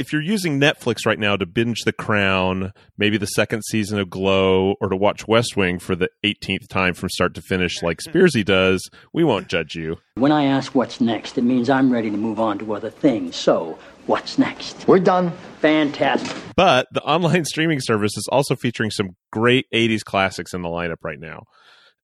If 0.00 0.14
you're 0.14 0.22
using 0.22 0.58
Netflix 0.58 1.04
right 1.04 1.18
now 1.18 1.36
to 1.36 1.44
binge 1.44 1.82
The 1.82 1.92
Crown, 1.92 2.72
maybe 2.96 3.18
the 3.18 3.26
second 3.26 3.62
season 3.66 3.98
of 3.98 4.08
Glow, 4.08 4.74
or 4.80 4.88
to 4.88 4.96
watch 4.96 5.28
West 5.28 5.58
Wing 5.58 5.78
for 5.78 5.94
the 5.94 6.08
18th 6.24 6.68
time 6.68 6.94
from 6.94 7.10
start 7.10 7.34
to 7.34 7.42
finish, 7.42 7.82
like 7.82 7.98
mm-hmm. 7.98 8.16
Spearsy 8.16 8.42
does, 8.42 8.88
we 9.12 9.22
won't 9.22 9.48
judge 9.48 9.74
you. 9.74 9.98
When 10.14 10.32
I 10.32 10.44
ask 10.44 10.74
what's 10.74 11.02
next, 11.02 11.36
it 11.36 11.44
means 11.44 11.68
I'm 11.68 11.92
ready 11.92 12.10
to 12.10 12.16
move 12.16 12.40
on 12.40 12.58
to 12.60 12.72
other 12.72 12.88
things. 12.88 13.36
So, 13.36 13.78
what's 14.06 14.38
next? 14.38 14.88
We're 14.88 15.00
done. 15.00 15.32
Fantastic. 15.60 16.34
But 16.56 16.88
the 16.92 17.02
online 17.02 17.44
streaming 17.44 17.80
service 17.80 18.16
is 18.16 18.26
also 18.32 18.56
featuring 18.56 18.90
some 18.90 19.16
great 19.30 19.66
80s 19.74 20.02
classics 20.02 20.54
in 20.54 20.62
the 20.62 20.68
lineup 20.70 21.04
right 21.04 21.20
now. 21.20 21.42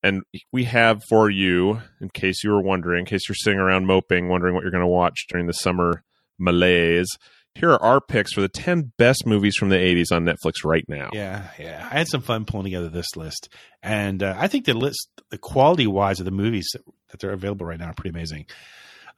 And 0.02 0.22
we 0.52 0.64
have 0.64 1.02
for 1.08 1.30
you, 1.30 1.80
in 2.02 2.10
case 2.10 2.44
you 2.44 2.50
were 2.50 2.62
wondering, 2.62 3.00
in 3.00 3.06
case 3.06 3.22
you're 3.26 3.34
sitting 3.34 3.58
around 3.58 3.86
moping, 3.86 4.28
wondering 4.28 4.54
what 4.54 4.62
you're 4.62 4.70
going 4.70 4.82
to 4.82 4.86
watch 4.86 5.24
during 5.30 5.46
the 5.46 5.54
summer 5.54 6.04
malaise, 6.38 7.08
here 7.56 7.70
are 7.70 7.82
our 7.82 8.00
picks 8.00 8.32
for 8.32 8.40
the 8.40 8.48
10 8.48 8.92
best 8.98 9.26
movies 9.26 9.56
from 9.56 9.68
the 9.70 9.76
80s 9.76 10.12
on 10.12 10.24
Netflix 10.24 10.64
right 10.64 10.84
now. 10.88 11.10
Yeah, 11.12 11.48
yeah. 11.58 11.88
I 11.90 11.98
had 11.98 12.08
some 12.08 12.20
fun 12.22 12.44
pulling 12.44 12.64
together 12.64 12.88
this 12.88 13.16
list, 13.16 13.48
and 13.82 14.22
uh, 14.22 14.34
I 14.38 14.46
think 14.48 14.64
the 14.66 14.74
list, 14.74 15.08
the 15.30 15.38
quality 15.38 15.86
wise 15.86 16.18
of 16.20 16.24
the 16.26 16.30
movies 16.30 16.68
that, 16.72 16.82
that 17.10 17.24
are 17.24 17.32
available 17.32 17.66
right 17.66 17.78
now, 17.78 17.86
are 17.86 17.94
pretty 17.94 18.10
amazing. 18.10 18.46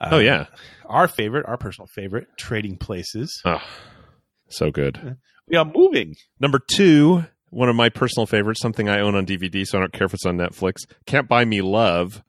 Uh, 0.01 0.09
Oh, 0.13 0.19
yeah. 0.19 0.47
our 0.87 1.09
favorite, 1.09 1.47
our 1.47 1.57
personal 1.57 1.89
favorite, 1.95 2.29
Trading 2.37 2.77
Places. 2.79 3.41
Oh, 3.45 3.61
so 4.49 4.71
good. 4.71 5.17
We 5.49 5.57
are 5.57 5.65
moving. 5.65 6.15
Number 6.39 6.61
two, 6.71 7.25
one 7.51 7.69
of 7.69 7.77
my 7.77 7.89
personal 7.89 8.27
favorites, 8.27 8.61
something 8.61 8.89
I 8.89 9.01
own 9.01 9.15
on 9.15 9.27
DVD, 9.27 9.67
so 9.67 9.79
I 9.79 9.81
don't 9.81 9.93
care 9.93 10.05
if 10.07 10.15
it's 10.15 10.27
on 10.27 10.37
Netflix. 10.37 10.87
Can't 11.07 11.29
Buy 11.29 11.45
Me 11.45 11.61
Love. 11.63 12.23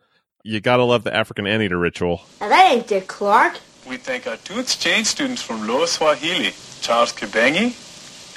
You 0.44 0.62
gotta 0.62 0.84
love 0.86 1.04
the 1.04 1.14
African 1.16 1.46
Anteater 1.46 1.78
ritual. 1.78 2.22
Now 2.40 2.48
that 2.50 2.72
ain't 2.72 2.88
Dick 2.88 3.08
Clark. 3.08 3.60
We 3.90 3.98
thank 3.98 4.28
our 4.28 4.38
two 4.38 4.60
exchange 4.60 5.08
students 5.08 5.42
from 5.42 5.66
Lower 5.68 5.88
Swahili, 5.88 6.52
Charles 6.82 7.12
Kibengi 7.12 7.74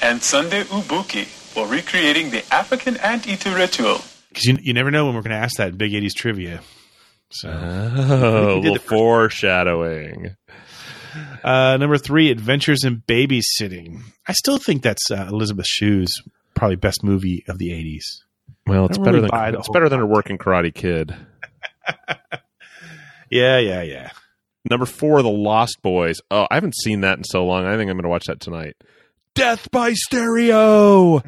and 0.03 0.23
Sunday 0.23 0.63
Ubuki, 0.65 1.25
for 1.27 1.67
recreating 1.67 2.31
the 2.31 2.43
African 2.53 2.97
anteater 2.97 3.55
ritual. 3.55 4.01
Because 4.31 4.45
you, 4.47 4.57
you 4.63 4.73
never 4.73 4.91
know 4.91 5.05
when 5.07 5.15
we're 5.15 5.21
going 5.23 5.33
to 5.37 5.43
ask 5.45 5.57
that 5.59 5.69
in 5.69 5.77
Big 5.77 5.93
80s 5.93 6.15
trivia. 6.15 6.61
So, 7.31 7.51
Oh, 7.51 8.55
We 8.63 8.63
little 8.63 8.75
the 8.75 8.81
foreshadowing. 8.81 10.37
uh, 11.45 11.77
number 11.79 11.99
three, 11.99 12.31
Adventures 12.31 12.83
in 12.85 13.03
Babysitting. 13.07 14.01
I 14.27 14.33
still 14.33 14.57
think 14.57 14.83
that's 14.83 15.11
uh, 15.11 15.27
Elizabeth 15.29 15.67
Shue's 15.67 16.11
probably 16.55 16.77
best 16.77 17.05
movie 17.05 17.45
of 17.47 17.59
the 17.59 17.71
80s. 17.71 18.05
Well, 18.67 18.87
it's 18.87 18.97
better 18.97 19.19
really 19.19 19.29
than 19.31 19.53
the 19.53 19.59
it's 19.59 19.69
better 19.69 19.89
than 19.91 20.01
a 20.01 20.07
working 20.07 20.39
Karate 20.39 20.75
Kid. 20.75 21.15
Yeah, 23.31 23.57
yeah, 23.61 23.81
yeah. 23.81 24.11
Number 24.73 24.87
four, 24.87 25.21
The 25.23 25.29
Lost 25.29 25.83
Boys. 25.83 26.17
Oh, 26.31 26.47
I 26.51 26.55
haven't 26.55 26.75
seen 26.83 27.03
that 27.03 27.19
in 27.19 27.25
so 27.25 27.45
long. 27.45 27.67
I 27.67 27.77
think 27.77 27.91
I'm 27.91 27.97
going 27.99 28.05
to 28.05 28.09
watch 28.09 28.25
that 28.25 28.41
tonight. 28.41 28.75
Death 29.35 29.71
by 29.71 29.93
Stereo. 29.93 31.21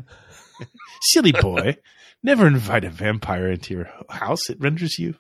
Silly 1.03 1.33
boy. 1.33 1.77
Never 2.23 2.47
invite 2.47 2.85
a 2.85 2.89
vampire 2.91 3.51
into 3.51 3.75
your 3.75 3.91
house. 4.09 4.49
It 4.49 4.57
renders 4.61 4.99
you 4.99 5.17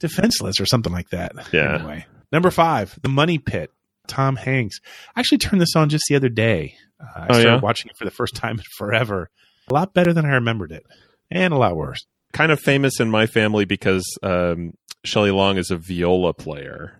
defenseless 0.00 0.58
or 0.60 0.66
something 0.66 0.92
like 0.92 1.10
that. 1.10 1.30
Yeah. 1.52 1.76
Anyway. 1.76 2.06
Number 2.32 2.50
five, 2.50 2.98
The 3.00 3.08
Money 3.08 3.38
Pit. 3.38 3.70
Tom 4.08 4.34
Hanks. 4.34 4.80
I 5.14 5.20
actually 5.20 5.38
turned 5.38 5.62
this 5.62 5.76
on 5.76 5.88
just 5.88 6.02
the 6.08 6.16
other 6.16 6.28
day. 6.28 6.74
Uh, 7.00 7.06
I 7.14 7.20
Oh, 7.22 7.32
started 7.34 7.44
yeah? 7.48 7.60
watching 7.60 7.90
it 7.90 7.96
for 7.96 8.04
the 8.06 8.10
first 8.10 8.34
time 8.34 8.58
in 8.58 8.64
forever. 8.76 9.30
A 9.70 9.74
lot 9.74 9.94
better 9.94 10.12
than 10.12 10.24
I 10.24 10.30
remembered 10.30 10.72
it, 10.72 10.84
and 11.30 11.54
a 11.54 11.56
lot 11.56 11.76
worse. 11.76 12.04
Kind 12.32 12.50
of 12.50 12.58
famous 12.58 12.98
in 12.98 13.08
my 13.08 13.26
family 13.26 13.66
because 13.66 14.04
um, 14.24 14.72
Shelley 15.04 15.30
Long 15.30 15.58
is 15.58 15.70
a 15.70 15.76
viola 15.76 16.34
player. 16.34 16.99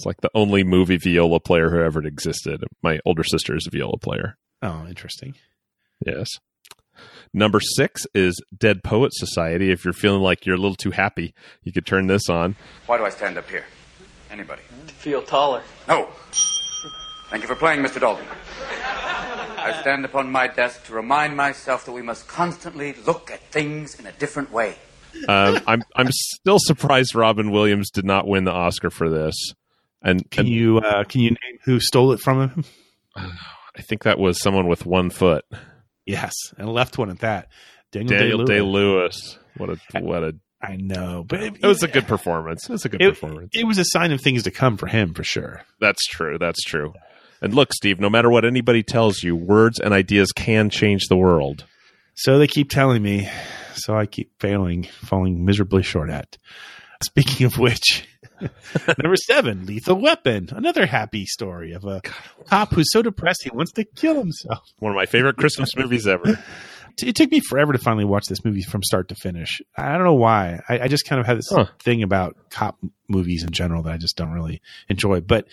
It's 0.00 0.06
like 0.06 0.22
the 0.22 0.30
only 0.34 0.64
movie 0.64 0.96
viola 0.96 1.40
player 1.40 1.68
who 1.68 1.78
ever 1.82 2.02
existed. 2.06 2.64
My 2.82 3.00
older 3.04 3.22
sister 3.22 3.54
is 3.54 3.66
a 3.66 3.70
viola 3.70 3.98
player. 3.98 4.38
Oh, 4.62 4.86
interesting. 4.88 5.34
Yes. 6.06 6.30
Number 7.34 7.60
six 7.60 8.06
is 8.14 8.42
Dead 8.56 8.82
Poet 8.82 9.12
Society. 9.12 9.70
If 9.70 9.84
you're 9.84 9.92
feeling 9.92 10.22
like 10.22 10.46
you're 10.46 10.54
a 10.54 10.58
little 10.58 10.74
too 10.74 10.92
happy, 10.92 11.34
you 11.62 11.70
could 11.70 11.84
turn 11.84 12.06
this 12.06 12.30
on. 12.30 12.56
Why 12.86 12.96
do 12.96 13.04
I 13.04 13.10
stand 13.10 13.36
up 13.36 13.50
here? 13.50 13.66
Anybody? 14.30 14.62
To 14.86 14.94
feel 14.94 15.20
taller. 15.20 15.62
No. 15.86 16.08
Thank 17.28 17.42
you 17.42 17.48
for 17.48 17.56
playing, 17.56 17.80
Mr. 17.82 18.00
Dalton. 18.00 18.24
I 18.58 19.76
stand 19.82 20.06
upon 20.06 20.32
my 20.32 20.46
desk 20.46 20.86
to 20.86 20.94
remind 20.94 21.36
myself 21.36 21.84
that 21.84 21.92
we 21.92 22.00
must 22.00 22.26
constantly 22.26 22.94
look 23.06 23.30
at 23.30 23.42
things 23.50 24.00
in 24.00 24.06
a 24.06 24.12
different 24.12 24.50
way. 24.50 24.76
Um, 25.28 25.60
I'm 25.66 25.82
I'm 25.94 26.08
still 26.10 26.58
surprised 26.58 27.14
Robin 27.14 27.50
Williams 27.50 27.90
did 27.90 28.06
not 28.06 28.26
win 28.26 28.44
the 28.44 28.52
Oscar 28.52 28.88
for 28.88 29.10
this. 29.10 29.34
And, 30.02 30.28
Can 30.30 30.46
and 30.46 30.54
you 30.54 30.78
uh, 30.78 31.04
can 31.04 31.20
you 31.20 31.30
name 31.30 31.58
who 31.64 31.78
stole 31.78 32.12
it 32.12 32.20
from 32.20 32.48
him? 32.48 32.64
I 33.16 33.82
think 33.82 34.02
that 34.04 34.18
was 34.18 34.40
someone 34.40 34.66
with 34.66 34.86
one 34.86 35.10
foot. 35.10 35.44
Yes, 36.06 36.32
and 36.56 36.68
a 36.68 36.70
left 36.70 36.98
one 36.98 37.10
at 37.10 37.20
that. 37.20 37.48
Daniel, 37.92 38.18
Daniel 38.18 38.44
Day. 38.44 38.60
Lewis. 38.60 39.38
What 39.56 39.70
a 39.70 40.00
what 40.00 40.24
a 40.24 40.34
I 40.62 40.76
know, 40.76 41.24
but 41.26 41.42
it, 41.42 41.56
it 41.62 41.66
was 41.66 41.82
a 41.82 41.88
good 41.88 42.06
performance. 42.06 42.68
It 42.68 42.72
was 42.72 42.84
a 42.84 42.88
good 42.88 43.02
it, 43.02 43.10
performance. 43.10 43.50
it 43.54 43.66
was 43.66 43.78
a 43.78 43.84
sign 43.84 44.12
of 44.12 44.20
things 44.20 44.42
to 44.42 44.50
come 44.50 44.76
for 44.76 44.86
him 44.86 45.14
for 45.14 45.24
sure. 45.24 45.62
That's 45.80 46.04
true. 46.06 46.38
That's 46.38 46.62
true. 46.62 46.92
And 47.40 47.54
look, 47.54 47.72
Steve, 47.72 47.98
no 47.98 48.10
matter 48.10 48.28
what 48.28 48.44
anybody 48.44 48.82
tells 48.82 49.22
you, 49.22 49.34
words 49.34 49.80
and 49.80 49.94
ideas 49.94 50.32
can 50.32 50.68
change 50.68 51.06
the 51.08 51.16
world. 51.16 51.64
So 52.14 52.38
they 52.38 52.46
keep 52.46 52.68
telling 52.68 53.02
me, 53.02 53.30
so 53.74 53.96
I 53.96 54.04
keep 54.04 54.38
failing, 54.38 54.82
falling 54.82 55.44
miserably 55.44 55.82
short 55.82 56.10
at. 56.10 56.36
Speaking 57.04 57.46
of 57.46 57.58
which, 57.58 58.06
number 58.40 59.16
seven, 59.16 59.66
Lethal 59.66 59.96
Weapon, 59.96 60.48
another 60.52 60.86
happy 60.86 61.24
story 61.26 61.72
of 61.72 61.84
a 61.84 62.02
cop 62.46 62.72
who's 62.72 62.90
so 62.92 63.02
depressed 63.02 63.42
he 63.44 63.50
wants 63.50 63.72
to 63.72 63.84
kill 63.84 64.16
himself. 64.16 64.60
One 64.78 64.92
of 64.92 64.96
my 64.96 65.06
favorite 65.06 65.36
Christmas 65.36 65.74
movies 65.76 66.06
ever. 66.06 66.38
It 67.02 67.14
took 67.14 67.30
me 67.30 67.40
forever 67.40 67.72
to 67.72 67.78
finally 67.78 68.04
watch 68.04 68.24
this 68.26 68.44
movie 68.44 68.62
from 68.62 68.82
start 68.82 69.08
to 69.08 69.14
finish. 69.14 69.62
I 69.74 69.92
don't 69.92 70.02
know 70.04 70.16
why. 70.16 70.60
I, 70.68 70.80
I 70.80 70.88
just 70.88 71.06
kind 71.06 71.18
of 71.20 71.24
had 71.24 71.38
this 71.38 71.48
Huh. 71.48 71.66
thing 71.78 72.02
about 72.02 72.36
cop 72.50 72.78
movies 73.08 73.42
in 73.42 73.50
general 73.52 73.84
that 73.84 73.92
I 73.92 73.96
just 73.96 74.16
don't 74.16 74.32
really 74.32 74.60
enjoy, 74.88 75.20
but 75.20 75.46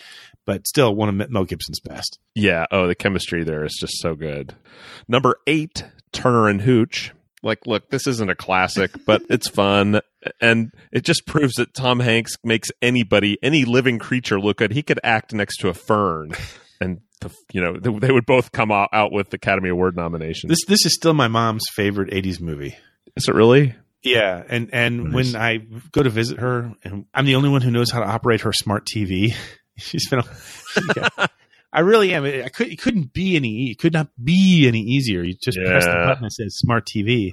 but 0.44 0.66
still 0.66 0.94
one 0.94 1.08
of 1.20 1.30
Mel 1.30 1.44
Gibson's 1.44 1.80
best. 1.80 2.18
Yeah. 2.34 2.66
Oh, 2.70 2.86
the 2.86 2.94
chemistry 2.96 3.44
there 3.44 3.64
is 3.64 3.78
just 3.80 3.98
so 4.02 4.14
good. 4.14 4.52
Number 5.06 5.36
eight, 5.46 5.84
Turner 6.12 6.48
and 6.48 6.60
Hooch. 6.60 7.12
Like, 7.42 7.66
look, 7.66 7.90
this 7.90 8.06
isn't 8.06 8.28
a 8.30 8.34
classic, 8.34 8.90
but 9.06 9.22
it's 9.30 9.48
fun. 9.48 10.00
And 10.40 10.72
it 10.92 11.04
just 11.04 11.26
proves 11.26 11.54
that 11.54 11.72
Tom 11.74 12.00
Hanks 12.00 12.34
makes 12.42 12.68
anybody, 12.82 13.38
any 13.42 13.64
living 13.64 13.98
creature 13.98 14.40
look 14.40 14.56
good. 14.58 14.72
He 14.72 14.82
could 14.82 14.98
act 15.04 15.32
next 15.32 15.58
to 15.58 15.68
a 15.68 15.74
fern 15.74 16.32
and, 16.80 17.00
the, 17.20 17.30
you 17.52 17.60
know, 17.60 17.76
they, 17.78 18.06
they 18.06 18.12
would 18.12 18.26
both 18.26 18.52
come 18.52 18.70
out, 18.70 18.90
out 18.92 19.12
with 19.12 19.32
Academy 19.34 19.68
Award 19.70 19.96
nominations. 19.96 20.50
This 20.50 20.64
this 20.68 20.86
is 20.86 20.94
still 20.94 21.14
my 21.14 21.26
mom's 21.26 21.64
favorite 21.74 22.10
'80s 22.12 22.40
movie. 22.40 22.76
is 23.16 23.26
it 23.28 23.34
really? 23.34 23.74
Yeah, 24.04 24.44
and 24.48 24.70
and 24.72 25.04
Nice. 25.04 25.32
when 25.32 25.42
I 25.42 25.56
go 25.90 26.04
to 26.04 26.10
visit 26.10 26.38
her, 26.38 26.72
and 26.84 27.06
I'm 27.12 27.24
the 27.26 27.34
only 27.34 27.48
one 27.48 27.62
who 27.62 27.72
knows 27.72 27.90
how 27.90 27.98
to 27.98 28.06
operate 28.06 28.42
her 28.42 28.52
smart 28.52 28.86
TV. 28.86 29.34
She's 29.78 30.08
been. 30.08 30.22
yeah. 30.96 31.26
I 31.72 31.80
really 31.80 32.14
am. 32.14 32.24
I 32.24 32.48
could. 32.48 32.68
It 32.68 32.80
couldn't 32.80 33.12
be 33.12 33.36
any. 33.36 33.70
It 33.70 33.78
could 33.78 33.92
not 33.92 34.08
be 34.22 34.66
any 34.66 34.80
easier. 34.80 35.22
You 35.22 35.34
just 35.34 35.58
press 35.66 35.84
the 35.86 36.02
button 36.06 36.22
that 36.22 36.32
says 36.32 36.56
smart 36.56 36.86
TV. 36.86 37.32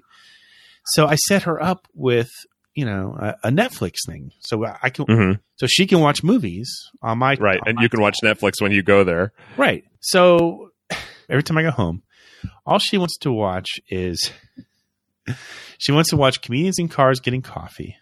So 0.87 1.07
I 1.07 1.15
set 1.15 1.43
her 1.43 1.61
up 1.61 1.87
with 1.93 2.29
you 2.73 2.85
know 2.85 3.15
a, 3.19 3.47
a 3.47 3.49
Netflix 3.49 3.95
thing, 4.05 4.31
so 4.41 4.65
I 4.65 4.89
can 4.89 5.05
hmm 5.05 5.31
so 5.57 5.67
she 5.67 5.87
can 5.87 6.01
watch 6.01 6.21
movies 6.21 6.69
on 7.01 7.17
my 7.19 7.35
Right. 7.39 7.59
on 7.61 7.63
And 7.67 7.75
my 7.77 7.83
you 7.83 7.89
can 7.89 8.01
watch 8.01 8.17
Netflix 8.23 8.61
when 8.61 8.73
you 8.73 8.83
go 8.83 9.05
there. 9.05 9.31
Right. 9.57 9.85
So 10.01 10.71
every 11.29 11.43
time 11.43 11.57
I 11.57 11.61
go 11.63 11.71
home, 11.71 12.03
all 12.65 12.79
she 12.79 12.97
wants 12.97 13.17
to 13.19 13.31
watch 13.31 13.69
is 13.89 14.31
she 15.77 15.91
wants 15.91 16.09
to 16.09 16.17
watch 16.17 16.41
comedians 16.41 16.77
in 16.77 16.87
cars 16.89 17.19
getting 17.21 17.41
coffee, 17.41 17.95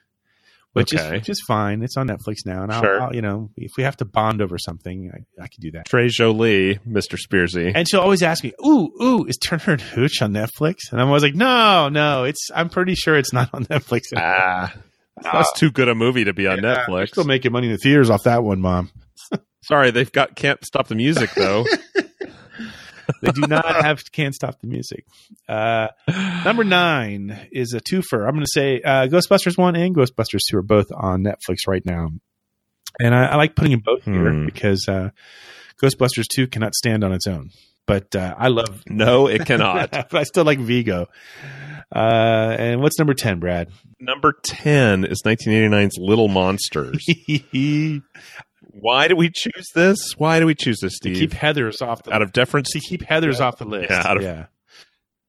which 0.73 0.93
Okay. 0.93 1.05
is 1.05 1.11
which 1.11 1.29
is 1.29 1.41
fine. 1.47 1.81
It's 1.83 1.97
on 1.97 2.07
Netflix 2.07 2.45
now, 2.45 2.63
and 2.63 2.71
I'll, 2.71 2.81
Sure. 2.81 3.01
I'll- 3.01 3.15
you 3.15 3.21
know 3.21 3.49
if 3.57 3.71
we 3.77 3.83
have 3.83 3.97
to 3.97 4.05
bond 4.05 4.41
over 4.41 4.57
something, 4.57 5.11
I, 5.13 5.43
I 5.43 5.47
can 5.47 5.61
do 5.61 5.71
that. 5.71 5.85
Trey 5.85 6.09
Jolie, 6.09 6.79
Mr. 6.87 7.17
Spearsy. 7.17 7.71
And 7.73 7.87
she'll 7.89 8.01
always 8.01 8.21
ask 8.23 8.43
me, 8.43 8.53
"Ooh, 8.65 8.91
ooh, 9.01 9.25
is 9.25 9.37
Turner 9.37 9.73
and 9.73 9.81
Hooch 9.81 10.21
on 10.21 10.33
Netflix?" 10.33 10.91
And 10.91 10.99
I'm 11.01 11.07
always 11.07 11.23
like, 11.23 11.35
"No, 11.35 11.89
no, 11.89 12.23
it's. 12.25 12.49
I'm 12.53 12.69
pretty 12.69 12.95
sure 12.95 13.15
it's 13.15 13.33
not 13.33 13.49
on 13.53 13.65
Netflix." 13.65 14.01
ah, 14.15 14.73
that's 15.23 15.53
too 15.53 15.71
good 15.71 15.87
a 15.89 15.95
movie 15.95 16.25
to 16.25 16.33
be 16.33 16.47
on 16.47 16.61
Yeah, 16.63 16.85
Netflix. 16.85 17.09
still 17.09 17.23
making 17.23 17.51
money 17.51 17.67
in 17.67 17.73
the 17.73 17.77
theaters 17.79 18.09
off 18.09 18.23
that 18.23 18.43
one, 18.43 18.59
Mom. 18.59 18.91
Sorry, 19.63 19.91
they've 19.91 20.11
got 20.11 20.35
Can't 20.35 20.63
Stop 20.65 20.87
the 20.87 20.95
Music, 20.95 21.29
though. 21.35 21.65
They 23.23 23.31
do 23.31 23.41
not 23.47 23.65
have 23.85 24.11
can't 24.11 24.35
stop 24.35 24.59
the 24.61 24.67
music. 24.67 25.05
Uh, 25.49 25.87
number 26.45 26.63
nine 26.63 27.47
is 27.51 27.73
a 27.73 27.79
twofer. 27.79 28.25
I'm 28.27 28.33
going 28.33 28.45
to 28.45 28.51
say 28.51 28.81
uh, 28.81 29.07
Ghostbusters 29.07 29.57
one 29.57 29.75
and 29.75 29.95
Ghostbusters 29.95 30.39
two 30.49 30.57
are 30.57 30.61
both 30.61 30.87
on 30.93 31.23
Netflix 31.23 31.59
right 31.67 31.85
now, 31.85 32.09
and 32.99 33.15
I, 33.15 33.25
I 33.27 33.35
like 33.37 33.55
putting 33.55 33.71
them 33.71 33.81
both 33.83 34.03
here 34.03 34.31
Hmm. 34.31 34.45
because 34.45 34.87
uh, 34.87 35.09
Ghostbusters 35.81 36.25
two 36.27 36.47
cannot 36.47 36.75
stand 36.75 37.03
on 37.03 37.11
its 37.13 37.25
own. 37.27 37.49
But 37.85 38.15
uh, 38.15 38.33
I 38.37 38.47
love, 38.47 38.83
no, 38.87 39.27
it 39.27 39.45
cannot. 39.45 39.91
but 39.91 40.13
I 40.13 40.23
still 40.23 40.45
like 40.45 40.59
Vigo. 40.59 41.07
Uh, 41.93 42.55
and 42.57 42.81
what's 42.81 42.97
number 42.97 43.13
ten, 43.13 43.39
Brad? 43.39 43.69
Number 43.99 44.33
10 44.45 45.05
is 45.05 45.21
1989's 45.25 45.97
Little 45.97 46.27
Monsters. 46.27 47.05
Why 48.73 49.07
do 49.07 49.15
we 49.15 49.29
choose 49.33 49.69
this? 49.75 50.13
Why 50.17 50.39
do 50.39 50.45
we 50.45 50.55
choose 50.55 50.79
this, 50.79 50.95
Steve? 50.95 51.13
to 51.15 51.19
keep 51.19 51.33
Heather's 51.33 51.81
off 51.81 52.03
the 52.03 52.13
out 52.13 52.21
of 52.21 52.33
deference 52.33 52.71
to 52.71 52.79
keep 52.79 53.03
Heather's 53.03 53.39
off 53.39 53.57
the 53.57 53.65
list. 53.65 53.89
Yeah, 53.91 54.03
out 54.05 54.17
of- 54.17 54.23
yeah. 54.23 54.45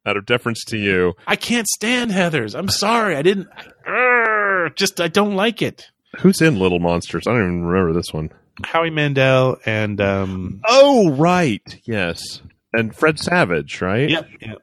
out 0.07 0.17
of 0.17 0.25
deference 0.27 0.65
to 0.67 0.79
you. 0.79 1.13
I 1.27 1.37
can't 1.37 1.67
stand 1.67 2.11
Heather's. 2.11 2.55
I'm 2.55 2.69
sorry. 2.69 3.17
I 3.17 3.23
didn't. 3.23 3.49
Urgh, 3.87 4.75
just 4.77 5.01
I 5.01 5.09
don't 5.09 5.35
like 5.37 5.61
it. 5.63 5.89
Who's 6.21 6.41
in 6.41 6.59
Little 6.59 6.79
Monsters? 6.79 7.27
I 7.27 7.33
don't 7.33 7.41
even 7.43 7.65
remember 7.65 7.93
this 7.93 8.13
one. 8.13 8.31
Howie 8.65 8.91
Mandel 8.91 9.59
and 9.67 10.01
um. 10.01 10.61
Oh, 10.67 11.11
right. 11.11 11.63
Yes. 11.85 12.41
And 12.73 12.95
Fred 12.95 13.19
Savage, 13.19 13.81
right? 13.81 14.09
Yep. 14.09 14.29
yep. 14.41 14.59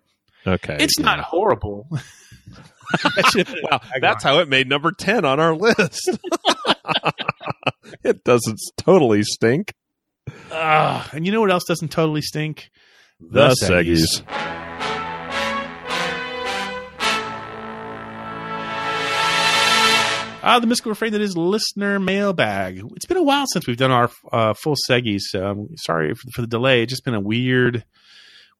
Okay. 0.48 0.78
It's 0.80 0.98
not 1.00 1.20
horrible. 1.20 1.88
wow, 3.72 3.82
that's 4.00 4.24
how 4.24 4.39
it 4.39 4.50
made 4.50 4.67
number 4.67 4.91
10 4.91 5.26
on 5.26 5.39
our 5.39 5.56
list. 5.56 6.10
it 8.04 8.24
doesn't 8.24 8.60
totally 8.78 9.24
stink. 9.24 9.74
Ah, 10.52 11.10
and 11.13 11.26
you 11.26 11.32
know 11.32 11.41
what 11.41 11.52
else 11.52 11.63
doesn't 11.65 11.89
totally 11.89 12.22
stink? 12.22 12.70
The, 13.20 13.50
Seggies. 13.50 14.24
Ah, 20.44 20.60
the 20.60 20.65
mystical 20.65 20.89
refrain 20.89 21.12
that 21.12 21.22
is 21.22 21.38
listener 21.38 22.00
mailbag. 22.00 22.82
It's 22.96 23.06
been 23.06 23.17
a 23.17 23.24
while 23.24 23.46
since 23.54 23.67
we've 23.67 23.78
done 23.78 23.91
our 23.91 24.10
uh, 24.32 24.56
full 24.56 24.76
seggies. 24.89 25.22
So 25.30 25.46
I'm 25.46 25.78
sorry 25.78 26.15
for, 26.15 26.32
for 26.34 26.41
the 26.41 26.48
delay. 26.48 26.82
It's 26.82 26.89
just 26.89 27.06
been 27.06 27.13
a 27.13 27.20
weird, 27.20 27.86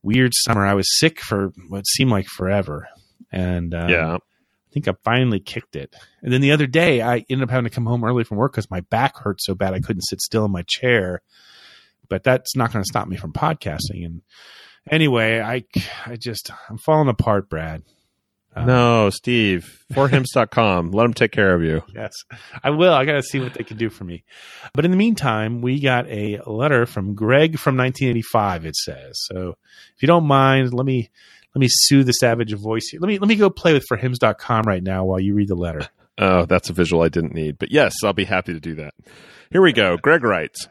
weird 0.04 0.32
summer. 0.36 0.64
I 0.64 0.76
was 0.76 0.86
sick 1.00 1.20
for 1.20 1.52
what 1.70 1.88
seemed 1.88 2.12
like 2.12 2.28
forever, 2.28 2.88
and 3.32 3.74
um, 3.74 3.90
Yeah. 3.90 4.16
I 4.16 4.74
think 4.74 4.88
I 4.88 4.94
finally 5.04 5.42
kicked 5.42 5.76
it. 5.76 5.94
And 6.22 6.32
then 6.32 6.40
the 6.40 6.54
other 6.54 6.66
day, 6.66 7.02
I 7.02 7.26
ended 7.30 7.44
up 7.44 7.50
having 7.50 7.66
to 7.66 7.76
come 7.76 7.86
home 7.86 8.06
early 8.06 8.24
from 8.24 8.38
work 8.38 8.54
because 8.54 8.72
my 8.72 8.80
back 8.80 9.18
hurt 9.18 9.42
so 9.42 9.54
bad 9.54 9.74
I 9.74 9.82
couldn't 9.82 10.04
sit 10.04 10.22
still 10.22 10.46
in 10.46 10.52
my 10.52 10.64
chair. 10.66 11.22
But 12.08 12.24
that's 12.24 12.56
not 12.56 12.72
going 12.72 12.82
to 12.84 12.88
stop 12.88 13.08
me 13.08 13.18
from 13.18 13.34
podcasting. 13.34 14.06
And 14.06 14.22
anyway, 14.90 15.42
I, 15.42 15.66
I 16.06 16.16
just 16.16 16.52
I'm 16.70 16.78
falling 16.78 17.10
apart, 17.10 17.50
Brad. 17.50 17.84
Um, 18.56 18.66
no, 18.68 19.10
Steve. 19.10 19.86
Forhims.com. 19.94 20.92
Let 20.92 21.04
them 21.04 21.14
take 21.14 21.32
care 21.32 21.54
of 21.54 21.64
you. 21.64 21.84
Yes, 21.94 22.12
I 22.64 22.70
will. 22.72 22.94
I 22.94 23.06
got 23.06 23.14
to 23.14 23.24
see 23.24 23.40
what 23.40 23.54
they 23.54 23.64
can 23.64 23.78
do 23.78 23.90
for 23.90 24.04
me. 24.04 24.24
But 24.74 24.84
in 24.86 24.92
the 24.92 24.98
meantime, 24.98 25.62
we 25.62 25.80
got 25.80 26.08
a 26.08 26.42
letter 26.46 26.86
from 26.86 27.16
Greg 27.16 27.58
from 27.60 27.78
1985. 27.78 28.66
It 28.66 28.76
says 28.76 29.20
so. 29.24 29.56
If 29.96 30.02
you 30.02 30.08
don't 30.08 30.26
mind, 30.26 30.74
let 30.74 30.86
me 30.86 31.10
let 31.56 31.60
me 31.60 31.68
soothe 31.70 32.08
the 32.08 32.14
savage 32.14 32.54
voice 32.54 32.88
here. 32.90 33.00
Let 33.00 33.08
me 33.08 33.20
let 33.20 33.28
me 33.28 33.36
go 33.36 33.50
play 33.50 33.74
with 33.74 33.86
forhims.com 33.92 34.64
right 34.64 34.84
now 34.84 35.06
while 35.06 35.20
you 35.20 35.34
read 35.34 35.48
the 35.50 35.56
letter. 35.56 35.88
Oh, 36.18 36.46
that's 36.46 36.70
a 36.70 36.74
visual 36.74 37.02
I 37.02 37.10
didn't 37.10 37.34
need. 37.34 37.58
But 37.58 37.72
yes, 37.72 37.96
I'll 38.04 38.14
be 38.14 38.26
happy 38.26 38.54
to 38.54 38.60
do 38.60 38.76
that. 38.76 38.94
Here 39.50 39.62
we 39.62 39.72
go. 39.72 39.98
Greg 39.98 40.24
writes 40.24 40.68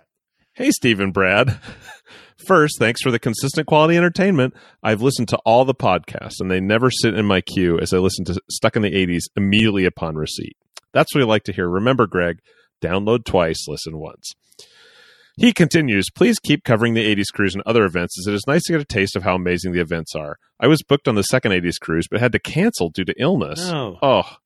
Hey, 0.53 0.71
Stephen 0.71 1.11
Brad. 1.11 1.59
First, 2.47 2.77
thanks 2.79 3.01
for 3.03 3.11
the 3.11 3.19
consistent 3.19 3.67
quality 3.67 3.97
entertainment. 3.97 4.55
I've 4.83 5.03
listened 5.03 5.29
to 5.31 5.39
all 5.39 5.65
the 5.65 5.75
podcasts, 5.75 6.41
and 6.41 6.51
they 6.51 6.61
never 6.61 6.91
sit 6.91 7.15
in 7.15 7.25
my 7.25 7.41
queue 7.41 7.81
as 7.81 7.93
I 7.93 7.99
listen 7.99 8.25
to 8.27 8.41
Stuck 8.51 8.77
in 8.77 8.83
the 8.83 8.93
80s 8.93 9.23
immediately 9.35 9.87
upon 9.87 10.15
receipt. 10.15 10.57
That's 10.93 11.13
what 11.15 11.23
I 11.23 11.27
like 11.27 11.45
to 11.45 11.53
hear. 11.53 11.69
Remember, 11.69 12.07
Greg, 12.07 12.41
download 12.83 13.25
twice, 13.25 13.67
listen 13.67 13.99
once. 13.99 14.35
He 15.37 15.53
continues, 15.53 16.11
please 16.15 16.39
keep 16.39 16.65
covering 16.65 16.95
the 16.95 17.15
80s 17.15 17.33
cruise 17.33 17.55
and 17.55 17.63
other 17.65 17.85
events 17.85 18.19
as 18.19 18.27
it 18.27 18.35
is 18.35 18.45
nice 18.47 18.63
to 18.65 18.73
get 18.73 18.81
a 18.81 18.85
taste 18.85 19.17
of 19.17 19.23
how 19.23 19.35
amazing 19.35 19.73
the 19.73 19.81
events 19.81 20.15
are. 20.15 20.37
I 20.59 20.67
was 20.67 20.83
booked 20.83 21.09
on 21.09 21.15
the 21.15 21.23
second 21.23 21.53
80s 21.53 21.81
cruise, 21.81 22.07
but 22.11 22.21
had 22.21 22.33
to 22.33 22.39
cancel 22.39 22.91
due 22.91 23.05
to 23.05 23.15
illness. 23.19 23.71
No. 23.71 23.99
Oh, 24.03 24.37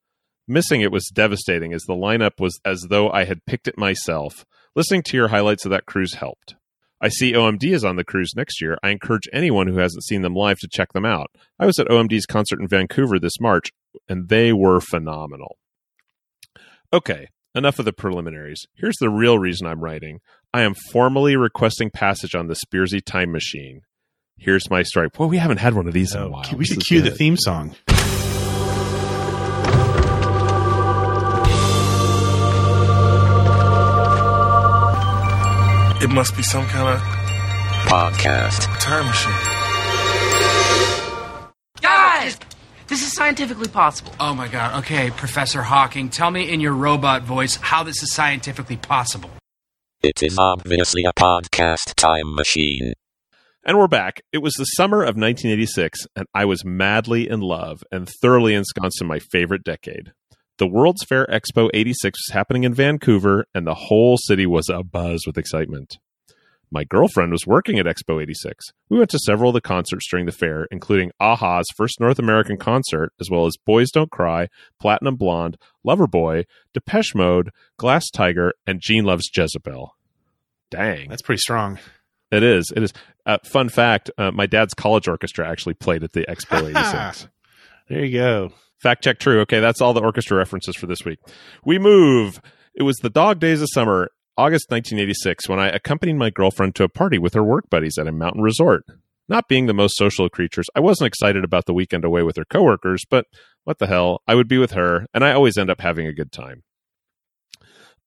missing 0.46 0.80
it 0.80 0.92
was 0.92 1.10
devastating 1.12 1.72
as 1.72 1.82
the 1.82 1.94
lineup 1.94 2.38
was 2.38 2.60
as 2.64 2.86
though 2.90 3.10
I 3.10 3.24
had 3.24 3.44
picked 3.46 3.68
it 3.68 3.78
myself. 3.78 4.44
Listening 4.76 5.02
to 5.04 5.16
your 5.16 5.28
highlights 5.28 5.64
of 5.64 5.70
that 5.70 5.86
cruise 5.86 6.14
helped. 6.14 6.54
I 7.00 7.08
see 7.08 7.32
OMD 7.32 7.72
is 7.72 7.84
on 7.84 7.96
the 7.96 8.04
cruise 8.04 8.32
next 8.34 8.60
year. 8.62 8.78
I 8.82 8.90
encourage 8.90 9.28
anyone 9.32 9.66
who 9.66 9.78
hasn't 9.78 10.04
seen 10.04 10.22
them 10.22 10.34
live 10.34 10.58
to 10.60 10.68
check 10.72 10.92
them 10.92 11.04
out. 11.04 11.30
I 11.58 11.66
was 11.66 11.78
at 11.78 11.88
OMD's 11.88 12.26
concert 12.26 12.60
in 12.60 12.68
Vancouver 12.68 13.18
this 13.18 13.40
March, 13.40 13.72
and 14.08 14.28
they 14.28 14.52
were 14.52 14.80
phenomenal. 14.80 15.58
Okay, 16.92 17.28
enough 17.54 17.78
of 17.78 17.84
the 17.84 17.92
preliminaries. 17.92 18.66
Here's 18.74 18.96
the 18.96 19.10
real 19.10 19.38
reason 19.38 19.66
I'm 19.66 19.80
writing. 19.80 20.20
I 20.54 20.62
am 20.62 20.74
formally 20.74 21.34
requesting 21.34 21.90
passage 21.90 22.36
on 22.36 22.46
the 22.46 22.54
Spearsy 22.54 23.04
time 23.04 23.32
machine. 23.32 23.80
Here's 24.38 24.70
my 24.70 24.84
story. 24.84 25.08
Well, 25.18 25.28
we 25.28 25.38
haven't 25.38 25.56
had 25.56 25.74
one 25.74 25.88
of 25.88 25.92
these 25.92 26.14
in 26.14 26.20
a 26.20 26.26
oh, 26.26 26.30
while. 26.30 26.44
We 26.56 26.64
should 26.64 26.78
is 26.78 26.84
cue 26.84 27.02
the 27.02 27.10
theme 27.10 27.36
song. 27.36 27.74
It 36.00 36.10
must 36.14 36.36
be 36.36 36.44
some 36.44 36.64
kind 36.66 36.88
of 36.88 37.00
Podcast. 37.88 38.68
time 38.78 39.06
machine. 39.06 39.32
Guys! 41.80 42.38
This 42.86 43.02
is 43.02 43.12
scientifically 43.12 43.66
possible. 43.66 44.12
Oh 44.20 44.36
my 44.36 44.46
god. 44.46 44.78
Okay, 44.84 45.10
Professor 45.10 45.62
Hawking, 45.62 46.10
tell 46.10 46.30
me 46.30 46.48
in 46.48 46.60
your 46.60 46.74
robot 46.74 47.24
voice 47.24 47.56
how 47.56 47.82
this 47.82 48.04
is 48.04 48.12
scientifically 48.14 48.76
possible. 48.76 49.30
It 50.04 50.22
is 50.22 50.36
obviously 50.38 51.04
a 51.04 51.14
podcast 51.14 51.94
time 51.94 52.34
machine. 52.34 52.92
And 53.64 53.78
we're 53.78 53.88
back. 53.88 54.20
It 54.34 54.42
was 54.42 54.52
the 54.52 54.66
summer 54.66 54.98
of 54.98 55.16
1986, 55.16 56.00
and 56.14 56.26
I 56.34 56.44
was 56.44 56.62
madly 56.62 57.26
in 57.26 57.40
love 57.40 57.82
and 57.90 58.06
thoroughly 58.20 58.52
ensconced 58.52 59.00
in 59.00 59.08
my 59.08 59.18
favorite 59.18 59.64
decade. 59.64 60.12
The 60.58 60.66
World's 60.66 61.04
Fair 61.04 61.26
Expo 61.28 61.70
86 61.72 62.18
was 62.18 62.34
happening 62.34 62.64
in 62.64 62.74
Vancouver, 62.74 63.46
and 63.54 63.66
the 63.66 63.72
whole 63.72 64.18
city 64.18 64.44
was 64.44 64.68
abuzz 64.68 65.20
with 65.26 65.38
excitement. 65.38 65.96
My 66.70 66.84
girlfriend 66.84 67.30
was 67.30 67.46
working 67.46 67.78
at 67.78 67.86
Expo 67.86 68.20
86. 68.20 68.72
We 68.88 68.98
went 68.98 69.10
to 69.10 69.18
several 69.18 69.50
of 69.50 69.54
the 69.54 69.60
concerts 69.60 70.08
during 70.10 70.26
the 70.26 70.32
fair, 70.32 70.66
including 70.70 71.12
Aha's 71.20 71.66
first 71.76 72.00
North 72.00 72.18
American 72.18 72.56
concert, 72.56 73.12
as 73.20 73.30
well 73.30 73.46
as 73.46 73.56
Boys 73.64 73.90
Don't 73.90 74.10
Cry, 74.10 74.48
Platinum 74.80 75.16
Blonde, 75.16 75.56
Loverboy, 75.86 76.44
Depeche 76.72 77.14
Mode, 77.14 77.50
Glass 77.76 78.10
Tiger, 78.10 78.52
and 78.66 78.80
Gene 78.80 79.04
Loves 79.04 79.30
Jezebel. 79.34 79.94
Dang. 80.70 81.08
That's 81.08 81.22
pretty 81.22 81.40
strong. 81.40 81.78
It 82.30 82.42
is. 82.42 82.72
It 82.74 82.82
is. 82.82 82.92
Uh, 83.26 83.38
fun 83.44 83.68
fact: 83.68 84.10
uh, 84.18 84.32
my 84.32 84.46
dad's 84.46 84.74
college 84.74 85.06
orchestra 85.06 85.48
actually 85.48 85.74
played 85.74 86.02
at 86.02 86.12
the 86.12 86.26
Expo 86.28 86.68
'86. 86.76 87.28
there 87.88 88.04
you 88.04 88.18
go. 88.18 88.52
Fact 88.82 89.04
check 89.04 89.18
true. 89.18 89.40
Okay, 89.42 89.60
that's 89.60 89.80
all 89.80 89.94
the 89.94 90.02
orchestra 90.02 90.36
references 90.36 90.76
for 90.76 90.86
this 90.86 91.04
week. 91.04 91.20
We 91.64 91.78
move. 91.78 92.40
It 92.74 92.82
was 92.82 92.96
the 92.96 93.10
dog 93.10 93.38
days 93.38 93.62
of 93.62 93.68
summer, 93.72 94.10
August 94.36 94.68
1986, 94.68 95.48
when 95.48 95.60
I 95.60 95.68
accompanied 95.68 96.16
my 96.16 96.28
girlfriend 96.28 96.74
to 96.74 96.82
a 96.82 96.88
party 96.88 97.18
with 97.18 97.34
her 97.34 97.44
work 97.44 97.70
buddies 97.70 97.96
at 97.98 98.08
a 98.08 98.12
mountain 98.12 98.42
resort. 98.42 98.84
Not 99.28 99.46
being 99.46 99.66
the 99.66 99.72
most 99.72 99.96
social 99.96 100.26
of 100.26 100.32
creatures, 100.32 100.66
I 100.74 100.80
wasn't 100.80 101.06
excited 101.06 101.44
about 101.44 101.66
the 101.66 101.72
weekend 101.72 102.04
away 102.04 102.24
with 102.24 102.34
her 102.36 102.44
coworkers, 102.44 103.04
but 103.08 103.26
what 103.62 103.78
the 103.78 103.86
hell? 103.86 104.22
I 104.26 104.34
would 104.34 104.48
be 104.48 104.58
with 104.58 104.72
her, 104.72 105.06
and 105.14 105.24
I 105.24 105.32
always 105.32 105.56
end 105.56 105.70
up 105.70 105.80
having 105.80 106.08
a 106.08 106.12
good 106.12 106.32
time. 106.32 106.64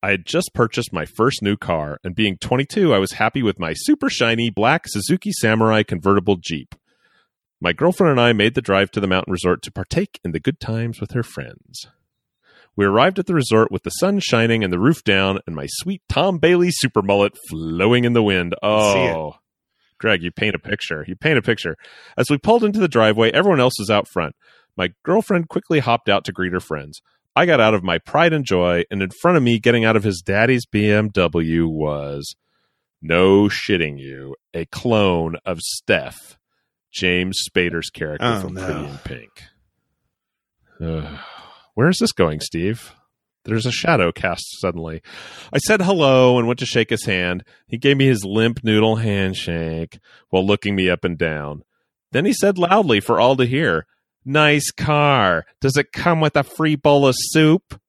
I 0.04 0.12
had 0.12 0.26
just 0.26 0.54
purchased 0.54 0.92
my 0.92 1.06
first 1.06 1.42
new 1.42 1.56
car, 1.56 1.98
and 2.04 2.14
being 2.14 2.38
22, 2.38 2.94
I 2.94 2.98
was 2.98 3.14
happy 3.14 3.42
with 3.42 3.58
my 3.58 3.72
super 3.74 4.10
shiny 4.10 4.50
black 4.50 4.84
Suzuki 4.86 5.32
Samurai 5.32 5.84
convertible 5.84 6.36
Jeep. 6.36 6.76
My 7.62 7.72
girlfriend 7.72 8.12
and 8.12 8.20
I 8.20 8.34
made 8.34 8.54
the 8.54 8.62
drive 8.62 8.92
to 8.92 9.00
the 9.00 9.08
mountain 9.08 9.32
resort 9.32 9.62
to 9.62 9.72
partake 9.72 10.20
in 10.26 10.34
the 10.34 10.42
good 10.42 10.60
times 10.60 11.00
with 11.00 11.12
her 11.12 11.24
friends. 11.24 11.88
We 12.78 12.86
arrived 12.86 13.20
at 13.20 13.26
the 13.26 13.34
resort 13.34 13.72
with 13.72 13.84
the 13.84 13.90
sun 13.90 14.20
shining 14.20 14.64
and 14.64 14.72
the 14.72 14.80
roof 14.80 15.04
down, 15.04 15.40
and 15.46 15.56
my 15.56 15.66
sweet 15.68 16.02
Tom 16.08 16.38
Bailey 16.38 16.70
super 16.72 17.02
mullet 17.02 17.36
flowing 17.50 18.06
in 18.06 18.14
the 18.14 18.24
wind. 18.24 18.56
Oh, 18.64 19.34
Greg, 20.00 20.22
you 20.22 20.32
paint 20.32 20.56
a 20.56 20.60
picture. 20.60 21.04
You 21.08 21.16
paint 21.16 21.40
a 21.40 21.42
picture. 21.42 21.76
As 22.18 22.30
we 22.30 22.38
pulled 22.38 22.64
into 22.64 22.80
the 22.80 22.88
driveway, 22.88 23.32
everyone 23.32 23.60
else 23.60 23.74
was 23.80 23.90
out 23.90 24.08
front. 24.08 24.36
My 24.78 24.94
girlfriend 25.04 25.50
quickly 25.50 25.80
hopped 25.80 26.08
out 26.08 26.24
to 26.26 26.32
greet 26.32 26.54
her 26.54 26.60
friends. 26.60 27.02
I 27.36 27.48
got 27.48 27.60
out 27.60 27.74
of 27.74 27.84
my 27.84 27.98
pride 27.98 28.32
and 28.32 28.46
joy, 28.46 28.84
and 28.92 29.02
in 29.02 29.10
front 29.22 29.38
of 29.38 29.44
me, 29.44 29.58
getting 29.60 29.84
out 29.84 29.96
of 29.96 30.04
his 30.04 30.22
daddy's 30.24 30.66
BMW, 30.68 31.68
was 31.68 32.36
no 33.02 33.44
shitting 33.48 33.98
you, 34.00 34.36
a 34.54 34.66
clone 34.66 35.36
of 35.46 35.60
Steph, 35.62 36.38
James 36.92 37.40
Spader's 37.50 37.90
character 37.90 38.26
Oh, 38.38 38.42
from 38.42 38.54
no. 38.54 38.66
Pretty 38.66 38.86
in 38.86 38.98
Pink. 39.00 39.44
Ugh. 40.82 41.20
Where 41.78 41.90
is 41.90 42.00
this 42.00 42.12
going, 42.12 42.40
Steve? 42.40 42.96
There's 43.46 43.68
a 43.68 43.72
shadow 43.72 44.12
cast 44.12 44.60
suddenly. 44.60 45.04
I 45.54 45.60
said 45.60 45.84
hello 45.84 46.40
and 46.40 46.48
went 46.48 46.58
to 46.58 46.66
shake 46.66 46.90
his 46.90 47.06
hand. 47.06 47.44
He 47.68 47.78
gave 47.78 47.98
me 47.98 48.08
his 48.08 48.26
limp 48.26 48.64
noodle 48.64 48.96
handshake 48.96 50.00
while 50.30 50.44
looking 50.44 50.76
me 50.76 50.90
up 50.90 51.04
and 51.04 51.20
down. 51.20 51.62
Then 52.14 52.26
he 52.26 52.34
said 52.34 52.58
loudly 52.58 53.00
for 53.00 53.20
all 53.20 53.38
to 53.38 53.46
hear, 53.46 53.86
Nice 54.26 54.72
car. 54.72 55.46
Does 55.62 55.78
it 55.78 55.92
come 55.92 56.20
with 56.20 56.36
a 56.36 56.42
free 56.42 56.76
bowl 56.76 57.06
of 57.06 57.14
soup? 57.16 57.80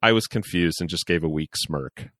I 0.00 0.12
was 0.12 0.28
confused 0.28 0.80
and 0.80 0.88
just 0.88 1.06
gave 1.06 1.24
a 1.24 1.28
weak 1.28 1.56
smirk. 1.56 2.10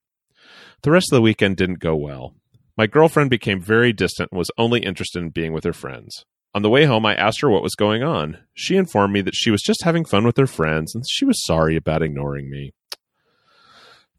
The 0.83 0.91
rest 0.91 1.13
of 1.13 1.15
the 1.15 1.21
weekend 1.21 1.55
didn't 1.55 1.79
go 1.79 1.95
well. 1.95 2.35
My 2.75 2.87
girlfriend 2.87 3.29
became 3.29 3.61
very 3.61 3.93
distant 3.93 4.33
and 4.33 4.37
was 4.37 4.51
only 4.57 4.81
interested 4.81 5.23
in 5.23 5.29
being 5.29 5.53
with 5.53 5.63
her 5.63 5.71
friends. 5.71 6.25
On 6.55 6.63
the 6.63 6.69
way 6.69 6.85
home, 6.85 7.05
I 7.05 7.15
asked 7.15 7.41
her 7.41 7.49
what 7.49 7.61
was 7.61 7.75
going 7.75 8.01
on. 8.01 8.39
She 8.53 8.75
informed 8.75 9.13
me 9.13 9.21
that 9.21 9.35
she 9.35 9.51
was 9.51 9.61
just 9.61 9.83
having 9.83 10.03
fun 10.03 10.25
with 10.25 10.37
her 10.37 10.47
friends 10.47 10.95
and 10.95 11.03
she 11.07 11.25
was 11.25 11.45
sorry 11.45 11.75
about 11.75 12.01
ignoring 12.01 12.49
me. 12.49 12.73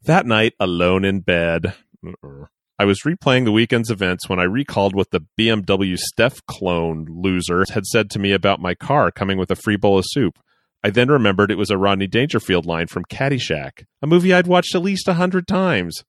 That 0.03 0.25
night, 0.25 0.53
alone 0.59 1.03
in 1.03 1.19
bed, 1.19 1.75
uh-uh, 2.05 2.45
I 2.79 2.85
was 2.85 3.01
replaying 3.01 3.45
the 3.45 3.51
weekend's 3.51 3.91
events 3.91 4.27
when 4.27 4.39
I 4.39 4.43
recalled 4.45 4.95
what 4.95 5.11
the 5.11 5.23
BMW 5.39 5.97
Steph 5.97 6.43
clone 6.47 7.05
loser 7.07 7.63
had 7.71 7.85
said 7.85 8.09
to 8.09 8.19
me 8.19 8.31
about 8.31 8.59
my 8.59 8.73
car 8.73 9.11
coming 9.11 9.37
with 9.37 9.51
a 9.51 9.55
free 9.55 9.75
bowl 9.75 9.99
of 9.99 10.05
soup. 10.07 10.39
I 10.83 10.89
then 10.89 11.09
remembered 11.09 11.51
it 11.51 11.59
was 11.59 11.69
a 11.69 11.77
Rodney 11.77 12.07
Dangerfield 12.07 12.65
line 12.65 12.87
from 12.87 13.05
Caddyshack, 13.05 13.85
a 14.01 14.07
movie 14.07 14.33
I'd 14.33 14.47
watched 14.47 14.73
at 14.73 14.81
least 14.81 15.07
a 15.07 15.13
hundred 15.13 15.47
times. 15.47 16.03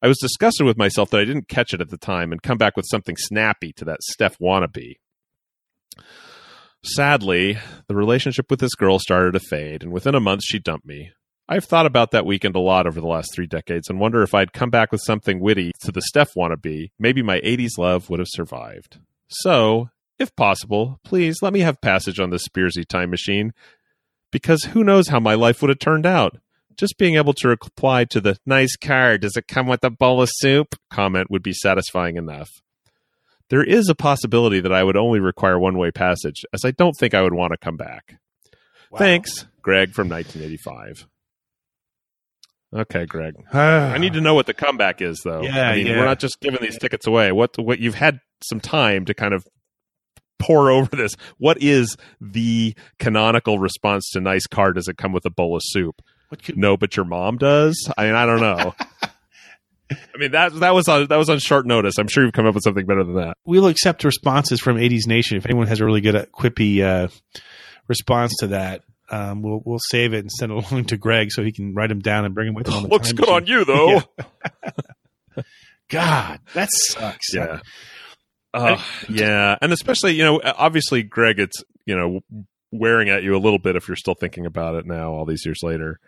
I 0.00 0.08
was 0.08 0.18
disgusted 0.18 0.64
with 0.64 0.78
myself 0.78 1.10
that 1.10 1.20
I 1.20 1.26
didn't 1.26 1.48
catch 1.48 1.74
it 1.74 1.82
at 1.82 1.90
the 1.90 1.98
time 1.98 2.32
and 2.32 2.42
come 2.42 2.56
back 2.56 2.76
with 2.76 2.86
something 2.88 3.16
snappy 3.18 3.74
to 3.74 3.84
that 3.84 4.02
Steph 4.02 4.38
wannabe. 4.38 4.94
Sadly, 6.84 7.58
the 7.88 7.96
relationship 7.96 8.50
with 8.50 8.60
this 8.60 8.74
girl 8.74 8.98
started 8.98 9.32
to 9.32 9.40
fade, 9.40 9.82
and 9.82 9.92
within 9.92 10.14
a 10.14 10.20
month 10.20 10.42
she 10.44 10.58
dumped 10.58 10.86
me. 10.86 11.10
I've 11.48 11.64
thought 11.64 11.86
about 11.86 12.10
that 12.10 12.26
weekend 12.26 12.56
a 12.56 12.60
lot 12.60 12.86
over 12.86 13.00
the 13.00 13.06
last 13.06 13.32
three 13.34 13.46
decades 13.46 13.88
and 13.88 14.00
wonder 14.00 14.22
if 14.22 14.34
I'd 14.34 14.52
come 14.52 14.70
back 14.70 14.90
with 14.90 15.00
something 15.04 15.40
witty 15.40 15.72
to 15.80 15.92
the 15.92 16.02
Steph 16.02 16.34
wannabe, 16.34 16.90
maybe 16.98 17.22
my 17.22 17.40
80s 17.40 17.78
love 17.78 18.10
would 18.10 18.18
have 18.18 18.28
survived. 18.30 18.98
So, 19.28 19.90
if 20.18 20.34
possible, 20.34 20.98
please 21.04 21.42
let 21.42 21.52
me 21.52 21.60
have 21.60 21.80
passage 21.80 22.18
on 22.18 22.30
this 22.30 22.46
Spearsy 22.48 22.86
time 22.86 23.10
machine, 23.10 23.52
because 24.32 24.64
who 24.64 24.82
knows 24.82 25.08
how 25.08 25.20
my 25.20 25.34
life 25.34 25.62
would 25.62 25.68
have 25.68 25.78
turned 25.78 26.06
out. 26.06 26.38
Just 26.76 26.98
being 26.98 27.14
able 27.14 27.32
to 27.34 27.48
reply 27.48 28.04
to 28.04 28.20
the 28.20 28.38
nice 28.44 28.76
car, 28.76 29.16
does 29.16 29.36
it 29.36 29.48
come 29.48 29.66
with 29.66 29.82
a 29.82 29.90
bowl 29.90 30.20
of 30.20 30.30
soup 30.32 30.74
comment 30.90 31.30
would 31.30 31.42
be 31.42 31.52
satisfying 31.52 32.16
enough. 32.16 32.50
There 33.48 33.64
is 33.64 33.88
a 33.88 33.94
possibility 33.94 34.60
that 34.60 34.72
I 34.72 34.82
would 34.82 34.96
only 34.96 35.20
require 35.20 35.58
one 35.58 35.78
way 35.78 35.90
passage, 35.90 36.44
as 36.52 36.64
I 36.64 36.72
don't 36.72 36.94
think 36.98 37.14
I 37.14 37.22
would 37.22 37.34
want 37.34 37.52
to 37.52 37.58
come 37.58 37.76
back. 37.76 38.18
Thanks, 38.96 39.46
Greg 39.62 39.92
from 39.92 40.08
1985. 40.08 41.06
Okay, 42.74 43.06
Greg. 43.06 43.34
I 43.52 43.98
need 43.98 44.14
to 44.14 44.20
know 44.20 44.34
what 44.34 44.46
the 44.46 44.54
comeback 44.54 45.00
is, 45.00 45.20
though. 45.24 45.42
Yeah, 45.42 45.70
I 45.70 45.76
mean, 45.76 45.86
yeah. 45.86 45.98
we're 45.98 46.04
not 46.04 46.18
just 46.18 46.40
giving 46.40 46.60
these 46.60 46.78
tickets 46.78 47.06
away. 47.06 47.32
What 47.32 47.56
what 47.58 47.78
you've 47.78 47.94
had 47.94 48.20
some 48.42 48.60
time 48.60 49.04
to 49.06 49.14
kind 49.14 49.34
of 49.34 49.46
pour 50.38 50.70
over 50.70 50.94
this. 50.94 51.14
What 51.38 51.62
is 51.62 51.96
the 52.20 52.74
canonical 52.98 53.58
response 53.58 54.10
to 54.12 54.20
"nice 54.20 54.46
car"? 54.46 54.72
Does 54.72 54.88
it 54.88 54.96
come 54.96 55.12
with 55.12 55.24
a 55.24 55.30
bowl 55.30 55.56
of 55.56 55.62
soup? 55.64 56.00
no, 56.56 56.76
but 56.76 56.96
your 56.96 57.06
mom 57.06 57.38
does. 57.38 57.88
I 57.96 58.06
mean, 58.06 58.16
I 58.16 58.26
don't 58.26 58.40
know. 58.40 58.74
I 59.90 60.18
mean 60.18 60.32
that 60.32 60.52
that 60.60 60.74
was 60.74 60.88
on 60.88 61.06
that 61.06 61.16
was 61.16 61.30
on 61.30 61.38
short 61.38 61.66
notice. 61.66 61.94
I'm 61.98 62.08
sure 62.08 62.24
you've 62.24 62.32
come 62.32 62.46
up 62.46 62.54
with 62.54 62.64
something 62.64 62.86
better 62.86 63.04
than 63.04 63.14
that. 63.14 63.36
We'll 63.44 63.68
accept 63.68 64.02
responses 64.04 64.60
from 64.60 64.76
80s 64.76 65.06
Nation. 65.06 65.36
If 65.36 65.46
anyone 65.46 65.68
has 65.68 65.80
a 65.80 65.84
really 65.84 66.00
good, 66.00 66.16
uh, 66.16 66.26
quippy 66.26 66.82
uh, 66.82 67.08
response 67.86 68.34
to 68.40 68.48
that, 68.48 68.82
um, 69.10 69.42
we'll 69.42 69.62
we'll 69.64 69.80
save 69.90 70.12
it 70.12 70.18
and 70.18 70.30
send 70.30 70.52
it 70.52 70.64
along 70.70 70.86
to 70.86 70.96
Greg 70.96 71.30
so 71.30 71.42
he 71.42 71.52
can 71.52 71.74
write 71.74 71.88
them 71.88 72.00
down 72.00 72.24
and 72.24 72.34
bring 72.34 72.46
them 72.46 72.54
with 72.54 72.66
him. 72.66 72.74
On 72.74 72.82
the 72.84 72.88
Looks 72.88 73.12
good 73.12 73.28
on 73.28 73.46
you, 73.46 73.64
though. 73.64 74.02
God, 75.88 76.40
that 76.54 76.68
sucks. 76.72 77.32
Yeah. 77.32 77.60
Uh, 78.52 78.80
yeah, 79.08 79.56
and 79.60 79.72
especially 79.72 80.14
you 80.14 80.24
know, 80.24 80.40
obviously, 80.42 81.02
Greg, 81.02 81.38
it's 81.38 81.62
you 81.84 81.94
know 81.96 82.20
wearing 82.72 83.08
at 83.08 83.22
you 83.22 83.36
a 83.36 83.38
little 83.38 83.58
bit 83.58 83.76
if 83.76 83.86
you're 83.86 83.96
still 83.96 84.14
thinking 84.14 84.46
about 84.46 84.74
it 84.74 84.86
now, 84.86 85.12
all 85.12 85.26
these 85.26 85.44
years 85.44 85.60
later. 85.62 86.00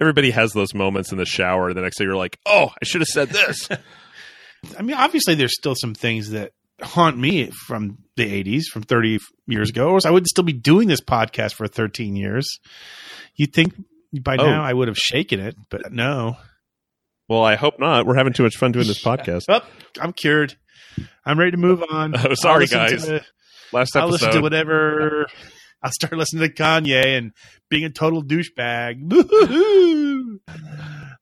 Everybody 0.00 0.30
has 0.30 0.52
those 0.52 0.74
moments 0.74 1.10
in 1.12 1.18
the 1.18 1.26
shower. 1.26 1.72
The 1.74 1.80
next 1.80 1.98
day, 1.98 2.04
you're 2.04 2.14
like, 2.16 2.38
"Oh, 2.46 2.68
I 2.80 2.84
should 2.84 3.00
have 3.00 3.08
said 3.08 3.28
this." 3.30 3.68
I 4.78 4.82
mean, 4.82 4.96
obviously, 4.96 5.34
there's 5.34 5.54
still 5.56 5.74
some 5.76 5.94
things 5.94 6.30
that 6.30 6.52
haunt 6.82 7.16
me 7.18 7.50
from 7.66 7.98
the 8.16 8.24
80s, 8.44 8.64
from 8.72 8.82
30 8.82 9.18
years 9.46 9.70
ago, 9.70 9.88
or 9.90 9.98
I 10.04 10.10
wouldn't 10.10 10.28
still 10.28 10.44
be 10.44 10.52
doing 10.52 10.88
this 10.88 11.00
podcast 11.00 11.54
for 11.54 11.66
13 11.66 12.14
years. 12.16 12.46
You'd 13.36 13.52
think 13.52 13.74
by 14.22 14.36
Oh. 14.38 14.46
now 14.46 14.62
I 14.62 14.72
would 14.72 14.88
have 14.88 14.96
shaken 14.96 15.40
it, 15.40 15.56
but 15.70 15.92
no. 15.92 16.36
well, 17.28 17.42
I 17.42 17.56
hope 17.56 17.78
not. 17.78 18.06
We're 18.06 18.16
having 18.16 18.32
too 18.32 18.42
much 18.44 18.56
fun 18.56 18.72
doing 18.72 18.86
this 18.86 19.02
podcast. 19.04 19.42
Oh, 19.48 19.60
I'm 20.00 20.12
cured. 20.12 20.56
I'm 21.24 21.38
ready 21.38 21.50
to 21.52 21.56
move 21.56 21.82
on. 21.90 22.14
Oh, 22.16 22.34
sorry, 22.40 22.66
guys. 22.66 23.04
to- 23.06 23.24
Last 23.72 23.94
episode. 23.94 24.00
I'll 24.00 24.08
listen 24.08 24.30
to 24.32 24.40
whatever. 24.40 25.26
I'll 25.82 25.92
start 25.92 26.12
listening 26.14 26.48
to 26.48 26.54
Kanye 26.54 27.16
and 27.18 27.32
being 27.68 27.84
a 27.84 27.90
total 27.90 28.22
douchebag. 28.22 29.00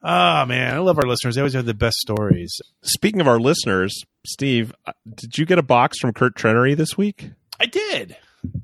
Oh 0.02 0.46
man, 0.46 0.74
I 0.74 0.78
love 0.78 0.98
our 0.98 1.06
listeners. 1.06 1.34
They 1.34 1.40
always 1.40 1.54
have 1.54 1.66
the 1.66 1.74
best 1.74 1.96
stories. 1.98 2.58
Speaking 2.82 3.20
of 3.20 3.28
our 3.28 3.38
listeners, 3.38 3.94
Steve, 4.26 4.72
uh, 4.86 4.92
did 5.14 5.36
you 5.38 5.46
get 5.46 5.58
a 5.58 5.62
box 5.62 5.98
from 5.98 6.12
Kurt 6.12 6.34
Trenery 6.36 6.76
this 6.76 6.96
week? 6.96 7.30
I 7.60 7.66
did. 7.66 8.16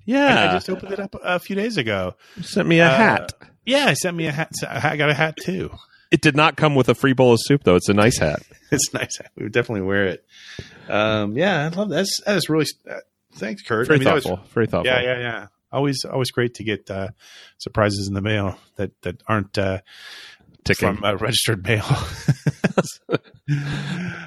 Yeah, 0.04 0.34
I, 0.46 0.48
I 0.50 0.52
just 0.52 0.70
opened 0.70 0.92
it 0.92 1.00
up 1.00 1.14
a 1.22 1.38
few 1.38 1.56
days 1.56 1.76
ago. 1.76 2.14
You 2.36 2.42
sent 2.44 2.68
me 2.68 2.78
a 2.80 2.86
Uh, 2.86 2.96
hat. 2.96 3.32
Yeah, 3.66 3.86
I 3.86 3.94
sent 3.94 4.16
me 4.16 4.26
a 4.26 4.32
hat. 4.32 4.52
I 4.68 4.96
got 4.96 5.10
a 5.10 5.14
hat 5.14 5.36
too. 5.42 5.70
It 6.10 6.20
did 6.20 6.36
not 6.36 6.56
come 6.56 6.74
with 6.74 6.88
a 6.88 6.94
free 6.94 7.14
bowl 7.14 7.32
of 7.32 7.38
soup, 7.42 7.64
though. 7.64 7.76
It's 7.76 7.88
a 7.88 7.94
nice 7.94 8.18
hat. 8.18 8.42
It's 8.72 8.94
nice. 8.94 9.18
hat. 9.18 9.30
We 9.36 9.42
would 9.42 9.52
definitely 9.52 9.82
wear 9.82 10.06
it. 10.06 10.24
Um, 10.88 11.36
yeah, 11.36 11.64
I 11.64 11.68
love 11.76 11.90
that. 11.90 11.96
That's, 11.96 12.20
that 12.24 12.36
is 12.38 12.48
really. 12.48 12.64
Uh, 12.90 13.00
thanks, 13.34 13.60
Kurt. 13.62 13.86
Very 13.86 13.96
I 13.96 13.98
mean, 13.98 14.04
that 14.06 14.14
was- 14.14 14.24
thoughtful. 14.24 14.46
Very 14.54 14.66
thoughtful. 14.66 14.86
Yeah, 14.90 15.02
yeah, 15.02 15.18
yeah. 15.18 15.46
Always, 15.72 16.04
always 16.04 16.30
great 16.30 16.54
to 16.54 16.64
get 16.64 16.90
uh, 16.90 17.08
surprises 17.58 18.08
in 18.08 18.14
the 18.14 18.20
mail 18.20 18.58
that 18.76 18.90
that 19.02 19.22
aren't 19.26 19.56
uh, 19.58 19.80
Ticking. 20.64 20.96
from 20.96 21.04
uh, 21.04 21.14
registered 21.16 21.64
mail. 21.64 21.84
uh, 23.10 23.16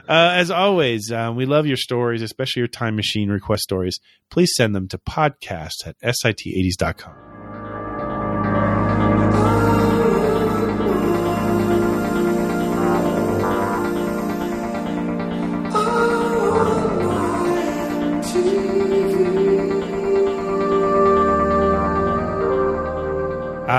as 0.09 0.51
always, 0.51 1.11
um, 1.11 1.35
we 1.35 1.45
love 1.45 1.65
your 1.65 1.77
stories, 1.77 2.21
especially 2.21 2.61
your 2.61 2.67
time 2.67 2.95
machine 2.95 3.29
request 3.29 3.63
stories. 3.63 3.99
Please 4.29 4.51
send 4.55 4.75
them 4.75 4.87
to 4.89 4.97
podcast 4.97 5.87
at 5.87 5.95
sit80s.com. 6.01 7.34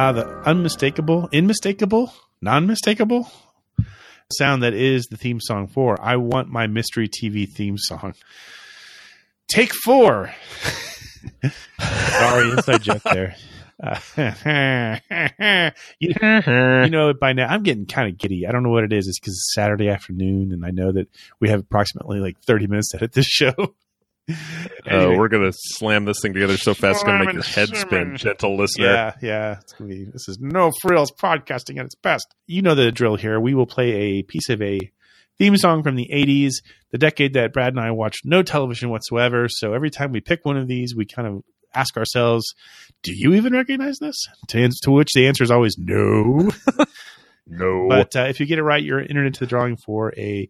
Ah, 0.06 0.12
the 0.12 0.24
unmistakable, 0.48 1.28
unmistakable, 1.34 2.12
non-mistakable 2.40 3.28
sound 4.30 4.62
that 4.62 4.72
is 4.72 5.06
the 5.06 5.16
theme 5.16 5.40
song 5.40 5.66
for 5.66 6.00
I 6.00 6.14
Want 6.14 6.48
My 6.48 6.68
Mystery 6.68 7.08
TV 7.08 7.48
theme 7.48 7.76
song. 7.76 8.14
Take 9.48 9.72
four. 9.74 10.32
Sorry, 11.80 12.50
inside 12.52 12.82
joke 12.82 13.02
there. 13.02 13.34
Uh, 13.82 15.70
you, 15.98 16.14
you 16.20 16.90
know, 16.90 17.12
by 17.12 17.32
now 17.32 17.48
I'm 17.48 17.64
getting 17.64 17.86
kind 17.86 18.08
of 18.08 18.16
giddy. 18.16 18.46
I 18.46 18.52
don't 18.52 18.62
know 18.62 18.70
what 18.70 18.84
it 18.84 18.92
is. 18.92 19.08
It's 19.08 19.18
because 19.18 19.34
it's 19.34 19.54
Saturday 19.56 19.88
afternoon, 19.88 20.52
and 20.52 20.64
I 20.64 20.70
know 20.70 20.92
that 20.92 21.08
we 21.40 21.48
have 21.48 21.58
approximately 21.58 22.20
like 22.20 22.38
30 22.42 22.68
minutes 22.68 22.90
to 22.90 22.98
hit 22.98 23.10
this 23.10 23.26
show. 23.26 23.74
Anyway. 24.88 25.16
we're 25.16 25.28
gonna 25.28 25.50
slam 25.52 26.04
this 26.04 26.20
thing 26.22 26.32
together 26.32 26.56
so 26.56 26.72
fast, 26.72 26.96
it's 26.96 27.02
gonna 27.02 27.24
make 27.24 27.34
your 27.34 27.42
head 27.42 27.76
spin, 27.76 28.16
gentle 28.16 28.56
listener. 28.56 28.86
Yeah, 28.86 29.12
yeah. 29.20 29.58
It's 29.60 29.72
gonna 29.72 29.90
be 29.90 30.04
this 30.04 30.28
is 30.28 30.38
no 30.40 30.70
frills 30.80 31.10
podcasting 31.10 31.80
at 31.80 31.86
its 31.86 31.96
best. 31.96 32.24
You 32.46 32.62
know 32.62 32.76
the 32.76 32.92
drill 32.92 33.16
here. 33.16 33.40
We 33.40 33.54
will 33.54 33.66
play 33.66 33.92
a 33.92 34.22
piece 34.22 34.48
of 34.48 34.62
a 34.62 34.78
theme 35.38 35.56
song 35.56 35.82
from 35.82 35.96
the 35.96 36.08
80s, 36.12 36.52
the 36.92 36.98
decade 36.98 37.34
that 37.34 37.52
Brad 37.52 37.72
and 37.72 37.80
I 37.80 37.90
watched 37.90 38.24
no 38.24 38.42
television 38.42 38.90
whatsoever. 38.90 39.48
So 39.48 39.72
every 39.72 39.90
time 39.90 40.12
we 40.12 40.20
pick 40.20 40.44
one 40.44 40.56
of 40.56 40.68
these, 40.68 40.94
we 40.94 41.04
kind 41.04 41.28
of 41.28 41.42
ask 41.74 41.96
ourselves, 41.96 42.54
do 43.02 43.12
you 43.14 43.34
even 43.34 43.52
recognize 43.52 43.98
this? 43.98 44.16
To, 44.48 44.70
to 44.82 44.90
which 44.90 45.12
the 45.14 45.26
answer 45.26 45.44
is 45.44 45.50
always 45.50 45.76
no. 45.78 46.50
no. 47.46 47.86
But 47.88 48.16
uh, 48.16 48.26
if 48.28 48.40
you 48.40 48.46
get 48.46 48.58
it 48.58 48.62
right, 48.62 48.82
you're 48.82 49.00
entered 49.00 49.26
into 49.26 49.40
the 49.40 49.46
drawing 49.46 49.76
for 49.76 50.14
a 50.16 50.48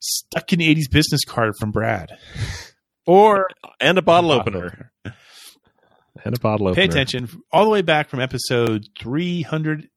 stuck 0.00 0.52
in 0.52 0.58
the 0.58 0.74
80s 0.74 0.90
business 0.90 1.24
card 1.24 1.54
from 1.58 1.70
Brad. 1.70 2.10
Or 3.06 3.48
and 3.80 3.98
a 3.98 4.02
bottle 4.02 4.32
opener. 4.32 4.90
And 6.24 6.36
a 6.36 6.40
bottle 6.40 6.68
opener. 6.68 6.82
Pay 6.82 6.88
attention 6.88 7.28
all 7.52 7.64
the 7.64 7.70
way 7.70 7.82
back 7.82 8.08
from 8.08 8.20
episode 8.20 8.86
300. 8.98 9.88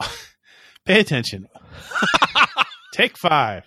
Pay 0.84 1.00
attention. 1.00 1.48
take 2.92 3.16
five. 3.16 3.64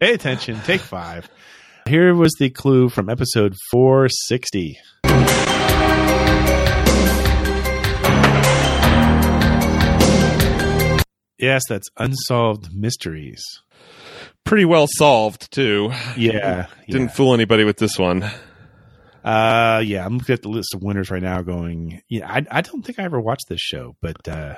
Pay 0.00 0.12
attention. 0.14 0.60
Take 0.64 0.80
five. 0.80 1.30
Here 1.86 2.14
was 2.14 2.32
the 2.38 2.50
clue 2.50 2.88
from 2.88 3.08
episode 3.08 3.54
460. 3.70 4.78
Yes, 11.38 11.62
that's 11.68 11.88
unsolved 11.98 12.72
mysteries. 12.72 13.42
Pretty 14.44 14.64
well 14.64 14.86
solved 14.88 15.50
too. 15.52 15.90
Yeah, 16.16 16.66
Didn't 16.88 17.10
fool 17.10 17.32
anybody 17.34 17.64
with 17.64 17.76
this 17.78 17.98
one. 17.98 18.22
Uh, 19.24 19.80
yeah, 19.84 20.04
I'm 20.04 20.18
looking 20.18 20.32
at 20.32 20.42
the 20.42 20.48
list 20.48 20.74
of 20.74 20.82
winners 20.82 21.10
right 21.10 21.22
now. 21.22 21.42
Going, 21.42 22.02
yeah, 22.08 22.30
I, 22.30 22.44
I 22.50 22.60
don't 22.60 22.82
think 22.84 22.98
I 22.98 23.04
ever 23.04 23.20
watched 23.20 23.48
this 23.48 23.60
show, 23.60 23.94
but 24.02 24.26
uh, 24.28 24.56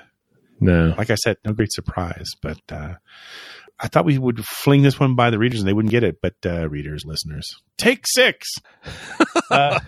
No. 0.61 0.95
like 0.97 1.11
I 1.11 1.17
said, 1.17 1.37
no 1.45 1.53
great 1.53 1.71
surprise. 1.73 2.31
But 2.43 2.61
uh, 2.71 2.95
I 3.79 3.89
thought 3.89 4.07
we 4.07 4.17
would 4.19 4.43
fling 4.45 4.83
this 4.83 4.99
one 4.99 5.15
by 5.17 5.31
the 5.31 5.39
readers 5.39 5.61
and 5.61 5.69
they 5.69 5.75
wouldn't 5.75 5.93
get 5.93 6.03
it. 6.03 6.17
But 6.23 6.35
uh, 6.47 6.69
readers, 6.69 7.03
listeners, 7.05 7.47
take 7.77 8.05
six. 8.07 8.49
uh, 9.51 9.81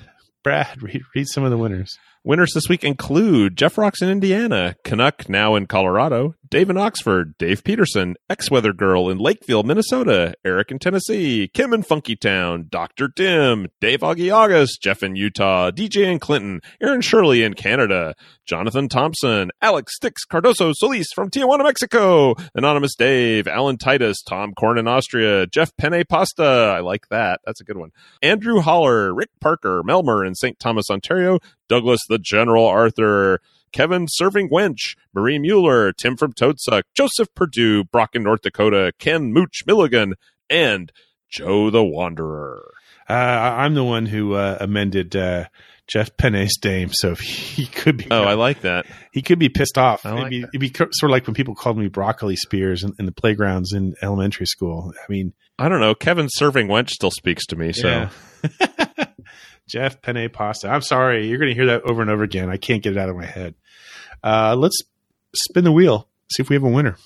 Brad, 0.44 0.82
read, 0.82 1.02
read 1.14 1.26
some 1.26 1.42
of 1.44 1.50
the 1.50 1.58
winners. 1.58 1.96
Winners 2.26 2.54
this 2.54 2.68
week 2.68 2.82
include 2.82 3.56
Jeff 3.56 3.78
Rocks 3.78 4.02
in 4.02 4.08
Indiana, 4.08 4.74
Canuck 4.82 5.28
now 5.28 5.54
in 5.54 5.66
Colorado, 5.66 6.34
Dave 6.50 6.70
in 6.70 6.76
Oxford, 6.76 7.38
Dave 7.38 7.62
Peterson, 7.62 8.16
Ex 8.28 8.50
Weather 8.50 8.72
Girl 8.72 9.08
in 9.08 9.18
Lakeville, 9.18 9.62
Minnesota, 9.62 10.34
Eric 10.44 10.72
in 10.72 10.80
Tennessee, 10.80 11.48
Kim 11.54 11.72
in 11.72 11.84
Funky 11.84 12.16
Town, 12.16 12.66
Dr. 12.68 13.08
Tim, 13.08 13.68
Dave 13.80 14.00
Augie 14.00 14.34
August, 14.34 14.82
Jeff 14.82 15.04
in 15.04 15.14
Utah, 15.14 15.70
DJ 15.70 16.10
in 16.10 16.18
Clinton, 16.18 16.62
Aaron 16.80 17.00
Shirley 17.00 17.44
in 17.44 17.54
Canada, 17.54 18.16
Jonathan 18.44 18.88
Thompson, 18.88 19.52
Alex 19.62 19.94
Sticks 19.94 20.24
Cardoso 20.24 20.72
Solis 20.74 21.12
from 21.14 21.30
Tijuana, 21.30 21.62
Mexico, 21.62 22.34
Anonymous 22.56 22.96
Dave, 22.96 23.46
Alan 23.46 23.76
Titus, 23.76 24.20
Tom 24.22 24.52
Korn 24.52 24.78
in 24.78 24.88
Austria, 24.88 25.46
Jeff 25.46 25.76
Penne 25.76 26.02
Pasta, 26.08 26.74
I 26.76 26.80
like 26.80 27.08
that, 27.10 27.40
that's 27.44 27.60
a 27.60 27.64
good 27.64 27.76
one, 27.76 27.90
Andrew 28.20 28.60
Holler, 28.60 29.14
Rick 29.14 29.30
Parker, 29.40 29.82
Melmer 29.84 30.26
in 30.26 30.34
St. 30.34 30.58
Thomas, 30.58 30.90
Ontario, 30.90 31.38
Douglas 31.68 32.00
the 32.08 32.18
General 32.18 32.66
Arthur, 32.66 33.40
Kevin 33.72 34.06
Serving 34.08 34.48
Wench, 34.50 34.96
Marie 35.14 35.38
Mueller, 35.38 35.92
Tim 35.92 36.16
from 36.16 36.32
Toadsuck, 36.32 36.82
Joseph 36.94 37.28
Purdue, 37.34 37.84
Brock 37.84 38.14
in 38.14 38.22
North 38.22 38.42
Dakota, 38.42 38.92
Ken 38.98 39.32
Mooch 39.32 39.64
Milligan, 39.66 40.14
and 40.48 40.92
Joe 41.28 41.70
the 41.70 41.84
Wanderer. 41.84 42.72
Uh, 43.08 43.12
I'm 43.12 43.74
the 43.74 43.84
one 43.84 44.06
who 44.06 44.34
uh, 44.34 44.58
amended 44.60 45.14
uh, 45.14 45.46
Jeff 45.86 46.16
Penne's 46.16 46.56
name, 46.64 46.90
so 46.92 47.14
he 47.20 47.66
could 47.66 47.98
be. 47.98 48.06
Oh, 48.10 48.24
I 48.24 48.34
like 48.34 48.62
that. 48.62 48.86
He 49.12 49.22
could 49.22 49.38
be 49.38 49.48
pissed 49.48 49.78
off. 49.78 50.04
I 50.04 50.12
like 50.12 50.20
it'd, 50.20 50.30
be, 50.30 50.38
it'd 50.38 50.60
be 50.60 50.72
sort 50.74 51.04
of 51.04 51.10
like 51.10 51.26
when 51.26 51.34
people 51.34 51.54
called 51.54 51.78
me 51.78 51.88
broccoli 51.88 52.36
spears 52.36 52.82
in, 52.82 52.92
in 52.98 53.06
the 53.06 53.12
playgrounds 53.12 53.72
in 53.72 53.94
elementary 54.02 54.46
school. 54.46 54.92
I 54.96 55.12
mean, 55.12 55.32
I 55.58 55.68
don't 55.68 55.80
know. 55.80 55.94
Kevin 55.94 56.28
Serving 56.30 56.68
Wench 56.68 56.90
still 56.90 57.10
speaks 57.10 57.46
to 57.46 57.56
me, 57.56 57.72
so. 57.72 57.88
Yeah. 57.88 58.10
Jeff 59.68 60.00
Penne 60.00 60.28
Pasta. 60.32 60.68
I'm 60.68 60.80
sorry. 60.82 61.26
You're 61.28 61.38
going 61.38 61.50
to 61.50 61.54
hear 61.54 61.66
that 61.66 61.82
over 61.82 62.00
and 62.02 62.10
over 62.10 62.22
again. 62.22 62.48
I 62.50 62.56
can't 62.56 62.82
get 62.82 62.92
it 62.92 62.98
out 62.98 63.08
of 63.08 63.16
my 63.16 63.26
head. 63.26 63.54
Uh, 64.22 64.54
let's 64.56 64.76
spin 65.34 65.64
the 65.64 65.72
wheel, 65.72 66.08
see 66.32 66.42
if 66.42 66.48
we 66.48 66.54
have 66.56 66.62
a 66.64 66.68
winner. 66.68 66.96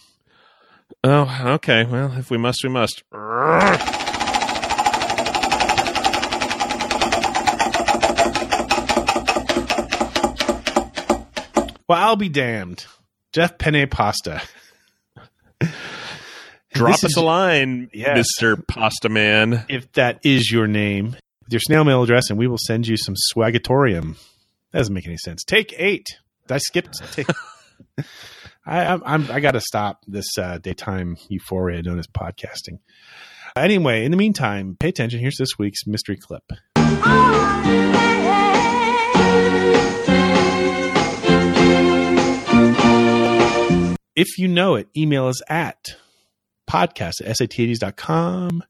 Oh, 1.05 1.43
okay. 1.55 1.85
Well, 1.85 2.13
if 2.19 2.31
we 2.31 2.39
must, 2.39 2.63
we 2.63 2.69
must. 2.71 3.03
Well, 11.89 11.99
I'll 11.99 12.17
be 12.17 12.29
damned. 12.29 12.87
Jeff 13.33 13.59
Penne 13.59 13.89
Pasta. 13.89 14.43
Drop 16.73 16.95
us 16.95 17.03
is- 17.05 17.17
a 17.17 17.21
line, 17.21 17.91
Yes. 17.93 18.27
Mr. 18.41 18.65
Pasta 18.67 19.09
Man. 19.09 19.65
If 19.69 19.91
that 19.93 20.21
is 20.25 20.51
your 20.53 20.69
name, 20.69 21.17
your 21.53 21.61
snail 21.61 21.85
mail 21.85 22.03
address, 22.03 22.31
and 22.31 22.39
we 22.39 22.47
will 22.47 22.59
send 22.59 22.87
you 22.87 22.97
some 22.97 23.15
swagatorium. 23.33 24.17
That 24.73 24.79
doesn't 24.79 24.95
make 24.95 25.07
any 25.07 25.17
sense. 25.17 25.45
Take 25.45 25.75
eight. 25.77 26.07
I 26.49 26.59
skipped. 26.59 26.99
Take, 27.13 27.29
I, 28.67 28.87
I'm, 28.87 29.03
I'm, 29.05 29.31
I 29.31 29.41
got 29.41 29.53
to 29.53 29.61
stop 29.61 30.03
this 30.07 30.27
uh, 30.39 30.59
daytime 30.59 31.17
euphoria 31.29 31.83
known 31.83 31.99
as 31.99 32.07
podcasting. 32.07 32.79
Anyway, 33.57 34.05
in 34.05 34.11
the 34.11 34.17
meantime, 34.17 34.77
pay 34.79 34.89
attention. 34.89 35.19
Here's 35.19 35.37
this 35.37 35.59
week's 35.59 35.87
mystery 35.87 36.17
clip. 36.17 36.45
If 44.15 44.39
you 44.39 44.49
know 44.49 44.75
it, 44.75 44.89
email 44.97 45.27
us 45.27 45.41
at 45.51 45.97
podcast 46.69 47.23
at 47.25 47.37
sit80s.com 47.37 48.63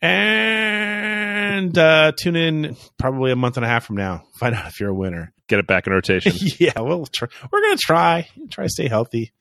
and 0.00 1.76
uh, 1.76 2.12
tune 2.18 2.36
in 2.36 2.76
probably 2.98 3.32
a 3.32 3.36
month 3.36 3.56
and 3.56 3.64
a 3.64 3.68
half 3.68 3.84
from 3.84 3.96
now. 3.96 4.24
Find 4.36 4.54
out 4.54 4.66
if 4.66 4.80
you're 4.80 4.90
a 4.90 4.94
winner. 4.94 5.32
Get 5.48 5.58
it 5.58 5.66
back 5.66 5.86
in 5.86 5.92
rotation. 5.92 6.32
yeah, 6.58 6.78
we'll 6.78 7.06
try. 7.06 7.28
We're 7.50 7.62
gonna 7.62 7.76
try. 7.76 8.28
Try 8.50 8.64
to 8.64 8.70
stay 8.70 8.88
healthy. 8.88 9.32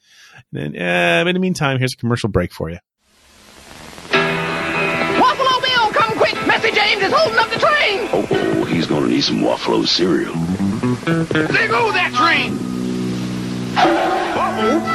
And 0.52 0.76
then, 0.76 0.82
uh, 0.82 1.30
in 1.30 1.34
the 1.34 1.40
meantime, 1.40 1.80
here's 1.80 1.94
a 1.94 1.98
commercial 1.98 2.30
break 2.30 2.54
for 2.54 2.70
you. 2.70 2.78
Buffalo 4.12 5.62
Bill, 5.62 5.92
come 5.92 6.18
quick! 6.18 6.36
Messy 6.48 6.72
James 6.72 7.04
is 7.04 7.12
holding 7.14 7.38
up 7.38 7.50
the 7.50 7.60
train! 7.60 8.10
Oh, 8.14 8.66
he's 8.66 8.88
gonna 8.88 9.08
need 9.08 9.22
some 9.22 9.42
Waffalo 9.42 9.86
cereal. 9.88 10.34
There 10.34 11.68
go 11.68 11.92
that 11.92 12.14
train! 12.14 12.77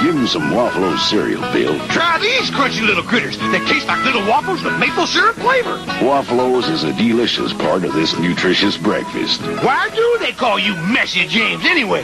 Give 0.03 0.15
him 0.15 0.27
some 0.27 0.51
Waffalo 0.51 0.99
cereal, 0.99 1.41
Bill. 1.53 1.79
Try 1.89 2.19
these 2.19 2.51
crunchy 2.51 2.87
little 2.87 3.03
critters. 3.03 3.39
They 3.39 3.61
taste 3.67 3.87
like 3.87 4.05
little 4.05 4.27
waffles 4.29 4.63
with 4.63 4.79
maple 4.79 5.07
syrup 5.07 5.37
flavor. 5.37 5.77
Waffelos 6.01 6.69
is 6.71 6.85
a 6.85 6.93
delicious 6.93 7.53
part 7.53 7.85
of 7.85 7.93
this 7.93 8.19
nutritious 8.19 8.77
breakfast. 8.77 9.41
Why 9.63 9.91
do 9.91 10.17
they 10.21 10.33
call 10.33 10.59
you 10.59 10.75
Messy 10.93 11.27
James 11.27 11.65
anyway? 11.65 12.03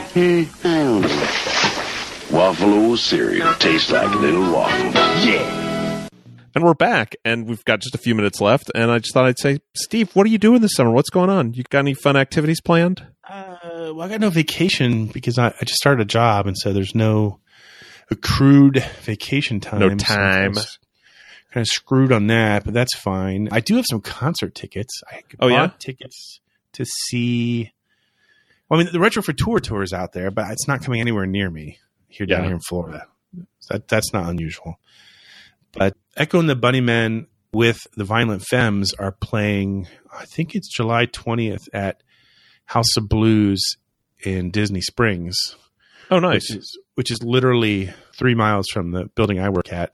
Waffalo 2.28 2.96
cereal 2.98 3.54
tastes 3.54 3.90
like 3.90 4.14
little 4.16 4.52
waffles. 4.52 4.94
Yeah. 5.24 6.08
And 6.54 6.64
we're 6.64 6.74
back, 6.74 7.14
and 7.24 7.46
we've 7.46 7.64
got 7.64 7.80
just 7.80 7.94
a 7.94 7.98
few 7.98 8.14
minutes 8.14 8.40
left. 8.40 8.70
And 8.74 8.90
I 8.90 8.98
just 8.98 9.14
thought 9.14 9.26
I'd 9.26 9.38
say, 9.38 9.60
Steve, 9.74 10.10
what 10.14 10.26
are 10.26 10.30
you 10.30 10.38
doing 10.38 10.60
this 10.60 10.74
summer? 10.74 10.90
What's 10.90 11.10
going 11.10 11.30
on? 11.30 11.54
You 11.54 11.62
got 11.70 11.80
any 11.80 11.94
fun 11.94 12.16
activities 12.16 12.60
planned? 12.60 13.06
Uh, 13.28 13.92
well, 13.94 14.02
I 14.02 14.08
got 14.08 14.20
no 14.20 14.30
vacation 14.30 15.06
because 15.06 15.38
I, 15.38 15.48
I 15.48 15.64
just 15.64 15.76
started 15.76 16.02
a 16.02 16.04
job, 16.04 16.46
and 16.46 16.56
so 16.58 16.72
there's 16.72 16.94
no 16.94 17.38
accrued 18.10 18.82
vacation 19.02 19.60
time. 19.60 19.80
No 19.80 19.88
time. 19.90 20.54
kind 20.54 20.56
of- 20.58 20.78
Kind 21.50 21.62
of 21.62 21.68
screwed 21.68 22.12
on 22.12 22.26
that, 22.26 22.64
but 22.64 22.74
that's 22.74 22.94
fine. 22.94 23.48
I 23.50 23.60
do 23.60 23.76
have 23.76 23.86
some 23.88 24.02
concert 24.02 24.54
tickets. 24.54 25.00
I 25.10 25.22
Oh, 25.40 25.46
yeah? 25.48 25.70
tickets 25.78 26.40
to 26.74 26.84
see. 26.84 27.72
Well, 28.68 28.78
I 28.78 28.84
mean, 28.84 28.92
the 28.92 29.00
Retro 29.00 29.22
Futura 29.22 29.34
Tour 29.36 29.58
tour 29.60 29.82
is 29.82 29.94
out 29.94 30.12
there, 30.12 30.30
but 30.30 30.50
it's 30.50 30.68
not 30.68 30.82
coming 30.82 31.00
anywhere 31.00 31.24
near 31.24 31.48
me 31.48 31.78
here 32.06 32.26
down 32.26 32.40
Yeah. 32.40 32.46
here 32.48 32.54
in 32.56 32.60
Florida. 32.60 33.06
That 33.70 33.88
that's 33.88 34.12
not 34.12 34.28
unusual. 34.28 34.78
But 35.72 35.96
Echo 36.18 36.38
and 36.38 36.50
the 36.50 36.54
Bunnymen 36.54 37.28
with 37.54 37.78
the 37.96 38.04
Violent 38.04 38.42
Femmes 38.44 38.92
are 38.98 39.12
playing. 39.12 39.88
I 40.12 40.26
think 40.26 40.54
it's 40.54 40.68
July 40.68 41.06
twentieth 41.06 41.66
at 41.72 42.02
House 42.66 42.94
of 42.98 43.08
Blues 43.08 43.78
in 44.22 44.50
Disney 44.50 44.82
Springs. 44.82 45.56
Oh, 46.10 46.18
nice. 46.18 46.50
Which 46.50 46.58
is, 46.58 46.78
which 46.98 47.12
is 47.12 47.22
literally 47.22 47.92
three 48.18 48.34
miles 48.34 48.66
from 48.72 48.90
the 48.90 49.04
building 49.14 49.38
I 49.38 49.50
work 49.50 49.72
at, 49.72 49.92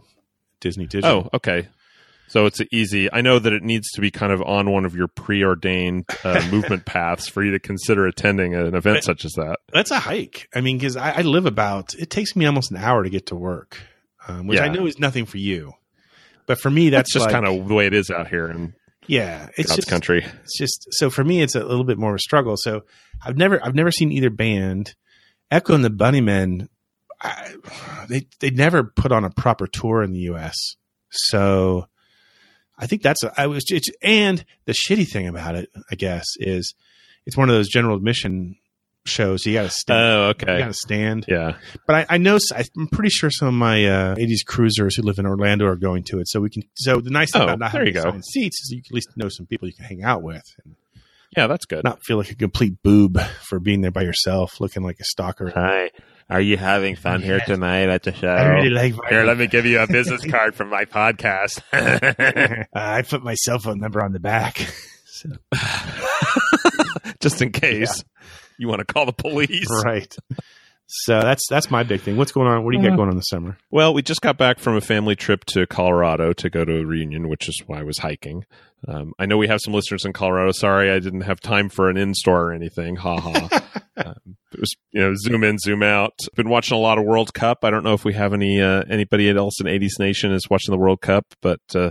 Disney 0.61 0.87
Digital. 0.87 1.29
Oh, 1.31 1.37
okay. 1.37 1.69
So 2.29 2.47
it's 2.47 2.63
easy. 2.73 3.13
I 3.13 3.21
know 3.21 3.39
that 3.39 3.53
it 3.53 3.63
needs 3.63 3.91
to 3.91 4.01
be 4.01 4.11
kind 4.11 4.33
of 4.33 4.41
on 4.41 4.71
one 4.71 4.87
of 4.87 4.97
your 4.97 5.09
preordained 5.09 6.07
uh, 6.25 6.49
movement 6.51 6.87
paths 6.87 7.29
for 7.29 7.45
you 7.45 7.51
to 7.51 7.59
consider 7.59 8.07
attending 8.07 8.55
an 8.55 8.69
event 8.75 8.97
But- 8.97 9.05
such 9.05 9.27
as 9.27 9.33
that. 9.33 9.59
That's 9.71 9.91
a 9.91 9.99
hike. 9.99 10.49
I 10.55 10.63
mean, 10.63 10.79
because 10.79 10.97
I, 10.97 11.19
I 11.19 11.21
live 11.21 11.45
about, 11.45 11.93
it 11.93 12.09
takes 12.09 12.35
me 12.35 12.47
almost 12.47 12.71
an 12.71 12.79
hour 12.79 13.03
to 13.03 13.11
get 13.11 13.27
to 13.27 13.37
work, 13.37 13.83
um, 14.27 14.47
which 14.47 14.59
I 14.59 14.69
know 14.69 14.87
is 14.87 14.99
nothing 14.99 15.27
for 15.27 15.37
you. 15.37 15.75
But 16.47 16.59
for 16.59 16.71
me, 16.71 16.89
that's, 16.89 17.13
That's 17.13 17.13
just 17.13 17.25
like- 17.27 17.33
kind 17.35 17.47
of 17.47 17.69
the 17.69 17.75
way 17.75 17.87
it 17.87 17.93
is 17.93 18.11
out 18.11 18.29
here 18.29 18.49
in 18.49 18.73
yeah, 19.07 19.51
it's 19.59 19.69
God's 19.69 19.77
just, 19.77 19.89
country. 19.89 20.25
It's 20.45 20.57
just 20.57 20.87
so 20.93 21.11
for 21.11 21.23
me, 21.23 21.43
it's 21.43 21.55
a 21.55 21.63
little 21.63 21.85
bit 21.85 21.99
more 21.99 22.13
of 22.13 22.17
a 22.17 22.21
struggle. 22.21 22.55
So 22.57 22.85
I've 23.23 23.37
never, 23.37 23.63
I've 23.63 23.75
never 23.75 23.91
seen 23.93 24.11
either 24.11 24.31
band. 24.31 24.95
Echo 25.51 25.75
and 25.75 25.85
the 25.85 25.91
Bunnymen, 25.91 26.69
I, 27.25 27.55
they 28.09 28.27
they 28.41 28.51
never 28.51 28.85
put 28.85 29.11
on 29.13 29.25
a 29.25 29.31
proper 29.31 29.67
tour 29.67 30.03
in 30.03 30.13
the 30.13 30.21
U.S. 30.21 30.55
So 31.11 31.87
I 32.79 32.87
think 32.87 33.03
that's 33.03 33.23
a, 33.25 33.33
I 33.41 33.47
was 33.47 33.65
it's, 33.71 33.89
and 34.03 34.45
the 34.67 34.73
shitty 34.75 35.09
thing 35.09 35.27
about 35.29 35.55
it, 35.55 35.71
I 35.91 35.95
guess, 35.95 36.27
is 36.39 36.75
it's 37.27 37.37
one 37.37 37.49
of 37.49 37.55
those 37.55 37.69
general 37.69 37.97
admission 37.97 38.57
shows. 39.07 39.47
You 39.47 39.55
got 39.55 39.63
to 39.63 39.71
stand. 39.71 40.01
Oh, 40.01 40.23
okay. 40.31 40.53
You 40.55 40.59
got 40.61 40.67
to 40.69 40.75
stand. 40.75 41.25
Yeah. 41.29 41.57
But 41.87 41.97
I, 41.97 42.07
I 42.15 42.19
know 42.19 42.39
I'm 42.77 42.89
pretty 42.89 43.11
sure 43.11 43.31
some 43.31 43.49
of 43.49 43.55
my 43.55 43.85
uh, 43.87 44.15
'80s 44.17 44.45
cruisers 44.47 44.97
who 44.97 45.03
live 45.03 45.19
in 45.19 45.27
Orlando 45.27 45.67
are 45.67 45.77
going 45.77 46.05
to 46.05 46.19
it. 46.21 46.29
So 46.29 46.41
we 46.41 46.51
can. 46.51 46.65
So 46.75 47.01
the 47.01 47.11
nice 47.11 47.31
thing 47.33 47.43
Oh, 47.43 47.45
about 47.45 47.59
not 47.61 47.71
having 47.73 47.97
assigned 47.97 48.25
seats 48.25 48.61
is 48.61 48.71
you 48.71 48.83
can 48.83 48.93
at 48.93 48.95
least 48.95 49.09
know 49.17 49.29
some 49.29 49.47
people 49.47 49.69
you 49.69 49.75
can 49.75 49.85
hang 49.87 50.03
out 50.03 50.23
with. 50.23 50.43
And 50.65 50.75
Yeah, 51.37 51.47
that's 51.47 51.65
good. 51.67 51.85
not 51.85 52.01
feel 52.05 52.17
like 52.19 52.31
a 52.31 52.35
complete 52.35 52.83
boob 52.83 53.19
for 53.49 53.59
being 53.61 53.81
there 53.83 53.91
by 53.93 54.03
yourself, 54.03 54.61
looking 54.61 54.83
like 54.83 54.99
a 55.01 55.05
stalker. 55.05 55.51
Hi. 55.55 55.91
Are 56.31 56.41
you 56.41 56.57
having 56.57 56.97
fun 56.97 57.21
here 57.23 57.41
tonight 57.47 57.89
at 57.91 58.03
the 58.03 58.13
show? 58.15 58.29
I 58.29 58.47
really 58.47 58.71
like 58.71 58.95
Here, 59.09 59.25
let 59.25 59.37
me 59.39 59.47
give 59.47 59.67
you 59.67 59.81
a 59.81 59.87
business 59.87 60.25
card 60.31 60.55
from 60.55 60.71
my 60.71 60.85
podcast. 60.85 61.61
Uh, 61.73 62.65
I 62.75 63.03
put 63.03 63.23
my 63.23 63.35
cell 63.35 63.59
phone 63.59 63.79
number 63.79 64.03
on 64.03 64.13
the 64.13 64.21
back. 64.21 64.59
So- 65.07 65.31
just 67.21 67.41
in 67.41 67.53
case 67.53 68.03
you 68.59 68.69
want 68.69 68.81
to 68.81 68.85
call 68.85 69.07
the 69.07 69.13
police. 69.13 69.67
right. 69.85 70.15
So 70.87 71.21
that's 71.21 71.47
that's 71.49 71.71
my 71.71 71.83
big 71.83 72.03
thing. 72.03 72.17
What's 72.19 72.33
going 72.33 72.47
on? 72.47 72.63
What 72.65 72.73
do 72.73 72.77
you 72.79 72.83
Uh-huh. 72.83 72.91
got 72.91 72.97
going 72.97 73.09
on 73.11 73.17
this 73.17 73.29
summer? 73.29 73.57
Well, 73.71 73.95
we 73.95 74.03
just 74.03 74.21
got 74.21 74.37
back 74.37 74.59
from 74.59 74.77
a 74.77 74.81
family 74.83 75.17
trip 75.17 75.45
to 75.47 75.67
Colorado 75.67 76.33
to 76.35 76.51
go 76.51 76.65
to 76.65 76.79
a 76.81 76.85
reunion, 76.85 77.29
which 77.29 77.49
is 77.49 77.63
why 77.67 77.79
I 77.81 77.83
was 77.85 77.99
hiking. 77.99 78.45
Um, 78.87 79.13
I 79.19 79.25
know 79.27 79.39
we 79.39 79.49
have 79.49 79.61
some 79.65 79.73
listeners 79.73 80.05
in 80.05 80.13
Colorado. 80.13 80.53
Sorry, 80.53 80.91
I 80.91 80.99
didn't 80.99 81.23
have 81.23 81.41
time 81.41 81.69
for 81.71 81.89
an 81.89 81.97
in 81.97 82.13
store 82.13 82.51
or 82.51 82.53
anything. 82.53 82.97
Ha 82.97 83.19
ha. 83.21 83.63
um, 83.97 84.37
it 84.55 84.69
you 84.93 85.01
know 85.01 85.13
zoom 85.17 85.45
in, 85.45 85.59
zoom 85.59 85.83
out. 85.83 86.13
Been 86.35 86.49
watching 86.49 86.77
a 86.77 86.81
lot 86.81 86.99
of 86.99 87.05
World 87.05 87.35
Cup. 87.35 87.59
I 87.63 87.71
don't 87.71 87.85
know 87.85 87.95
if 87.95 88.05
we 88.05 88.15
have 88.15 88.33
any 88.33 88.61
uh, 88.61 88.83
anybody 88.89 89.31
else 89.31 89.61
in 89.61 89.67
80s 89.67 89.99
Nation 89.99 90.33
is 90.33 90.49
watching 90.51 90.73
the 90.73 90.79
World 90.79 91.01
Cup, 91.01 91.27
but 91.41 91.61
uh, 91.75 91.91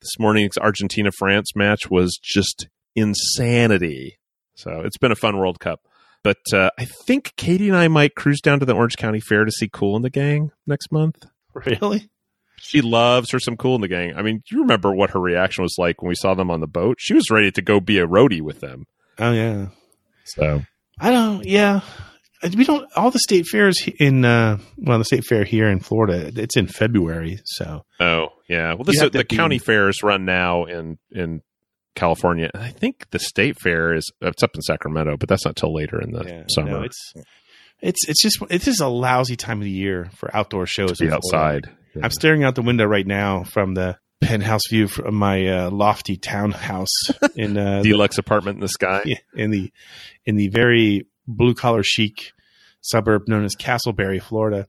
this 0.00 0.18
morning's 0.18 0.56
Argentina 0.58 1.10
France 1.18 1.54
match 1.54 1.90
was 1.90 2.18
just 2.22 2.68
insanity. 2.96 4.18
So 4.54 4.82
it's 4.84 4.98
been 4.98 5.12
a 5.12 5.16
fun 5.16 5.36
World 5.38 5.58
Cup. 5.60 5.80
but 6.22 6.38
uh, 6.52 6.70
I 6.78 6.84
think 6.84 7.34
Katie 7.36 7.68
and 7.68 7.76
I 7.76 7.88
might 7.88 8.14
cruise 8.14 8.40
down 8.40 8.60
to 8.60 8.66
the 8.66 8.74
Orange 8.74 8.96
County 8.96 9.20
Fair 9.20 9.44
to 9.44 9.50
see 9.50 9.68
Kool 9.68 9.96
and 9.96 10.04
the 10.04 10.10
Gang 10.10 10.50
next 10.66 10.90
month. 10.92 11.26
Really? 11.54 12.08
She 12.56 12.80
loves 12.80 13.30
her 13.30 13.38
some 13.38 13.56
Kool 13.56 13.74
and 13.74 13.84
the 13.84 13.88
Gang. 13.88 14.14
I 14.16 14.22
mean, 14.22 14.42
you 14.50 14.60
remember 14.62 14.92
what 14.94 15.10
her 15.10 15.20
reaction 15.20 15.62
was 15.62 15.76
like 15.76 16.00
when 16.00 16.08
we 16.08 16.14
saw 16.14 16.34
them 16.34 16.50
on 16.50 16.60
the 16.60 16.66
boat? 16.66 16.96
She 16.98 17.14
was 17.14 17.30
ready 17.30 17.50
to 17.52 17.62
go 17.62 17.78
be 17.78 17.98
a 17.98 18.06
roadie 18.06 18.40
with 18.40 18.60
them. 18.60 18.86
Oh 19.18 19.32
yeah. 19.32 19.66
So 20.24 20.62
I 20.98 21.10
don't. 21.10 21.44
Yeah, 21.44 21.80
we 22.56 22.64
don't. 22.64 22.88
All 22.96 23.10
the 23.10 23.18
state 23.18 23.46
fairs 23.46 23.76
in 23.98 24.24
uh, 24.24 24.58
well, 24.76 24.98
the 24.98 25.04
state 25.04 25.24
fair 25.24 25.44
here 25.44 25.68
in 25.68 25.80
Florida, 25.80 26.30
it's 26.36 26.56
in 26.56 26.66
February. 26.66 27.40
So 27.44 27.84
Oh 28.00 28.28
yeah. 28.48 28.74
Well, 28.74 28.84
this 28.84 29.00
is, 29.00 29.10
the 29.10 29.24
be- 29.24 29.36
county 29.36 29.58
fairs 29.58 30.02
run 30.02 30.24
now 30.24 30.64
in 30.64 30.98
in 31.10 31.42
California. 31.94 32.50
I 32.54 32.70
think 32.70 33.10
the 33.10 33.18
state 33.18 33.58
fair 33.60 33.94
is 33.94 34.10
it's 34.20 34.42
up 34.42 34.50
in 34.54 34.62
Sacramento, 34.62 35.16
but 35.18 35.28
that's 35.28 35.44
not 35.44 35.56
till 35.56 35.74
later 35.74 36.00
in 36.00 36.12
the 36.12 36.24
yeah, 36.24 36.42
summer. 36.48 36.70
no, 36.70 36.82
it's 36.82 37.14
it's 37.80 38.08
it's 38.08 38.22
just 38.22 38.38
it's 38.50 38.64
just 38.64 38.80
a 38.80 38.88
lousy 38.88 39.36
time 39.36 39.58
of 39.58 39.64
the 39.64 39.70
year 39.70 40.10
for 40.16 40.34
outdoor 40.34 40.66
shows. 40.66 40.98
be 40.98 41.06
in 41.06 41.10
Florida. 41.10 41.68
outside. 41.68 41.76
I'm 42.02 42.10
staring 42.10 42.42
out 42.42 42.56
the 42.56 42.62
window 42.62 42.84
right 42.84 43.06
now 43.06 43.44
from 43.44 43.74
the 43.74 43.96
penthouse 44.24 44.62
view 44.70 44.88
from 44.88 45.14
my 45.14 45.46
uh, 45.46 45.70
lofty 45.70 46.16
townhouse 46.16 46.88
in 47.36 47.56
uh, 47.56 47.82
the- 47.82 47.90
Deluxe 47.90 48.18
apartment 48.18 48.56
in 48.56 48.60
the 48.60 48.68
sky. 48.68 49.02
in 49.34 49.50
the 49.50 49.72
in 50.24 50.36
the 50.36 50.48
very 50.48 51.06
blue 51.26 51.54
collar 51.54 51.82
chic 51.82 52.32
suburb 52.80 53.28
known 53.28 53.44
as 53.44 53.54
Casselberry, 53.56 54.20
Florida. 54.22 54.66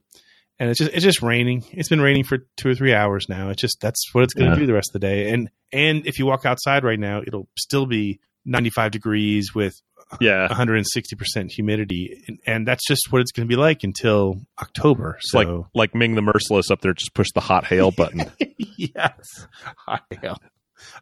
And 0.58 0.70
it's 0.70 0.80
just 0.80 0.92
it's 0.94 1.04
just 1.04 1.22
raining. 1.22 1.66
It's 1.72 1.90
been 1.90 2.00
raining 2.02 2.24
for 2.24 2.38
two 2.56 2.70
or 2.70 2.76
three 2.76 2.94
hours 2.94 3.26
now. 3.28 3.50
It's 3.50 3.62
just 3.62 3.82
that's 3.82 4.14
what 4.14 4.24
it's 4.24 4.34
going 4.34 4.50
to 4.52 4.56
Yeah. 4.56 4.60
do 4.62 4.66
the 4.66 4.74
rest 4.74 4.90
of 4.94 5.02
the 5.02 5.06
day. 5.08 5.30
And 5.32 5.50
and 5.74 6.08
if 6.08 6.18
you 6.20 6.26
walk 6.26 6.46
outside 6.46 6.84
right 6.86 7.00
now, 7.00 7.22
it'll 7.26 7.50
still 7.58 7.86
be 7.86 8.20
95 8.46 8.92
degrees 8.92 9.54
with 9.54 9.82
Yeah. 10.22 10.48
160 10.48 11.16
percent 11.16 11.52
humidity, 11.52 12.24
and, 12.28 12.40
and 12.46 12.68
that's 12.68 12.86
just 12.88 13.08
what 13.12 13.22
it's 13.22 13.32
going 13.32 13.48
to 13.48 13.52
be 13.52 13.60
like 13.60 13.84
until 13.84 14.40
October. 14.62 15.18
So 15.22 15.38
like 15.40 15.66
like 15.74 15.96
Ming 15.96 16.16
the 16.16 16.22
Merciless 16.22 16.70
up 16.72 16.82
there 16.82 16.94
just 16.94 17.14
push 17.14 17.28
the 17.34 17.42
hot 17.42 17.66
hail 17.66 17.92
button. 17.92 18.32
yes, 18.78 19.48
I 19.88 20.00
am. 20.24 20.36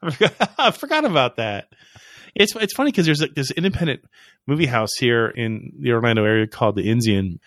I 0.01 0.09
forgot, 0.11 0.53
I 0.57 0.71
forgot 0.71 1.05
about 1.05 1.35
that. 1.37 1.67
It's 2.35 2.55
it's 2.55 2.73
funny 2.73 2.91
because 2.91 3.05
there's 3.05 3.21
like 3.21 3.35
this 3.35 3.51
independent 3.51 4.03
movie 4.47 4.65
house 4.65 4.93
here 4.97 5.27
in 5.27 5.73
the 5.79 5.91
Orlando 5.91 6.23
area 6.23 6.47
called 6.47 6.75
the 6.75 6.87
Enzian. 6.87 7.39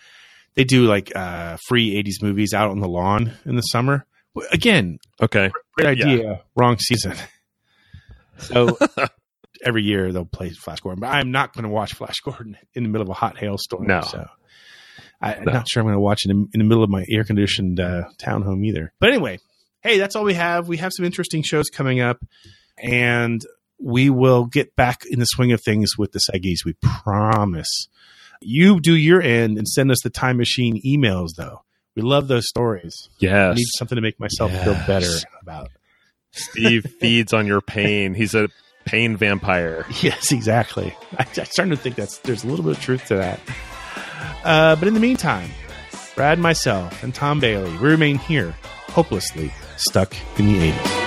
They 0.55 0.63
do 0.63 0.85
like 0.85 1.11
uh, 1.15 1.57
free 1.67 2.01
'80s 2.03 2.21
movies 2.23 2.53
out 2.53 2.69
on 2.71 2.79
the 2.79 2.87
lawn 2.87 3.33
in 3.45 3.55
the 3.55 3.61
summer. 3.63 4.05
Again, 4.51 4.99
okay. 5.21 5.49
great 5.75 5.97
Yeah. 5.97 6.05
idea. 6.05 6.41
Wrong 6.55 6.77
season. 6.79 7.15
So 8.37 8.77
every 9.63 9.83
year 9.83 10.11
they'll 10.11 10.25
play 10.25 10.49
Flash 10.49 10.79
Gordon, 10.81 10.99
but 11.01 11.07
I'm 11.07 11.31
not 11.31 11.53
going 11.53 11.63
to 11.63 11.69
watch 11.69 11.93
Flash 11.93 12.19
Gordon 12.23 12.57
in 12.73 12.83
the 12.83 12.89
middle 12.89 13.03
of 13.03 13.09
a 13.09 13.13
hot 13.13 13.37
hailstorm. 13.37 13.87
No. 13.87 14.01
So 14.01 14.25
I, 15.21 15.35
I'm 15.35 15.45
No. 15.45 15.51
not 15.53 15.67
sure 15.69 15.81
I'm 15.81 15.85
going 15.87 15.95
to 15.95 15.99
watch 15.99 16.25
it 16.25 16.31
in, 16.31 16.47
in 16.53 16.59
the 16.59 16.65
middle 16.65 16.83
of 16.83 16.89
my 16.89 17.05
air 17.09 17.23
conditioned 17.23 17.79
uh, 17.79 18.03
townhome 18.19 18.65
either. 18.65 18.93
But 18.99 19.09
anyway, 19.09 19.39
hey, 19.81 19.97
that's 19.97 20.15
all 20.15 20.23
we 20.23 20.33
have. 20.35 20.67
We 20.67 20.77
have 20.77 20.91
some 20.95 21.05
interesting 21.05 21.43
shows 21.43 21.69
coming 21.69 21.99
up, 22.01 22.19
and 22.77 23.41
we 23.79 24.09
will 24.09 24.45
get 24.45 24.75
back 24.75 25.01
in 25.09 25.19
the 25.19 25.25
swing 25.25 25.51
of 25.51 25.61
things 25.63 25.97
with 25.97 26.11
the 26.11 26.19
Seggies. 26.19 26.65
We 26.65 26.73
promise. 26.81 27.87
You 28.41 28.79
do 28.79 28.95
your 28.95 29.21
end 29.21 29.57
and 29.57 29.67
send 29.67 29.89
us 29.91 29.99
the 30.03 30.09
time 30.11 30.37
machine 30.37 30.79
emails, 30.85 31.29
though. 31.37 31.63
We 31.95 32.03
love 32.03 32.27
those 32.27 32.47
stories. 32.47 32.93
I 33.23 33.53
need 33.55 33.65
something 33.77 33.95
to 33.95 34.01
make 34.01 34.19
myself 34.19 34.51
feel 34.51 34.75
better 34.85 35.09
about. 35.41 35.71
Steve 36.31 36.85
feeds 36.99 37.33
on 37.33 37.47
your 37.47 37.61
pain. 37.61 38.13
He's 38.13 38.35
a 38.35 38.49
pain 38.87 39.17
vampire. 39.17 39.85
Yes, 40.01 40.31
exactly. 40.31 40.95
I, 41.17 41.25
I'm 41.37 41.45
starting 41.45 41.71
to 41.71 41.77
think 41.77 41.95
that's 41.95 42.19
there's 42.19 42.43
a 42.43 42.47
little 42.47 42.63
bit 42.63 42.77
of 42.77 42.83
truth 42.83 43.05
to 43.07 43.15
that. 43.15 43.39
Uh, 44.43 44.75
but 44.75 44.87
in 44.87 44.93
the 44.93 44.99
meantime, 44.99 45.49
Brad, 46.15 46.39
myself, 46.39 47.03
and 47.03 47.13
Tom 47.13 47.39
Bailey, 47.39 47.71
we 47.71 47.77
remain 47.89 48.17
here, 48.17 48.55
hopelessly 48.89 49.53
stuck 49.75 50.15
in 50.39 50.47
the 50.47 50.71
80s. 50.71 51.03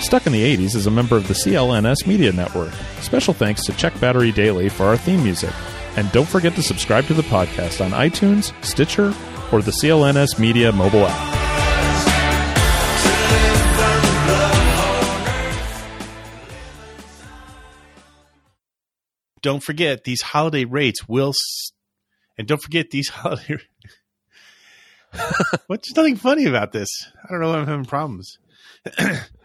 Stuck 0.00 0.26
in 0.26 0.32
the 0.32 0.56
80s 0.56 0.74
is 0.74 0.86
a 0.86 0.90
member 0.90 1.18
of 1.18 1.28
the 1.28 1.34
CLNS 1.34 2.06
Media 2.06 2.32
Network. 2.32 2.72
Special 3.02 3.34
thanks 3.34 3.62
to 3.64 3.74
Check 3.74 4.00
Battery 4.00 4.32
Daily 4.32 4.70
for 4.70 4.86
our 4.86 4.96
theme 4.96 5.22
music. 5.22 5.52
And 5.98 6.12
don't 6.12 6.28
forget 6.28 6.54
to 6.54 6.62
subscribe 6.62 7.06
to 7.06 7.14
the 7.14 7.22
podcast 7.22 7.84
on 7.84 7.90
iTunes, 7.90 8.52
Stitcher, 8.64 9.12
or 9.50 9.62
the 9.62 9.72
CLNS 9.72 10.38
Media 10.38 10.70
mobile 10.70 11.04
app. 11.04 11.34
Don't 19.42 19.60
forget 19.62 20.04
these 20.04 20.22
holiday 20.22 20.64
rates 20.64 21.08
will, 21.08 21.30
s- 21.30 21.72
and 22.38 22.46
don't 22.46 22.62
forget 22.62 22.90
these 22.90 23.08
holiday. 23.12 23.58
What's 25.66 25.96
nothing 25.96 26.14
funny 26.14 26.44
about 26.46 26.70
this? 26.70 26.88
I 27.24 27.32
don't 27.32 27.40
know. 27.40 27.52
I'm 27.54 27.66
having 27.66 27.86
problems. 27.86 28.38